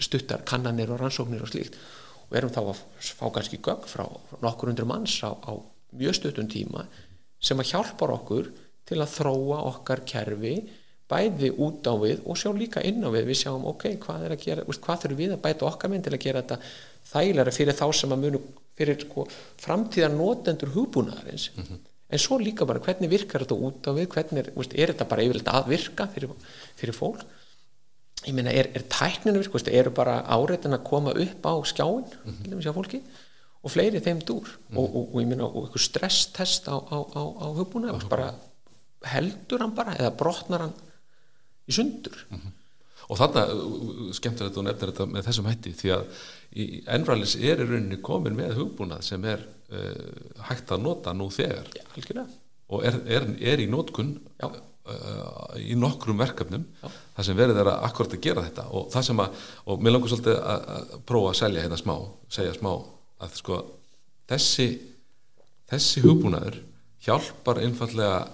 stuttar 0.00 0.44
kannanir 0.48 0.92
og 0.94 1.00
rannsóknir 1.02 1.44
og 1.44 1.52
slíkt 1.52 1.76
og 2.30 2.38
erum 2.38 2.52
þá 2.54 2.60
að 2.62 2.82
fá 3.10 3.26
kannski 3.34 3.60
gögn 3.60 3.88
frá 3.90 4.06
nokkur 4.44 4.72
undir 4.72 4.88
manns 4.88 5.18
á, 5.26 5.34
á 5.34 5.52
mjög 5.96 6.20
stuttum 6.20 6.48
tíma 6.50 6.86
sem 7.42 7.60
að 7.60 7.72
hjálpar 7.74 8.14
okkur 8.14 8.52
til 8.88 9.00
að 9.00 9.16
þróa 9.18 9.64
okkar 9.70 10.04
kerfi 10.08 10.54
bæði 11.10 11.50
út 11.58 11.86
á 11.90 11.94
við 11.98 12.22
og 12.22 12.38
sjá 12.38 12.52
líka 12.54 12.82
inn 12.86 13.02
á 13.02 13.10
við. 13.10 13.26
Við 13.26 13.40
sjáum 13.42 13.66
ok, 13.66 13.88
hvað 14.04 14.26
er 14.26 14.34
að 14.36 14.44
gera, 14.44 14.64
veist, 14.68 14.82
hvað 14.84 15.04
þurfum 15.04 15.20
við 15.20 15.34
að 15.34 15.42
bæta 15.46 15.66
okkar 15.66 15.90
minn 15.90 16.04
til 16.06 16.14
að 16.14 16.22
gera 16.22 16.42
þetta 16.44 16.58
þægilega 17.10 17.54
fyrir 17.54 17.78
þá 17.78 17.86
sem 18.00 18.14
að 18.14 18.24
munu 18.24 18.40
fyrir 18.80 19.00
sko, 19.04 19.26
framtíðar 19.60 20.12
notendur 20.14 20.72
hugbúnaðarins. 20.74 21.50
En 22.10 22.18
svo 22.18 22.40
líka 22.40 22.66
bara 22.66 22.82
hvernig 22.82 23.10
virkar 23.12 23.44
þetta 23.44 23.58
út 23.68 23.86
á 23.86 23.92
við? 23.94 24.08
Hvernig 24.14 24.42
er, 24.42 24.52
veist, 24.56 24.74
er 24.74 24.92
þetta 24.92 25.06
bara 25.10 25.26
yfirleitt 25.26 25.50
að 25.52 25.70
virka 25.70 26.06
fyrir, 26.10 26.32
fyrir 26.80 26.96
fólk? 26.96 27.24
Ég 28.26 28.34
meina, 28.36 28.52
er, 28.52 28.70
er 28.76 28.84
tækninu 28.90 29.40
virk, 29.40 29.68
eru 29.70 29.92
bara 29.96 30.20
áreitin 30.26 30.76
að 30.76 30.86
koma 30.88 31.14
upp 31.14 31.46
á 31.46 31.54
skjáin 31.70 32.08
mm 32.08 32.38
-hmm. 32.40 32.62
hjá 32.64 32.72
fólki? 32.74 33.02
Og 33.62 33.70
fleiri 33.70 34.00
þeim 34.00 34.24
dúr. 34.24 34.48
Og, 34.74 34.86
og, 34.96 35.14
og 35.14 35.20
ég 35.20 35.28
meina, 35.28 35.44
og 35.44 35.68
einhver 35.68 35.84
stresstest 35.84 36.68
á, 36.68 36.76
á, 36.80 36.98
á, 37.14 37.22
á 37.44 37.46
hugbúna 37.54 37.98
bara 38.08 38.34
heldur 39.06 39.60
hann 39.60 39.74
bara 39.74 39.96
eða 39.96 40.12
brotnar 40.16 40.66
hann 40.66 40.74
í 41.68 41.72
sundur 41.72 42.16
og 43.10 43.18
þarna 43.18 43.44
uh, 43.50 44.04
skemmtir 44.16 44.48
þetta 44.48 44.62
og 44.62 44.66
nefnir 44.68 44.92
þetta 44.92 45.08
með 45.10 45.26
þessum 45.28 45.50
hætti 45.50 45.74
því 45.76 45.92
að 45.96 46.22
Enralis 46.90 47.36
er 47.38 47.62
í 47.62 47.66
rauninni 47.66 48.00
komin 48.02 48.38
með 48.38 48.56
hugbúnað 48.58 49.04
sem 49.06 49.26
er 49.30 49.44
uh, 49.74 50.40
hægt 50.48 50.72
að 50.74 50.84
nota 50.86 51.14
nú 51.16 51.28
þegar. 51.34 51.70
Já, 51.76 52.26
og 52.70 52.84
er, 52.86 53.00
er, 53.10 53.26
er 53.52 53.62
í 53.62 53.68
nótkun 53.70 54.14
Já. 54.38 54.48
uh, 54.50 55.58
í 55.58 55.76
nokkrum 55.78 56.22
verkefnum 56.22 56.66
það 56.82 57.26
sem 57.26 57.42
er 57.42 57.54
að 57.64 57.72
akkurat 57.88 58.14
að 58.16 58.24
gera 58.24 58.46
þetta. 58.46 58.68
Og 58.74 58.88
það 58.94 59.08
sem 59.10 59.24
að, 59.26 59.42
og 59.66 59.82
mér 59.82 59.96
langar 59.96 60.14
svolítið 60.14 60.38
að, 60.40 60.70
að 60.76 60.94
prófa 61.10 61.34
að 61.34 61.40
selja 61.42 61.66
hérna 61.66 61.80
smá 61.80 61.94
segja 62.30 62.56
smá 62.58 62.72
að 63.20 63.36
sko 63.42 63.60
þessi 64.30 64.68
þessi 65.70 66.02
hugbúnaður 66.04 66.60
hjálpar 67.04 67.60
einfallega 67.62 68.24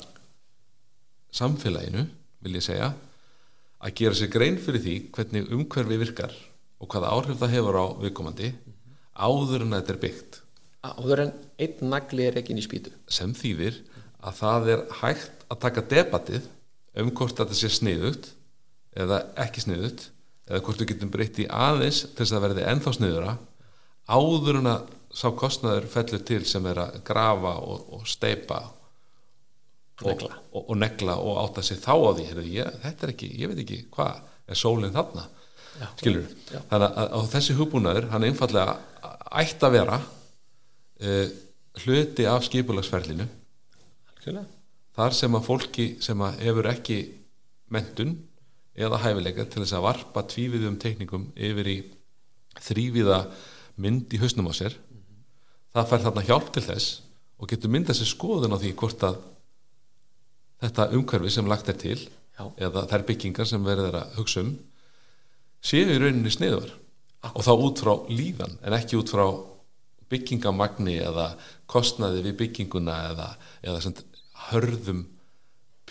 samfélaginu 1.36 2.06
vil 2.44 2.56
ég 2.56 2.64
segja 2.64 2.92
að 3.82 3.94
gera 4.00 4.18
sér 4.18 4.32
grein 4.32 4.58
fyrir 4.62 4.82
því 4.84 4.96
hvernig 5.16 5.52
umhverfi 5.52 6.00
virkar 6.00 6.34
og 6.80 6.90
hvaða 6.92 7.12
áhrif 7.12 7.40
það 7.40 7.54
hefur 7.56 7.78
á 7.80 7.86
viðkomandi 8.02 8.50
áður 9.16 9.64
en 9.64 9.76
þetta 9.76 9.94
er 9.94 10.00
byggt. 10.02 10.40
Áður 10.86 11.22
en 11.24 11.32
einn 11.66 11.90
nagli 11.90 12.26
er 12.26 12.38
ekki 12.40 12.56
í 12.56 12.64
spýtu. 12.64 12.92
Sem 13.08 13.32
þýðir 13.36 13.80
að 14.20 14.38
það 14.40 14.68
er 14.74 14.84
hægt 15.00 15.46
að 15.50 15.62
taka 15.64 15.86
debatið 15.90 16.50
um 17.00 17.12
hvort 17.16 17.36
þetta 17.38 17.56
sé 17.56 17.70
sniðugt 17.72 18.30
eða 18.96 19.22
ekki 19.44 19.64
sniðugt 19.64 20.08
eða 20.46 20.62
hvort 20.64 20.80
við 20.82 20.92
getum 20.92 21.12
breytt 21.12 21.40
í 21.42 21.48
aðeins 21.50 22.04
til 22.06 22.22
þess 22.22 22.36
að 22.36 22.44
verði 22.46 22.66
ennþá 22.70 22.94
sniðura 22.96 23.34
áður 24.06 24.60
en 24.60 24.70
að 24.70 24.92
sá 25.16 25.28
kostnaður 25.34 25.88
fellur 25.90 26.24
til 26.28 26.42
sem 26.48 26.66
er 26.70 26.80
að 26.84 26.98
grafa 27.06 27.56
og, 27.64 27.86
og 27.96 28.08
steipa 28.08 28.60
og 30.04 30.26
og, 30.26 30.62
og 30.68 30.76
negla 30.76 31.16
og 31.16 31.38
átta 31.44 31.62
sig 31.64 31.78
þá 31.80 31.94
á 31.96 32.11
því 32.16 32.26
Heyrðu, 32.28 32.44
ég, 32.52 32.78
þetta 32.82 33.06
er 33.06 33.12
ekki, 33.14 33.30
ég 33.40 33.50
veit 33.50 33.62
ekki 33.62 33.78
hvað 33.94 34.20
er 34.46 34.61
sólinn 34.61 34.94
þarna 34.94 35.24
Já. 35.76 35.88
skilur 35.96 36.28
Já. 36.52 36.61
þannig 36.70 36.87
að, 36.88 37.09
að 37.18 37.30
þessi 37.32 37.56
hugbúnaður 37.56 38.09
hann 38.12 38.24
er 38.24 38.32
einfallega 38.32 38.76
ætti 39.42 39.66
að 39.66 39.76
vera 39.76 39.98
uh, 40.00 41.26
hluti 41.85 42.28
af 42.28 42.46
skipulagsferlinu 42.46 43.26
algjörlega 44.12 44.46
þar 44.96 45.16
sem 45.16 45.37
að 45.37 45.46
fólki 45.48 45.88
sem 46.04 46.22
að 46.24 46.40
hefur 46.44 46.70
ekki 46.70 46.98
mentun 47.72 48.16
eða 48.76 49.00
hæfileika 49.02 49.46
til 49.48 49.62
þess 49.62 49.76
að 49.76 49.87
varpa 49.88 50.24
tvíviðum 50.28 50.78
teikningum 50.80 51.30
yfir 51.37 51.68
í 51.72 51.76
þrýviða 52.64 53.22
mynd 53.80 54.12
í 54.12 54.20
hausnum 54.20 54.48
á 54.48 54.54
sér 54.56 54.76
það 55.76 55.90
fær 55.90 56.04
þarna 56.06 56.26
hjálp 56.28 56.52
til 56.52 56.64
þess 56.64 57.00
og 57.37 57.50
getur 57.50 57.72
myndað 57.72 58.00
sér 58.00 58.12
skoðun 58.12 58.56
á 58.56 58.61
því 58.61 58.72
hvort 58.80 59.04
að 59.04 59.18
þetta 60.62 60.88
umhverfi 60.96 61.32
sem 61.34 61.48
lagt 61.50 61.68
er 61.72 61.78
til 61.80 61.98
Já. 62.36 62.44
eða 62.68 62.86
þær 62.90 63.04
byggingar 63.10 63.48
sem 63.48 63.64
verður 63.64 63.98
að 64.02 64.16
hugsa 64.20 64.42
um 64.44 64.54
séu 65.66 65.88
í 65.94 65.98
rauninni 66.00 66.30
sniður 66.32 66.72
og 67.32 67.42
þá 67.42 67.52
út 67.56 67.82
frá 67.82 67.92
líðan 68.12 68.58
en 68.62 68.76
ekki 68.76 68.98
út 69.00 69.10
frá 69.12 69.24
byggingamagni 70.12 70.98
eða 71.02 71.30
kostnaði 71.70 72.20
við 72.28 72.36
bygginguna 72.42 72.96
eða, 73.10 73.28
eða 73.66 73.80
sem, 73.82 73.94
hörðum 74.50 75.00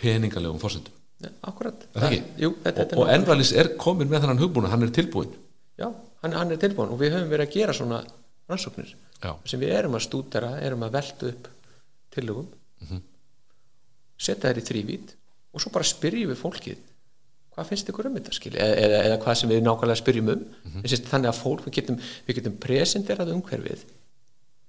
peningalegum 0.00 0.60
fórsendum 0.62 0.94
ja, 1.24 1.30
akkurat 1.48 1.82
það? 1.96 2.14
Jú, 2.40 2.52
þetta, 2.64 2.86
og, 2.94 3.02
og 3.02 3.10
Envalis 3.12 3.52
er 3.56 3.74
komin 3.80 4.08
með 4.08 4.24
þannan 4.24 4.40
hugbúna 4.40 4.70
hann 4.72 4.86
er 4.86 4.94
tilbúin 4.96 5.34
já, 5.80 5.90
hann, 6.22 6.36
hann 6.36 6.54
er 6.54 6.60
tilbúin 6.62 6.92
og 6.94 7.00
við 7.02 7.16
höfum 7.16 7.32
verið 7.32 7.48
að 7.48 7.58
gera 7.58 7.76
svona 7.76 8.00
rannsóknir 8.48 8.94
Já. 9.16 9.32
sem 9.48 9.60
við 9.60 9.72
erum 9.74 9.96
að 9.96 10.04
stúdera, 10.06 10.54
erum 10.62 10.84
að 10.86 10.96
velta 11.00 11.30
upp 11.32 11.50
tillögum 12.14 12.48
Mhm. 12.76 12.98
Setja 14.18 14.50
þær 14.50 14.60
í 14.60 14.66
þrývít 14.70 15.16
og 15.52 15.62
svo 15.62 15.72
bara 15.74 15.88
spyrjum 15.88 16.32
við 16.32 16.42
fólkið 16.42 16.84
hvað 17.56 17.68
finnst 17.70 17.90
ykkur 17.90 18.10
um 18.10 18.16
þetta 18.18 18.36
skil 18.36 18.52
eða, 18.52 18.72
eða, 18.84 19.02
eða 19.08 19.18
hvað 19.24 19.36
sem 19.40 19.52
við 19.52 19.62
nákvæmlega 19.64 20.00
spyrjum 20.02 20.32
um. 20.32 20.40
Mm 20.44 20.72
-hmm. 20.74 21.04
þannig 21.10 21.30
að 21.30 21.38
fólk, 21.40 21.62
við 21.64 21.76
getum, 21.78 22.00
getum 22.28 22.56
presenterað 22.60 23.32
umhverfið. 23.32 23.84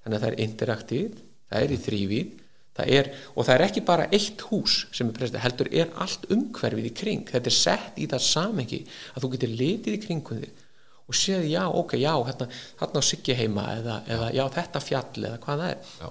Þannig 0.03 0.15
að 0.17 0.23
það 0.23 0.29
er 0.31 0.43
interaktív, 0.45 1.17
það 1.49 1.65
er 1.65 1.73
í 1.73 1.79
þrývít 1.88 2.38
það 2.77 2.93
er, 2.93 3.10
og 3.33 3.45
það 3.47 3.55
er 3.55 3.65
ekki 3.65 3.83
bara 3.83 4.05
eitt 4.13 4.43
hús 4.47 4.77
sem 4.93 5.10
er 5.10 5.17
presenterað, 5.17 5.45
heldur 5.47 5.69
er 5.73 5.91
allt 5.97 6.29
umhverfið 6.31 6.88
í 6.88 6.93
kring, 6.93 7.25
þetta 7.27 7.51
er 7.51 7.57
sett 7.57 7.99
í 7.99 8.07
það 8.07 8.23
samengi 8.27 8.79
að 9.15 9.23
þú 9.23 9.31
getur 9.33 9.55
litið 9.62 9.97
í 9.97 10.01
kringum 10.05 10.41
þig 10.43 10.63
og 11.07 11.15
séð 11.15 11.47
já, 11.47 11.63
ok, 11.71 11.97
já, 11.97 12.13
hérna, 12.27 12.47
hérna 12.79 13.01
á 13.01 13.03
Siggi 13.07 13.36
heima 13.36 13.65
eða, 13.77 14.01
eða 14.12 14.31
já, 14.36 14.43
þetta 14.57 14.83
fjall 14.83 15.23
eða 15.23 15.38
hvað 15.43 15.62
það 15.63 15.69
er. 15.71 15.91
Já. 16.01 16.10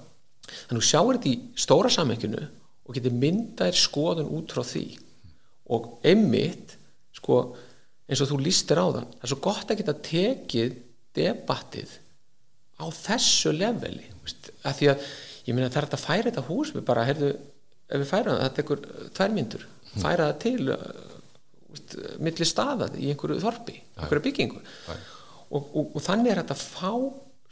þannig 0.67 0.81
að 0.81 0.89
sjáur 0.89 1.17
þetta 1.17 1.29
í 1.29 1.35
stóra 1.65 1.91
samhenginu 1.93 2.47
og 2.87 2.95
getur 2.95 3.15
myndaðir 3.15 3.79
skoðun 3.79 4.31
út 4.37 4.55
frá 4.55 4.63
því. 4.65 4.85
Og 5.75 5.89
einmitt 6.07 6.77
sko, 7.17 7.41
eins 8.07 8.23
og 8.23 8.31
þú 8.31 8.41
lístir 8.45 8.79
á 8.79 8.87
þann 8.87 9.09
það 9.11 9.25
er 9.25 9.31
svo 9.33 9.39
gott 9.43 9.71
að 9.71 9.81
geta 9.81 9.97
tekið 10.07 10.77
debattið 11.17 11.97
á 12.77 12.85
þessu 12.93 13.53
leveli 13.55 14.05
að 14.67 14.79
því 14.79 14.89
að 14.91 15.07
ég 15.47 15.55
meina 15.55 15.69
það 15.71 15.79
er 15.79 15.87
hægt 15.87 15.97
að 15.97 16.05
færa 16.05 16.29
þetta 16.29 16.45
hús 16.47 16.73
við 16.75 16.85
bara, 16.87 17.05
heyrðu, 17.07 17.29
ef 17.87 18.01
við 18.01 18.09
færa 18.09 18.33
það 18.33 18.41
það 18.43 18.55
tekur 18.59 18.81
uh, 18.83 19.05
tvær 19.17 19.35
myndur, 19.35 19.67
færa 19.95 20.29
það 20.29 20.41
til 20.43 20.71
uh, 20.73 20.87
veist, 21.73 21.95
milli 22.27 22.47
staðað 22.47 22.97
í 22.99 23.11
einhverju 23.13 23.43
þorpi, 23.43 23.77
einhverju 23.97 24.25
byggingu. 24.27 24.63
Og, 25.47 25.61
og, 25.63 25.95
og 25.95 26.03
þannig 26.03 26.33
er 26.33 26.41
þetta 26.41 26.57
að 26.57 26.65
fá 26.65 26.91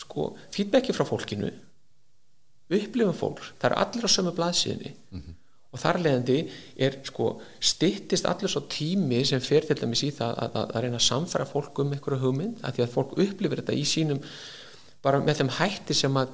sko, 0.04 0.28
feedbacki 0.52 0.96
frá 0.96 1.08
fólkinu 1.08 1.52
upplifum 2.74 3.18
fólk, 3.18 3.42
það 3.62 3.70
er 3.70 3.78
allir 3.84 4.08
á 4.08 4.10
sömu 4.10 4.34
blaðsíðinni 4.38 4.94
og 5.76 5.82
þar 5.82 6.00
leðandi 6.06 6.38
er 6.88 7.00
sko 7.04 7.32
styttist 7.60 8.28
allir 8.30 8.52
svo 8.52 8.64
tími 8.72 9.20
sem 9.28 9.42
fer 9.44 9.68
til 9.68 9.76
dæmis 9.82 10.06
í 10.08 10.12
það 10.16 10.38
að, 10.40 10.54
að, 10.62 10.70
að 10.72 10.86
reyna 10.86 11.02
að 11.02 11.08
samfæra 11.10 11.48
fólk 11.50 11.82
um 11.84 11.92
einhverju 11.96 12.22
hugmynd, 12.22 12.62
að 12.64 12.78
því 12.78 12.86
að 12.86 12.94
fólk 12.94 13.18
upplifir 13.26 13.62
þetta 13.62 13.76
í 13.76 13.84
sínum, 13.90 14.22
bara 15.04 15.20
með 15.24 15.42
þeim 15.42 15.52
hætti 15.58 15.98
sem 16.00 16.22
að 16.22 16.32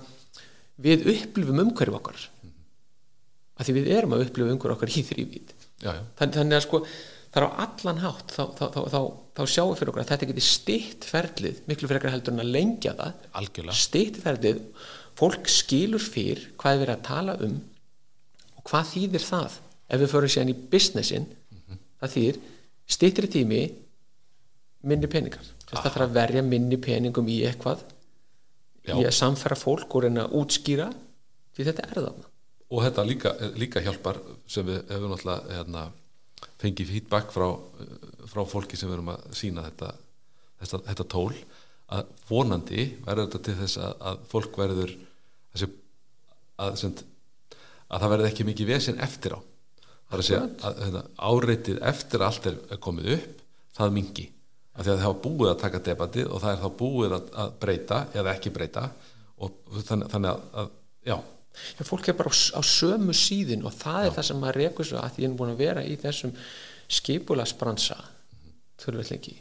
við 0.81 1.07
upplifum 1.15 1.63
umhverju 1.65 1.97
okkar. 1.97 2.27
Að 3.57 3.67
því 3.67 3.75
við 3.79 3.89
erum 3.97 4.15
að 4.15 4.27
upplifa 4.27 4.53
umhverju 4.53 4.77
okkar 4.77 4.93
í 4.93 5.03
þrývít. 5.09 5.57
Þann, 5.81 6.37
þannig 6.37 6.59
að 6.59 6.63
sko 6.67 6.83
það 7.31 7.41
er 7.41 7.47
á 7.47 7.51
allan 7.65 8.01
hátt 8.03 8.33
þá, 8.35 8.41
þá, 8.57 8.63
þá, 8.75 8.79
þá, 8.93 9.01
þá 9.37 9.43
sjáum 9.49 9.71
við 9.71 9.81
fyrir 9.81 9.91
okkur 9.91 10.03
að 10.03 10.09
þetta 10.11 10.31
geti 10.31 10.45
stytt 10.45 11.05
ferlið 11.07 11.61
miklu 11.69 11.89
fyrir 11.89 12.01
ekkert 12.01 12.17
heldur 12.17 12.35
en 12.35 12.43
að 12.43 12.55
lengja 12.57 12.93
það. 12.99 13.29
Algjörlega. 13.41 13.77
stytt 13.81 14.19
ferlið 14.21 14.59
fólk 15.19 15.49
skilur 15.51 16.03
fyrr 16.03 16.47
hvað 16.59 16.73
er 16.73 16.81
verið 16.85 16.95
að 16.95 17.05
tala 17.07 17.37
um 17.45 17.59
og 18.57 18.65
hvað 18.69 18.89
þýðir 18.93 19.25
það? 19.25 19.59
Ef 19.91 20.01
við 20.01 20.11
förum 20.13 20.31
síðan 20.31 20.51
í 20.53 20.57
businessin 20.71 21.29
það 22.01 22.13
þýðir 22.15 22.41
styttri 22.91 23.29
tími 23.31 23.61
minni 24.87 25.09
peningar. 25.11 25.45
Að 25.71 25.77
það 25.77 25.87
þarf 25.87 26.05
að 26.05 26.17
verja 26.17 26.43
minni 26.45 26.77
peningum 26.81 27.29
í 27.31 27.41
eitthvað 27.47 27.83
Já. 28.87 28.95
í 28.97 29.05
að 29.05 29.15
samfæra 29.15 29.57
fólk 29.59 29.95
og 29.95 30.05
reyna 30.05 30.25
að 30.25 30.37
útskýra 30.41 30.89
því 31.55 31.67
þetta 31.69 31.87
er 31.87 31.99
þarna. 31.99 32.29
Og 32.71 32.85
þetta 32.85 33.05
líka, 33.07 33.33
líka 33.59 33.83
hjálpar 33.83 34.19
sem 34.49 34.67
við 34.67 34.79
hefum 34.89 35.11
náttúrulega 35.11 35.57
hérna, 35.57 35.85
fengið 36.61 36.93
feedback 36.93 37.33
frá, 37.35 37.47
frá 38.31 38.41
fólki 38.47 38.79
sem 38.79 38.89
við 38.89 38.97
erum 38.97 39.11
að 39.13 39.25
sína 39.37 39.65
þetta, 39.67 39.91
þetta, 40.61 40.81
þetta 40.87 41.07
tól 41.11 41.33
að 41.91 42.11
vonandi 42.29 42.87
verður 43.05 43.27
þetta 43.27 43.41
til 43.47 43.55
þess 43.61 43.79
að, 43.81 43.95
að 44.09 44.19
fólk 44.31 44.59
verður 44.61 44.93
að, 46.61 46.75
sem, 46.79 46.93
að 47.91 48.03
það 48.03 48.13
verður 48.13 48.29
ekki 48.29 48.47
mikið 48.47 48.71
vesinn 48.71 49.01
eftir 49.03 49.35
á. 49.35 49.39
Það 50.11 50.17
er 50.17 50.23
að 50.23 50.27
segja 50.27 50.43
að 50.67 50.83
hérna, 50.85 51.01
áreitið 51.31 51.81
eftir 51.91 52.21
að 52.21 52.29
allt 52.29 52.47
er 52.51 52.79
komið 52.83 53.11
upp 53.17 53.43
það 53.77 53.93
mingi 53.97 54.27
af 54.71 54.85
því 54.85 54.91
að 54.91 54.95
það 54.95 55.05
hafa 55.05 55.21
búið 55.25 55.51
að 55.51 55.61
taka 55.61 55.83
debatið 55.87 56.31
og 56.31 56.41
það 56.43 56.53
er 56.53 56.61
þá 56.61 56.79
búið 56.79 57.15
að, 57.15 57.29
að 57.43 57.53
breyta 57.61 57.99
eða 58.15 58.33
ekki 58.35 58.53
breyta 58.55 58.87
og 59.41 59.79
þannig, 59.87 60.11
þannig 60.13 60.31
að, 60.31 60.43
að 60.61 60.73
já, 61.11 61.17
Já, 61.51 61.83
fólk 61.83 62.07
er 62.07 62.15
bara 62.15 62.31
á, 62.31 62.35
á 62.55 62.61
sömu 62.63 63.13
síðin 63.15 63.65
og 63.67 63.73
það 63.75 64.05
er 64.05 64.13
það 64.15 64.27
sem 64.29 64.37
maður 64.39 64.59
rekur 64.61 64.87
svo 64.87 64.99
að 65.01 65.17
ég 65.19 65.27
er 65.27 65.33
búin 65.35 65.51
að 65.51 65.63
vera 65.65 65.83
í 65.83 65.97
þessum 65.99 66.31
skipulagsbransa 66.91 67.97
þurfið 68.79 69.11
lengi 69.11 69.35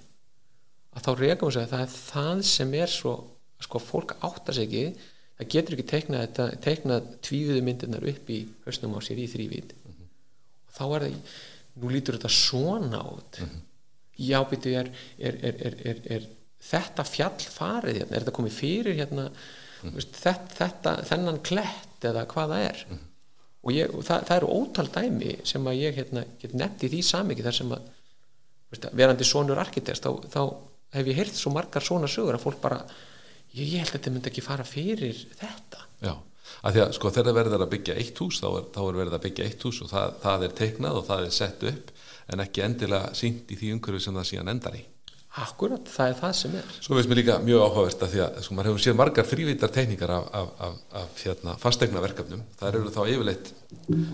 að 0.97 1.07
þá 1.07 1.11
rekum 1.21 1.53
við 1.53 1.63
að 1.63 1.73
það 1.73 1.85
er 1.85 1.95
það 1.95 2.43
sem 2.51 2.77
er 2.81 2.93
svo, 2.93 3.15
sko 3.61 3.83
fólk 3.83 4.17
áttar 4.27 4.57
sig 4.57 4.69
ekki 4.69 4.85
það 5.41 5.51
getur 5.55 5.77
ekki 5.77 5.89
teiknað, 5.89 6.27
þetta, 6.27 6.47
teiknað 6.67 7.09
tvíviðu 7.25 7.65
myndirnar 7.65 8.07
upp 8.13 8.31
í 8.33 8.41
hausnum 8.67 8.97
á 8.97 9.01
sér 9.05 9.23
í 9.23 9.29
þrývít 9.31 9.75
og 9.79 10.01
þá 10.77 10.85
er 10.89 11.07
það, 11.07 11.35
nú 11.81 11.93
lítur 11.93 12.19
þetta 12.19 12.33
svona 12.35 13.03
át 13.05 13.41
já, 14.21 14.39
býtu, 14.51 14.75
er, 14.77 14.91
er, 15.19 15.39
er, 15.49 15.61
er, 15.65 16.03
er, 16.17 16.27
þetta 16.61 17.07
fjall 17.09 17.39
farið 17.41 18.03
hérna, 18.03 18.17
er 18.17 18.25
þetta 18.25 18.37
komið 18.37 18.57
fyrir 18.57 18.99
hérna? 18.99 19.29
Veist, 19.81 20.17
þetta, 20.21 20.57
þetta, 20.59 20.97
þennan 21.09 21.39
klett 21.45 22.05
eða 22.05 22.27
hvað 22.29 22.53
það 22.53 22.67
er? 22.67 22.83
Og, 23.61 23.71
ég, 23.73 23.95
og 23.95 24.05
það, 24.05 24.27
það 24.29 24.37
eru 24.37 24.51
ótal 24.59 24.87
dæmi 24.93 25.33
sem 25.49 25.71
að 25.71 25.81
ég 25.81 25.97
hérna, 25.97 26.25
get 26.41 26.57
nefnt 26.57 26.85
í 26.85 26.91
því 26.93 27.01
samiki 27.07 27.47
þar 27.47 27.57
sem 27.57 27.73
að 27.77 27.89
veist, 28.73 28.91
verandi 29.01 29.29
sonur 29.29 29.61
arkitekt 29.63 30.05
þá, 30.05 30.13
þá 30.33 30.43
hef 30.95 31.07
ég 31.13 31.17
heyrt 31.21 31.37
svo 31.39 31.53
margar 31.55 31.85
svona 31.87 32.09
sögur 32.11 32.39
að 32.39 32.45
fólk 32.47 32.61
bara 32.63 32.81
ég, 33.55 33.65
ég 33.67 33.79
held 33.81 33.91
að 33.91 33.97
þetta 33.99 34.13
myndi 34.17 34.31
ekki 34.33 34.45
fara 34.47 34.65
fyrir 34.67 35.19
þetta. 35.41 35.85
Já, 36.03 36.15
af 36.63 36.75
því 36.75 36.85
að 36.85 36.95
sko 36.99 37.13
þegar 37.15 37.37
verður 37.41 37.65
að 37.67 37.73
byggja 37.77 37.99
eitt 38.03 38.23
hús 38.25 38.41
þá 38.43 38.49
er, 38.59 38.69
þá 38.75 38.81
er 38.89 39.01
verið 39.03 39.19
að 39.19 39.25
byggja 39.27 39.49
eitt 39.51 39.67
hús 39.69 39.83
og 39.85 39.91
það, 39.93 40.15
það 40.25 40.47
er 40.49 40.55
teiknað 40.63 41.01
og 41.03 41.09
það 41.11 41.27
er 41.29 41.35
sett 41.41 41.67
upp 41.73 41.93
en 42.31 42.45
ekki 42.47 42.63
endilega 42.67 43.13
sínt 43.19 43.51
í 43.51 43.59
því 43.59 43.73
umhverfi 43.77 44.01
sem 44.07 44.15
það 44.21 44.29
síðan 44.33 44.53
endar 44.55 44.77
í. 44.79 44.85
Akkurat, 45.41 45.87
það 45.87 46.09
er 46.11 46.17
það 46.19 46.33
sem 46.35 46.55
er. 46.59 46.71
Svo 46.83 46.97
veist 46.99 47.07
mér 47.11 47.21
líka 47.21 47.37
mjög 47.43 47.61
áhugavert 47.63 48.01
að 48.03 48.11
því 48.17 48.21
að 48.25 48.39
sko, 48.43 48.55
maður 48.59 48.69
hefur 48.73 48.83
séð 48.83 48.97
margar 48.99 49.29
þrývítar 49.31 49.71
tekníkar 49.77 50.13
af, 50.17 50.25
af, 50.41 50.49
af, 50.67 50.81
af 51.05 51.21
hérna, 51.23 51.55
fastegna 51.63 52.03
verkefnum 52.03 52.41
það 52.59 52.71
eru 52.81 52.91
þá 52.97 52.99
yfirleitt 53.13 53.51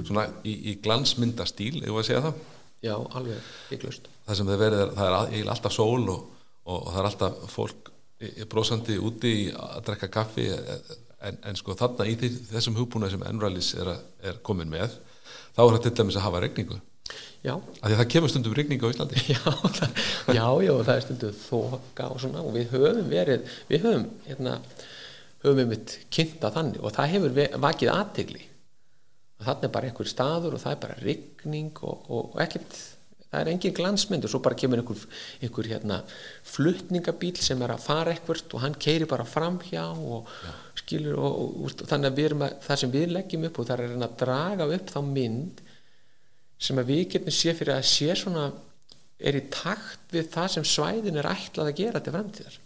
svona 0.04 0.26
í, 0.44 0.52
í 0.72 0.74
glansmyndastíl, 0.84 1.78
ef 1.88 1.96
að 1.96 2.04
segja 2.10 2.20
það? 2.26 2.42
Já, 2.84 2.94
alveg, 3.16 3.48
ykklust 3.72 4.10
það 4.28 4.38
sem 4.42 4.50
það 4.52 4.60
verið, 4.66 4.82
er- 4.84 4.92
það 4.98 5.08
er 5.08 5.16
eiginlega 5.30 5.54
alltaf 5.56 5.76
sól 5.78 6.04
og, 6.12 6.26
og, 6.66 6.78
og 6.82 6.88
það 6.92 7.00
er 7.02 7.08
alltaf 7.10 7.40
fólk 7.52 7.90
í- 8.22 8.32
í 8.42 8.46
brosandi 8.50 8.98
úti 8.98 9.32
í 9.44 9.46
að 9.54 9.82
drekka 9.88 10.08
kaffi 10.18 10.48
en, 10.52 11.38
en 11.48 11.56
sko 11.58 11.74
þarna 11.78 12.06
í 12.10 12.16
þessum 12.50 12.76
hugbúna 12.78 13.08
sem 13.12 13.22
Enralis 13.28 13.72
er, 13.80 13.92
er 14.26 14.40
komin 14.46 14.70
með 14.72 14.98
þá 15.56 15.62
er 15.64 15.72
það 15.76 15.82
til 15.86 15.94
dæmis 16.02 16.18
að 16.20 16.26
hafa 16.28 16.42
regningu 16.46 16.80
Já, 17.46 17.52
af 17.54 17.84
því 17.86 17.92
að 17.94 18.00
það 18.00 18.08
kemur 18.10 18.30
stundum 18.32 18.54
regningu 18.58 18.88
á 18.88 18.90
Íslandi. 18.90 19.20
Já, 19.30 19.38
það, 19.46 19.98
já, 20.34 20.46
já, 20.66 20.72
það 20.88 20.92
er 20.96 21.04
stundu 21.04 21.28
þoka 21.38 22.06
og 22.10 22.18
svona 22.24 22.40
og 22.42 22.56
við 22.56 22.72
höfum 22.72 23.10
verið, 23.12 23.52
við 23.68 23.84
höfum 23.84 24.06
hérna, 24.26 24.54
höfum 25.44 25.60
við 25.60 25.68
mitt 25.70 25.94
kynnta 26.16 26.50
þannig 26.56 26.82
og 26.82 26.96
það 26.96 27.12
hefur 27.12 27.36
vakið 27.68 27.92
aðtegli 27.92 28.42
þannig 29.46 29.68
er 29.68 29.72
bara 29.76 29.90
einhver 29.92 30.10
staður 30.10 30.56
og 30.58 30.64
það 30.64 30.74
er 30.74 30.82
bara 30.82 30.98
rigning 31.04 31.70
og, 31.86 32.10
og, 32.10 32.32
og 32.34 32.42
ekkert 32.42 32.74
það 33.30 33.40
er 33.40 33.50
engin 33.50 33.74
glansmynd 33.76 34.26
og 34.26 34.32
svo 34.32 34.40
bara 34.44 34.58
kemur 34.58 34.80
einhver, 34.80 35.02
einhver 35.42 35.68
hérna, 35.70 35.98
flutningabíl 36.46 37.40
sem 37.42 37.62
er 37.64 37.74
að 37.74 37.84
fara 37.84 38.14
eitthvert 38.14 38.54
og 38.54 38.62
hann 38.62 38.76
keiri 38.80 39.08
bara 39.10 39.26
framhjá 39.28 39.86
og 39.96 40.30
skilur 40.78 41.18
og, 41.18 41.40
og, 41.42 41.56
og, 41.66 41.86
þannig 41.90 42.12
að, 42.12 42.36
að 42.46 42.54
það 42.68 42.82
sem 42.82 42.94
við 42.94 43.08
leggjum 43.16 43.48
upp 43.50 43.58
og 43.60 43.68
það 43.70 43.84
er 43.86 43.96
að 43.96 44.16
draga 44.22 44.68
upp 44.78 44.94
þá 44.94 45.00
mynd 45.08 45.64
sem 46.66 46.80
að 46.80 46.92
við 46.92 47.02
getum 47.16 47.36
sé 47.36 47.56
fyrir 47.56 47.76
að 47.76 47.90
sé 47.90 48.14
svona 48.16 48.46
er 49.16 49.36
í 49.36 49.44
takt 49.52 50.14
við 50.14 50.30
það 50.32 50.48
sem 50.54 50.68
svæðin 50.68 51.20
er 51.20 51.28
ætlað 51.30 51.70
að 51.72 51.78
gera 51.80 52.02
til 52.04 52.14
framtíðar. 52.14 52.58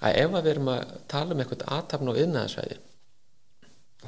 Að 0.00 0.18
ef 0.22 0.34
að 0.34 0.46
við 0.46 0.54
erum 0.54 0.70
að 0.72 0.94
tala 1.12 1.34
um 1.34 1.42
eitthvað 1.42 1.66
aðtapn 1.76 2.10
og 2.10 2.20
yðnaðarsvæði 2.20 2.78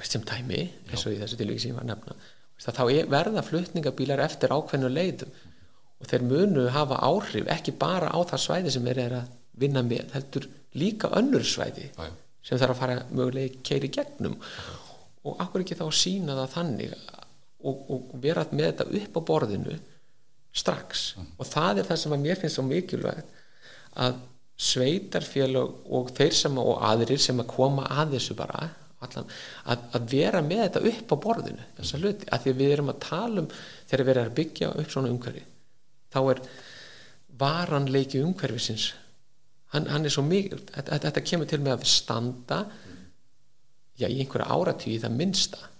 sem 0.09 0.23
dæmi 0.27 0.63
eins 0.91 1.05
og 1.07 1.15
í 1.15 1.19
þessu 1.21 1.37
tilvík 1.39 1.61
sem 1.61 1.73
ég 1.73 1.77
var 1.77 1.85
að 1.85 1.93
nefna 1.93 2.15
þá 2.63 2.85
er, 2.87 3.09
verða 3.11 3.43
flutningabílar 3.45 4.23
eftir 4.25 4.55
ákveðnu 4.55 4.91
leiðum 4.93 5.35
og 6.03 6.09
þeir 6.11 6.27
munu 6.27 6.67
hafa 6.75 6.99
áhrif 7.07 7.49
ekki 7.55 7.75
bara 7.79 8.11
á 8.11 8.19
það 8.27 8.45
svæði 8.45 8.75
sem 8.75 8.89
þeir 8.89 9.01
eru 9.05 9.21
að 9.21 9.31
vinna 9.63 9.83
með 9.87 10.17
heldur 10.17 10.49
líka 10.81 11.11
önnur 11.15 11.45
svæði 11.47 11.89
já. 11.93 12.09
sem 12.43 12.59
þarf 12.59 12.75
að 12.75 12.81
fara 12.81 12.99
mögulega 13.13 13.63
keiri 13.67 13.91
gegnum. 13.93 14.35
Og 15.23 15.39
akkur 15.45 15.63
ekki 15.63 15.79
þá 15.79 15.87
að 15.87 16.01
sína 16.01 16.37
það 16.41 16.55
þannig 16.57 16.97
og, 17.63 17.85
og 17.95 18.13
vera 18.23 18.45
með 18.51 18.73
þetta 18.73 18.89
upp 18.99 19.21
á 19.23 19.23
borðinu 19.31 19.79
strax? 20.53 21.07
Og 21.39 21.47
það 21.47 21.83
er 21.83 21.91
það 21.93 22.03
sem 22.03 22.17
að 22.17 22.27
mér 22.27 22.43
finnst 22.43 22.59
svo 22.59 22.67
mikilvægt 22.67 23.41
að 24.03 24.19
sveitarfélög 24.63 25.93
og 25.95 26.11
þeir 26.17 26.35
sem 26.37 26.59
og 26.61 26.83
aðrir 26.87 27.21
sem 27.23 27.41
að 27.43 27.51
koma 27.51 27.87
að 27.91 28.17
þessu 28.17 28.37
bara 28.39 28.67
allan, 29.03 29.31
að, 29.67 29.87
að 29.97 30.05
vera 30.13 30.43
með 30.45 30.61
þetta 30.67 30.83
upp 30.93 31.15
á 31.15 31.17
borðinu 31.25 31.65
þessa 31.79 31.99
hluti, 31.99 32.29
að 32.29 32.45
því 32.45 32.53
að 32.53 32.61
við 32.61 32.75
erum 32.77 32.93
að 32.93 33.01
tala 33.03 33.43
um 33.43 33.49
þegar 33.55 34.05
við 34.05 34.13
erum 34.13 34.29
að 34.29 34.37
byggja 34.39 34.69
upp 34.83 34.93
svona 34.93 35.11
umhverfi 35.11 35.43
þá 36.13 36.21
er 36.35 36.43
varanleiki 37.43 38.23
umhverfisins. 38.23 38.93
Hann, 39.73 39.89
hann 39.89 40.05
er 40.05 40.13
svo 40.13 40.25
mikil 40.27 40.61
þetta, 40.69 41.01
þetta 41.07 41.25
kemur 41.25 41.49
til 41.49 41.63
með 41.65 41.79
að 41.79 41.87
standa 41.89 42.59
já, 43.97 44.09
í 44.09 44.19
einhverja 44.21 44.51
áratví 44.53 44.99
það 45.01 45.17
minnsta. 45.17 45.71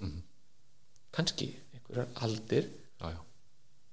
Kannski 1.13 1.51
einhverjar 1.75 2.09
aldir. 2.25 2.71
Já, 3.03 3.11
já, 3.13 3.21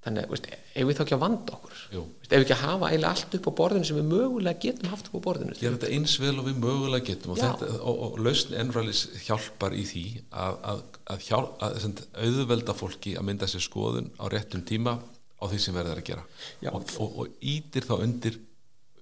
þannig 0.06 0.32
að, 0.32 0.48
ef 0.80 0.88
við 0.88 0.96
þá 0.96 1.04
ekki 1.04 1.18
að 1.18 1.24
vanda 1.26 1.58
okkur? 1.58 1.84
Veist, 1.92 2.32
ef 2.32 2.32
við 2.32 2.46
ekki 2.46 2.56
að 2.56 2.64
hafa 2.64 2.94
eiginlega 2.94 3.12
allt 3.12 3.38
upp 3.40 3.52
á 3.52 3.54
borðinu 3.60 3.90
sem 3.90 4.00
við 4.00 4.10
mögulega 4.14 4.64
getum 4.64 4.94
haft 4.94 5.12
upp 5.12 5.20
á 5.20 5.26
borðinu? 5.28 5.60
Gera 5.60 5.76
þetta 5.76 5.94
eins 5.98 6.16
vel 6.24 6.36
og 6.38 6.48
við 6.48 6.64
mögulega 6.64 7.10
getum 7.12 7.36
og, 7.36 7.44
þetta, 7.44 7.72
og, 7.84 8.04
og 8.08 8.20
lausn 8.24 8.56
Enralis 8.64 9.06
hjálpar 9.26 9.76
í 9.76 9.84
því 9.92 10.08
að, 10.32 10.60
að, 10.72 10.84
að, 11.04 11.28
hjálp, 11.28 11.64
að 11.68 12.04
auðvelda 12.24 12.80
fólki 12.80 13.18
að 13.20 13.28
mynda 13.34 13.52
sér 13.52 13.68
skoðun 13.68 14.14
á 14.16 14.32
réttum 14.32 14.64
tíma 14.64 15.02
á 15.40 15.44
því 15.48 15.60
sem 15.64 15.76
verður 15.76 16.02
að 16.02 16.08
gera. 16.12 16.24
Já. 16.62 16.72
og, 16.74 16.94
og, 17.00 17.20
og 17.24 17.44
ítir 17.56 17.88
þá 17.88 17.96
undir 18.00 18.40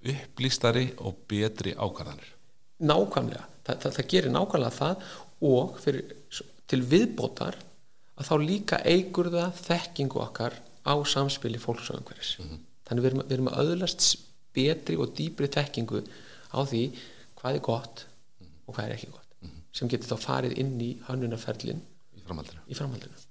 upplýstari 0.07 0.91
og 1.03 1.23
betri 1.29 1.73
ákvarðanir. 1.73 2.29
Nákvæmlega, 2.87 3.47
það, 3.65 3.79
það, 3.83 3.95
það 3.97 4.09
gerir 4.13 4.33
nákvæmlega 4.35 4.75
það 4.77 5.07
og 5.47 5.79
fyrir, 5.81 6.13
til 6.69 6.81
viðbótar 6.85 7.57
að 8.17 8.29
þá 8.29 8.35
líka 8.43 8.81
eigur 8.85 9.29
það 9.33 9.61
þekkingu 9.65 10.21
okkar 10.21 10.57
á 10.87 10.93
samspili 11.09 11.59
fólks 11.61 11.91
og 11.91 12.01
umhverfis. 12.01 12.37
Þannig 12.87 13.03
við 13.03 13.11
erum, 13.11 13.23
við 13.25 13.37
erum 13.37 13.51
að 13.51 13.71
öðlast 13.73 14.07
betri 14.57 14.97
og 14.97 15.13
dýpri 15.17 15.49
þekkingu 15.53 16.03
á 16.53 16.59
því 16.63 16.83
hvað 17.37 17.59
er 17.59 17.65
gott 17.65 18.05
og 18.65 18.75
hvað 18.75 18.85
er 18.85 18.95
ekki 18.97 19.11
gott. 19.13 19.23
Sem 19.75 19.89
getur 19.91 20.15
þá 20.15 20.23
farið 20.23 20.57
inn 20.61 20.77
í 20.81 20.93
hönnunarferlin 21.05 21.83
í 22.17 22.23
framhaldinu. 22.25 22.63
í 22.65 22.77
framhaldinu. 22.77 23.13
Já. 23.13 23.27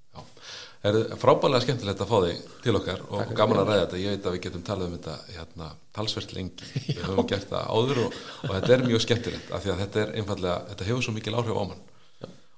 Það 0.86 0.98
er 1.00 1.18
frábælega 1.18 1.64
skemmtilegt 1.64 2.02
að 2.04 2.10
fá 2.12 2.18
þig 2.22 2.42
til 2.62 2.74
okkar 2.78 3.00
og 3.08 3.22
Takk 3.22 3.38
gaman 3.40 3.60
að 3.62 3.70
ræða 3.70 3.80
þetta. 3.80 4.00
Ég 4.02 4.12
veit 4.14 4.26
að 4.28 4.36
við 4.36 4.42
getum 4.44 4.64
talað 4.66 4.86
um 4.86 4.96
þetta 4.96 5.14
hérna, 5.34 5.70
talsvert 5.96 6.34
lengi. 6.36 6.68
Við 6.86 7.00
höfum 7.08 7.28
gert 7.32 7.48
það 7.50 7.72
áður 7.72 8.02
og, 8.04 8.20
og 8.46 8.52
þetta 8.52 8.74
er 8.76 8.84
mjög 8.86 9.02
skemmtilegt 9.02 9.50
af 9.50 9.64
því 9.64 9.72
að 9.72 9.82
þetta 9.82 10.02
er 10.04 10.12
einfallega, 10.20 10.58
þetta 10.70 10.88
hefur 10.90 11.06
svo 11.06 11.16
mikil 11.16 11.34
áhrif 11.34 11.58
á 11.58 11.64
mann 11.64 11.82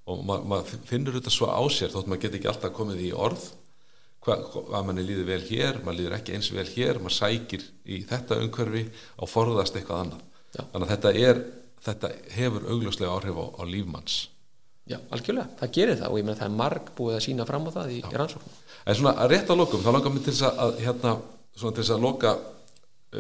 og 0.08 0.20
ma 0.24 0.38
maður 0.40 0.84
finnur 0.88 1.16
þetta 1.18 1.32
svo 1.32 1.50
á 1.52 1.60
sér 1.68 1.92
þótt 1.92 2.06
maður 2.08 2.22
geti 2.22 2.38
ekki 2.38 2.48
alltaf 2.48 2.72
komið 2.76 3.02
í 3.04 3.08
orð 3.12 3.42
hva, 4.24 4.82
manni 4.84 5.04
líður 5.06 5.28
vel 5.28 5.42
hér, 5.48 5.80
maður 5.84 6.00
líður 6.00 6.16
ekki 6.18 6.34
eins 6.36 6.50
vel 6.52 6.66
hér, 6.68 7.00
maður 7.02 7.16
sækir 7.18 7.64
í 7.88 8.00
þetta 8.08 8.40
umhverfi 8.42 8.84
og 9.16 9.30
forðast 9.30 9.78
eitthvað 9.78 10.02
annað. 10.04 10.24
Já. 10.52 10.62
Þannig 10.72 10.84
að 10.84 10.92
þetta, 10.94 11.12
er, 11.28 11.40
þetta 11.86 12.10
hefur 12.34 12.66
augljóslega 12.74 13.14
áhrif 13.14 13.40
á, 13.40 13.44
á 13.56 13.62
lífmanns. 13.68 14.18
Já, 14.88 14.98
algjörlega, 15.12 15.50
það 15.58 15.72
gerir 15.76 15.98
það 16.00 16.12
og 16.12 16.18
ég 16.18 16.26
meina 16.26 16.38
það 16.38 16.48
er 16.48 16.58
marg 16.58 16.92
búið 16.96 17.16
að 17.18 17.24
sína 17.26 17.44
fram 17.48 17.66
á 17.68 17.70
það 17.74 17.90
í, 17.92 17.98
í 18.00 18.20
rannsóknum. 18.20 18.60
En 18.88 18.96
svona 18.96 19.12
að 19.20 19.32
rétt 19.34 19.50
að 19.52 19.60
lokum, 19.60 19.82
þá 19.84 19.90
langar 19.92 20.14
mér 20.14 20.22
til 20.24 20.32
þess 20.32 20.46
að, 20.48 20.60
að 20.64 20.78
hérna, 20.86 21.12
svona 21.58 21.76
til 21.76 21.82
þess 21.82 21.94
að 21.96 22.06
loka 22.06 22.32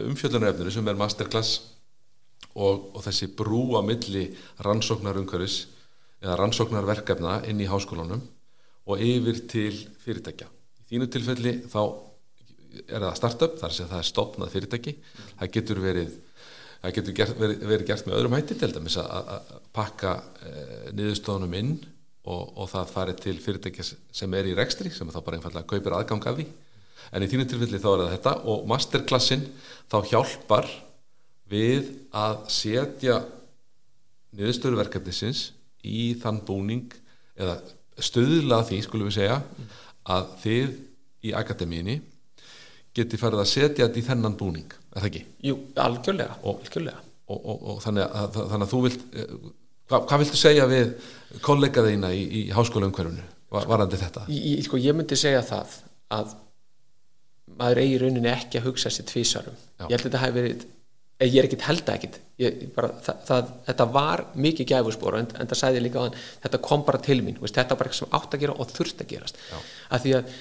umfjöllunarefninu 0.08 0.72
sem 0.72 0.88
er 0.88 1.00
masterclass 1.00 1.52
og, 2.54 2.88
og 2.96 3.04
þessi 3.04 3.28
brú 3.36 3.62
á 3.76 3.80
milli 3.84 4.24
rannsóknarumhverfis 4.64 5.58
eða 6.24 6.38
rannsóknarverkefna 6.40 7.42
inn 7.50 7.60
í 7.60 7.68
háskólanum 7.68 8.24
og 8.88 9.04
yfir 9.04 9.42
til 9.50 9.74
fyrirtækja. 10.02 10.48
Í 10.48 10.94
þínu 10.94 11.10
tilfelli 11.12 11.54
þá 11.68 11.82
er 12.88 13.04
það 13.04 13.18
startup, 13.20 13.60
þar 13.60 13.74
sem 13.74 13.88
það 13.90 14.00
er 14.00 14.08
stopnað 14.08 14.54
fyrirtæki, 14.54 14.96
það 15.36 15.52
getur 15.56 15.82
verið 15.84 16.16
það 16.82 16.94
getur 16.98 17.16
gert, 17.18 17.38
verið, 17.38 17.62
verið 17.72 17.88
gert 17.90 18.08
með 18.08 18.18
öðrum 18.18 18.36
hætti 18.36 18.56
til 18.58 18.70
dæmis 18.74 18.98
að, 19.02 19.52
pakka 19.74 20.14
e, 20.42 20.52
niðurstofunum 20.94 21.56
inn 21.58 21.72
og, 22.28 22.42
og 22.58 22.68
það 22.70 22.92
farið 22.94 23.22
til 23.24 23.36
fyrirtækja 23.42 23.86
sem 23.88 24.36
er 24.38 24.50
í 24.50 24.56
rekstri 24.58 24.92
sem 24.94 25.10
þá 25.10 25.20
bara 25.20 25.38
einfallega 25.38 25.68
kaupir 25.68 25.96
aðgang 25.96 26.28
af 26.28 26.38
því. 26.38 26.46
En 27.14 27.24
í 27.24 27.30
þínu 27.30 27.48
tilfelli 27.48 27.80
þá 27.80 27.88
er 27.90 28.02
það 28.02 28.12
þetta 28.16 28.34
og 28.52 28.68
masterclassin 28.68 29.46
þá 29.88 29.98
hjálpar 30.10 30.68
við 31.48 31.88
að 32.12 32.42
setja 32.52 33.22
niðurstöruverkefnisins 34.36 35.48
í 35.88 36.12
þann 36.20 36.42
búning 36.46 36.92
eða 37.38 37.56
stöðla 37.98 38.60
því 38.68 38.82
skulum 38.84 39.08
við 39.08 39.18
segja 39.22 39.40
að 40.08 40.28
þið 40.42 40.74
í 41.28 41.34
akademíinni 41.36 41.98
geti 42.96 43.18
farið 43.20 43.42
að 43.44 43.50
setja 43.52 43.86
þetta 43.86 44.00
í 44.00 44.06
þennan 44.08 44.36
búning 44.40 44.72
er 44.72 45.00
það 45.02 45.08
ekki? 45.10 45.24
Jú, 45.48 45.56
algjörlega, 45.84 46.38
Og- 46.42 46.62
algjörlega 46.64 47.04
Og, 47.28 47.40
og, 47.44 47.64
og 47.74 47.80
þannig, 47.84 48.06
að, 48.08 48.36
þannig 48.48 48.64
að 48.64 48.70
þú 48.72 48.78
vilt 48.86 49.02
eh, 49.12 49.32
hvað, 49.90 50.04
hvað 50.08 50.20
viltu 50.22 50.38
segja 50.40 50.64
við 50.70 50.92
kollega 51.44 51.82
þína 51.84 52.08
í, 52.16 52.22
í 52.24 52.42
háskóla 52.56 52.88
umhverfunu 52.88 53.26
varandi 53.68 53.98
þetta? 54.00 54.22
Í, 54.32 54.54
sko, 54.64 54.80
ég 54.80 54.96
myndi 54.96 55.16
segja 55.20 55.42
það 55.44 55.74
að 56.16 56.32
maður 57.58 57.80
eigi 57.82 58.00
rauninni 58.00 58.30
ekki 58.32 58.60
að 58.60 58.66
hugsa 58.70 58.92
sér 58.92 59.06
tvísarum 59.10 59.56
ég 59.58 59.92
held 59.92 59.98
að 60.00 60.06
þetta 60.08 60.22
hafi 60.24 60.36
verið 60.38 60.64
eh, 60.64 61.28
ég 61.28 61.38
er 61.42 61.48
ekkit 61.48 61.66
held 61.68 61.84
að 61.84 61.96
ekkit 61.98 62.18
ég, 62.40 62.58
ég 62.64 62.72
bara, 62.76 62.90
það, 63.04 63.22
það, 63.28 63.52
þetta 63.68 63.86
var 63.98 64.24
mikið 64.48 64.70
gæfuspor 64.72 65.18
en, 65.20 65.30
en 65.42 65.52
það 65.52 65.78
ég 65.78 65.84
líka 65.84 66.04
hann 66.06 66.18
þetta 66.46 66.62
kom 66.68 66.84
bara 66.88 67.00
til 67.04 67.18
mín, 67.24 67.36
veist, 67.42 67.56
þetta 67.60 67.76
var 67.76 67.90
eitthvað 67.90 68.02
sem 68.06 68.16
átt 68.20 68.36
að 68.38 68.44
gera 68.46 68.56
og 68.56 68.72
þurft 68.72 69.04
að 69.04 69.10
gerast 69.12 69.40
Já. 69.50 69.58
af 69.96 70.04
því 70.04 70.16
að 70.22 70.38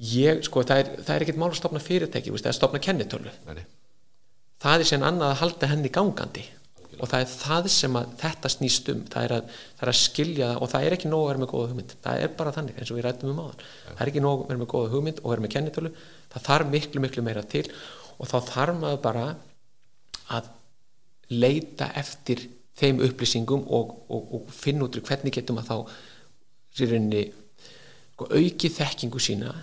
ég, 0.00 0.40
sko, 0.46 0.64
það 0.66 0.82
er, 0.82 0.94
það 1.04 1.12
er 1.14 1.26
ekkit 1.26 1.40
mál 1.40 1.50
að 1.50 1.58
stopna 1.60 1.82
fyrirtæki, 1.84 2.32
það 2.32 2.48
er 2.48 2.54
að 2.54 2.58
stopna 2.58 2.80
kennitölu. 2.84 3.34
Nei, 3.48 3.62
það 4.62 4.78
er 4.78 4.90
síðan 4.90 5.06
annað 5.10 5.34
að 5.34 5.40
halda 5.44 5.70
henni 5.74 5.92
gangandi. 5.94 6.46
Og 7.00 7.08
það 7.08 7.22
er 7.22 7.30
það 7.32 7.66
sem 7.72 7.94
að 7.96 8.08
þetta 8.20 8.50
snýst 8.52 8.88
um. 8.92 9.02
Það 9.08 9.26
er 9.26 9.34
að, 9.36 9.52
það 9.78 9.84
er 9.86 9.90
að 9.92 9.98
skilja 10.00 10.48
það 10.50 10.58
og 10.60 10.70
það 10.72 10.86
er 10.86 10.96
ekki 10.96 11.10
nóg 11.10 11.22
að 11.22 11.30
vera 11.30 11.40
með 11.40 11.50
góða 11.52 11.68
hugmynd. 11.70 11.94
Það 12.04 12.24
er 12.24 12.34
bara 12.36 12.52
þannig 12.56 12.80
eins 12.80 12.90
og 12.90 12.98
við 12.98 13.06
rættum 13.06 13.30
um 13.30 13.40
áðan. 13.40 13.62
Það 13.86 14.02
er 14.04 14.10
ekki 14.10 14.22
nóg 14.24 14.42
að 14.42 14.50
vera 14.50 14.60
með 14.60 14.70
góða 14.74 14.90
hugmynd 14.94 15.22
og 15.22 15.32
vera 15.32 15.44
með 15.44 15.52
kennitölu. 15.54 15.92
Það 16.34 16.46
þarf 16.50 16.72
miklu 16.74 17.04
miklu 17.06 17.24
meira 17.24 17.44
til. 17.54 17.64
Og 18.20 18.28
þá 18.28 18.36
þarf 18.50 18.80
maður 18.82 19.00
bara 19.06 19.24
að 20.36 20.50
leita 21.32 21.88
eftir 22.02 22.44
þeim 22.80 23.00
upplýsingum 23.06 23.64
og, 23.64 23.96
og, 24.12 24.36
og 24.36 24.52
finna 24.54 24.84
út 24.86 25.00
hvernig 25.00 25.36
getum 25.36 25.60
að 25.62 25.70
þá 25.70 25.76
sérinni 26.76 27.24
sko, 28.20 28.28
auki 28.36 28.68
þekkingu 28.76 29.20
sína 29.22 29.54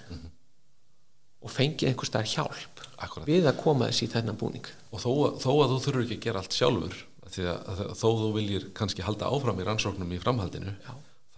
og 1.46 1.52
fengið 1.54 1.92
einhvers 1.92 2.10
staðar 2.10 2.32
hjálp 2.32 2.82
Akkúrat. 2.98 3.28
við 3.30 3.46
að 3.46 3.60
koma 3.62 3.88
þessi 3.92 4.08
í 4.08 4.12
þennan 4.16 4.38
búning. 4.42 4.66
Og 4.90 5.02
þó, 5.04 5.12
þó 5.38 5.52
að 5.62 5.74
þú 5.76 5.78
þurfur 5.86 6.06
ekki 6.08 6.18
að 6.18 6.24
gera 6.26 6.42
allt 6.42 6.56
sjálfur 6.58 6.96
að, 7.28 7.84
að 7.84 7.92
þó 8.00 8.08
þú 8.08 8.32
viljir 8.38 8.66
kannski 8.78 9.04
halda 9.06 9.30
áfram 9.30 9.60
í 9.62 9.68
rannsóknum 9.68 10.16
í 10.16 10.20
framhaldinu 10.24 10.74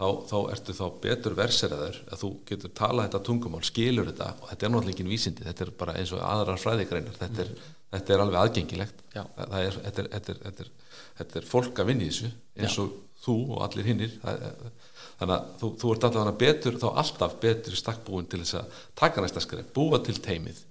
þá, 0.00 0.06
þá 0.30 0.36
ertu 0.54 0.72
þá 0.78 0.84
betur 1.02 1.34
verseraður 1.36 1.98
að 2.08 2.22
þú 2.22 2.30
getur 2.48 2.72
talað 2.78 3.08
þetta 3.10 3.20
tungumál 3.28 3.60
skilur 3.66 4.08
þetta 4.08 4.30
og 4.38 4.48
þetta 4.52 4.66
er 4.68 4.72
náttúrulega 4.72 4.94
engin 4.96 5.10
vísindi 5.12 5.44
þetta 5.44 5.66
er 5.66 5.72
bara 5.82 5.96
eins 6.00 6.14
og 6.16 6.22
aðrar 6.24 6.62
fræðigreinar 6.62 7.18
þetta 7.20 7.44
er, 7.44 7.50
þetta 7.92 8.14
er 8.16 8.24
alveg 8.24 8.40
aðgengilegt. 8.40 9.04
Já. 9.12 9.24
það 9.36 9.52
það 9.52 9.66
er, 9.66 9.78
þetta, 9.84 10.04
er, 10.06 10.10
þetta, 10.14 10.38
þetta, 10.46 10.64
er, 10.64 10.72
þetta 11.20 11.40
er 11.42 11.50
fólk 11.50 11.82
að 11.84 11.90
vinna 11.92 12.06
í 12.06 12.12
þessu 12.14 12.32
eins 12.64 12.78
og 12.80 12.96
þú 13.26 13.36
og 13.50 13.66
allir 13.66 13.90
hinnir 13.90 14.16
það 14.22 14.46
er- 14.48 14.72
þannig 15.20 15.34
að 15.36 15.48
þú, 15.60 15.70
þú 15.80 15.90
ert 15.94 16.06
allavega 16.08 16.38
betur 16.40 16.78
þá 16.80 16.86
alltaf 17.02 17.34
betur 17.42 17.76
stakkbúin 17.76 18.28
til 18.30 18.40
þess 18.40 18.56
að 18.62 18.78
taka 18.96 19.24
næsta 19.24 19.42
skref, 19.44 19.68
búa 19.76 20.00
til 20.04 20.16
teimið 20.16 20.62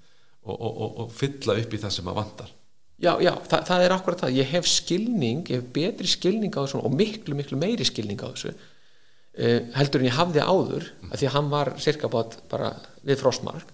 og, 0.49 0.55
og, 0.55 0.71
og, 0.71 0.97
og 1.03 1.13
fylla 1.13 1.57
upp 1.61 1.75
í 1.75 1.81
það 1.83 1.93
sem 1.93 2.09
að 2.09 2.17
vantar. 2.17 2.55
Já, 2.99 3.13
já, 3.23 3.31
það, 3.47 3.61
það 3.69 3.85
er 3.85 3.95
akkurat 3.95 4.25
það. 4.25 4.33
Ég 4.41 4.49
hef 4.51 4.67
skilning, 4.67 5.45
ég 5.47 5.61
hef 5.61 5.69
betri 5.75 6.09
skilning 6.09 6.51
á 6.57 6.59
þessu 6.65 6.81
og 6.81 6.97
miklu, 6.97 7.37
miklu 7.37 7.59
meiri 7.61 7.87
skilning 7.87 8.19
á 8.19 8.27
þessu 8.33 8.51
uh, 8.51 9.61
heldur 9.77 10.03
en 10.03 10.09
ég 10.09 10.17
hafði 10.17 10.43
áður 10.43 10.89
mm. 10.89 11.13
að 11.13 11.21
því 11.21 11.29
að 11.29 11.35
hann 11.37 11.53
var 11.53 11.73
cirka 11.85 12.11
bát 12.11 12.37
bara 12.51 12.73
við 13.05 13.21
frostmark. 13.21 13.71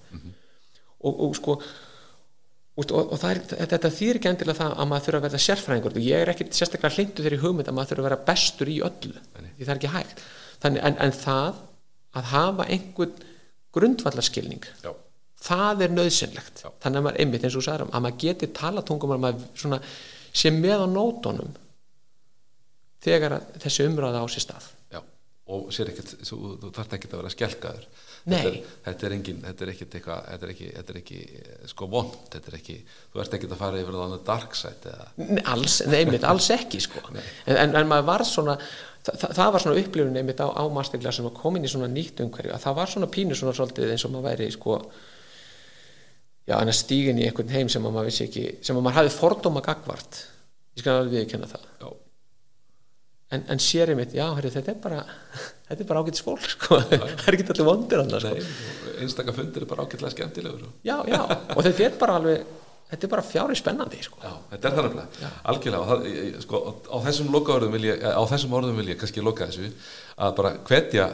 Og, 1.06 1.14
og 1.14 1.36
sko 1.38 1.56
og, 2.76 2.86
og, 2.92 3.14
og 3.16 3.26
er, 3.30 3.40
þetta 3.72 3.92
þýr 3.94 4.20
ekki 4.20 4.30
endilega 4.34 4.60
það 4.60 4.74
að 4.76 4.90
maður 4.92 5.08
þurfa 5.08 5.20
að 5.22 5.28
verða 5.30 5.44
sérfræðingur. 5.46 6.00
Ég 6.04 6.24
er 6.26 6.32
ekki 6.34 6.48
sérstaklega 6.52 6.98
hlindu 6.98 7.24
þeirri 7.24 7.42
hugmynd 7.42 7.70
að 7.72 7.78
maður 7.78 7.94
þurfa 7.94 8.04
að 8.04 8.10
vera 8.10 8.24
bestur 8.28 8.72
í 8.72 8.82
öllu 8.84 9.14
því 9.56 9.64
það 9.64 9.72
er 9.72 9.80
ekki 9.80 9.94
hægt 9.94 10.26
Þannig, 10.66 10.82
en, 10.88 10.96
en 11.06 11.14
það 11.14 11.64
að 12.16 12.30
hafa 12.32 12.66
einhvern 12.74 13.26
grundvallarskilning 13.76 14.66
Já. 14.82 14.92
það 15.46 15.84
er 15.86 15.94
nöðsynlegt 15.94 16.64
Já. 16.64 16.70
þannig 16.84 17.02
að 17.02 17.06
maður 17.08 17.22
einmitt 17.22 17.46
eins 17.46 17.58
og 17.60 17.66
sagðir 17.66 17.86
að 17.90 18.06
maður 18.06 18.22
geti 18.24 18.50
tala 18.56 18.84
tungum 18.88 19.14
að 19.16 19.24
maður 19.26 19.48
svona 19.62 19.80
sé 20.36 20.52
með 20.56 20.86
á 20.86 20.88
nótunum 20.90 21.54
þegar 23.06 23.38
þessi 23.62 23.86
umræða 23.90 24.24
á 24.24 24.28
sér 24.32 24.46
stað 24.48 24.70
Já, 24.96 25.02
og 25.54 25.68
sér 25.76 25.92
ekkert, 25.92 26.16
þú, 26.26 26.40
þú 26.64 26.72
þarft 26.80 26.98
ekki 26.98 27.12
að 27.12 27.20
vera 27.20 27.34
skelkaður. 27.36 27.88
Þetta 28.26 28.50
er, 28.50 28.56
þetta 28.88 29.06
er 29.08 29.14
engin, 29.20 29.40
þetta 29.46 29.66
er 29.66 29.72
eitthvað 29.74 30.24
þetta 30.32 30.48
er 30.48 30.52
ekki, 30.56 30.68
þetta 30.80 30.94
er 30.96 31.00
ekki 31.02 31.18
eh, 31.40 31.56
sko 31.70 31.88
vond, 31.94 32.16
þetta 32.34 32.52
er 32.52 32.58
ekki 32.60 32.76
þú 33.14 33.22
ert 33.24 33.38
ekki 33.38 33.50
að 33.52 33.60
fara 33.62 33.82
yfir 33.84 33.98
á 34.02 34.08
dark 34.32 34.58
side 34.58 34.92
eða, 34.94 35.08
Nei, 35.22 35.44
alls, 35.54 35.76
nei, 35.86 35.98
einmitt, 36.04 36.26
alls 36.32 36.50
ekki 36.56 36.82
sko. 36.82 37.04
en, 37.14 37.20
en, 37.56 37.76
en 37.82 37.92
maður 37.92 38.08
var 38.10 38.24
svona 38.26 38.56
það, 39.06 39.26
það- 39.38 39.52
var 39.58 39.66
svona 39.66 39.82
upplifun 39.84 40.18
einmitt 40.22 40.42
á, 40.42 40.48
á 40.50 40.64
masterclass 40.74 41.20
sem 41.22 41.28
var 41.30 41.36
komin 41.38 41.68
í 41.68 41.70
svona 41.70 41.92
nýtt 41.94 42.24
umhverju 42.26 42.56
að 42.56 42.64
það 42.66 42.80
var 42.82 42.94
svona 42.96 43.12
pínu 43.14 43.38
svona 43.38 43.54
svolítið 43.60 43.94
eins 43.94 44.08
og 44.10 44.16
maður 44.16 44.30
væri 44.32 44.50
sko 44.58 44.80
já, 46.50 46.56
en 46.62 46.70
að 46.72 46.78
stígin 46.80 47.22
í 47.22 47.28
einhvern 47.30 47.54
heim 47.54 47.70
sem 47.74 47.86
að 47.86 47.94
maður 47.96 48.10
vissi 48.10 48.26
ekki 48.28 48.48
sem 48.66 48.78
að 48.78 48.86
maður 48.88 49.00
hafði 49.04 49.14
fordóma 49.20 49.62
gagvart 49.66 50.20
ég 50.76 50.84
skal 50.84 50.98
alveg 51.00 51.22
viðkjanna 51.22 51.48
það. 51.54 51.70
Já, 51.82 51.88
en, 53.34 53.44
en 53.50 53.60
sér 53.60 53.90
einmitt, 53.94 54.14
já, 54.14 54.26
herri, 54.38 54.52
þetta 54.54 54.72
er 54.76 54.82
bara 54.84 55.00
þetta 55.70 55.80
er 55.82 55.88
bara 55.90 56.04
ágætis 56.06 56.22
fólk 56.26 56.46
sko. 56.52 56.78
það 56.92 57.26
er 57.26 57.38
ekki 57.40 57.48
allir 57.56 57.66
vondir 57.72 58.04
hann 58.04 58.14
sko. 58.20 58.36
nei, 58.36 59.00
einstaka 59.06 59.34
fundir 59.36 59.66
er 59.66 59.70
bara 59.72 59.86
ágætlega 59.88 60.14
skemmtilegur 60.14 60.68
já, 60.86 60.98
já, 61.10 61.22
og 61.56 61.64
þetta 61.66 61.88
er 61.90 61.98
bara 62.04 62.20
alveg 62.22 62.46
þetta 62.92 63.08
er 63.08 63.12
bara 63.16 63.24
fjári 63.26 63.56
spennandi 63.58 63.98
sko. 64.06 64.20
Já, 64.22 64.34
þetta 64.52 64.70
er 64.70 64.76
það 64.78 64.86
nefnilega, 64.86 65.30
algjörlega 65.52 65.88
það, 65.90 66.04
ég- 66.12 66.26
ég- 66.30 66.42
sko, 66.46 66.60
á 66.86 66.98
þessum 67.08 67.32
lokaorðum 67.34 67.74
vil 67.80 67.88
ég 67.90 68.04
á 68.06 68.24
þessum 68.30 68.54
orðum 68.60 68.78
vil 68.78 68.92
ég 68.94 69.00
kannski 69.02 69.24
loka 69.26 69.48
þessu 69.50 69.72
að 70.22 70.36
bara 70.38 70.52
hvetja 70.70 71.08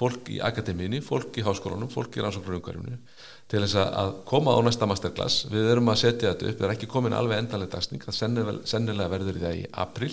fólk 0.00 0.30
í 0.32 0.38
akademíunni, 0.42 0.98
fólk 1.04 1.36
í 1.38 1.44
háskólanum 1.46 1.90
fólk 1.92 2.14
í 2.18 2.22
rannsóknarumhverfinu 2.24 2.98
til 3.50 3.60
þess 3.62 3.76
að- 3.84 3.94
að 4.02 4.10
koma 4.30 4.54
á 4.56 4.58
næsta 4.66 4.86
masterclass 4.90 5.44
við 5.52 5.70
erum 5.76 5.90
að 5.92 5.98
setja 6.02 6.32
þetta 6.34 6.50
upp, 6.50 6.58
það 6.60 6.68
er 6.68 6.74
ekki 6.74 6.88
komin 6.90 7.14
alveg 7.16 7.38
endalega 7.42 7.74
dagsning, 7.76 8.02
það 8.02 8.18
sennilega 8.74 9.10
verður 9.14 9.38
í 9.38 9.42
það 9.44 9.58
í 9.60 9.64
april 9.86 10.12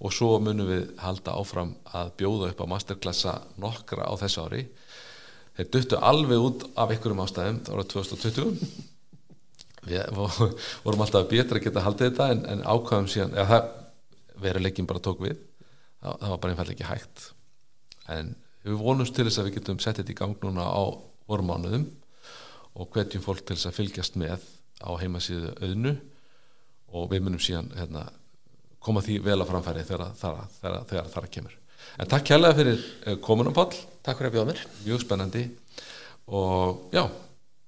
og 0.00 0.12
svo 0.12 0.36
munum 0.42 0.68
við 0.68 0.90
halda 1.00 1.36
áfram 1.40 1.72
að 1.96 2.10
bjóða 2.20 2.50
upp 2.52 2.60
á 2.60 2.66
masterclassa 2.74 3.34
nokkra 3.62 4.04
á 4.08 4.12
þessu 4.20 4.44
ári. 4.44 4.66
Þeir 5.56 5.70
duttu 5.72 6.00
alveg 6.04 6.42
út 6.44 6.66
af 6.76 6.90
einhverjum 6.92 7.22
ástæðum 7.24 7.62
ára 7.72 7.84
2020 7.88 8.58
við 9.86 10.10
vo- 10.16 10.50
vorum 10.84 11.04
alltaf 11.04 11.28
betra 11.30 11.60
að 11.60 11.64
geta 11.68 11.84
haldið 11.86 12.10
þetta 12.10 12.26
en, 12.34 12.42
en 12.52 12.64
ákvæðum 12.66 13.08
síðan 13.12 13.36
eða 13.38 13.46
það 13.52 13.68
veruleikin 14.44 14.88
bara 14.90 15.00
tók 15.06 15.22
við. 15.24 15.38
Það, 16.02 16.18
það 16.20 16.32
var 16.34 16.40
bara 16.42 16.52
einfallega 16.54 16.76
ekki 16.76 16.90
hægt. 16.90 17.22
En 18.12 18.34
við 18.66 18.80
vonumst 18.82 19.14
til 19.16 19.24
þess 19.28 19.40
að 19.40 19.48
við 19.48 19.56
getum 19.60 19.80
sett 19.82 20.00
þetta 20.02 20.12
í 20.12 20.18
gang 20.18 20.36
núna 20.42 20.66
á 20.68 20.82
vormánuðum 21.30 21.86
og 22.76 22.90
hvetjum 22.92 23.24
fólk 23.24 23.46
til 23.48 23.56
þess 23.56 23.70
að 23.70 23.78
fylgjast 23.78 24.18
með 24.20 24.44
á 24.84 24.90
heimasíðu 25.00 25.54
auðnu. 25.62 25.94
Og 26.96 27.08
við 27.10 27.24
munum 27.24 27.40
síðan 27.42 27.72
hérna, 27.78 28.04
koma 28.86 29.02
því 29.04 29.18
vel 29.26 29.40
að 29.40 29.50
framfæri 29.50 29.84
þegar 29.88 31.12
það 31.12 31.30
kemur. 31.34 31.56
En 31.96 32.10
takk 32.10 32.26
kærlega 32.30 32.58
fyrir 32.58 32.80
eh, 33.06 33.18
komunum 33.24 33.54
Páll. 33.56 33.74
Takk 34.04 34.20
fyrir 34.20 34.30
að 34.30 34.36
bjóða 34.36 34.50
mér. 34.52 34.62
Mjög 34.84 35.02
spennandi. 35.02 35.44
Og 36.26 36.94
já, 36.94 37.04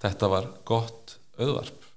þetta 0.05 0.31
var 0.31 0.51
gott 0.69 1.19
auðvarp 1.39 1.88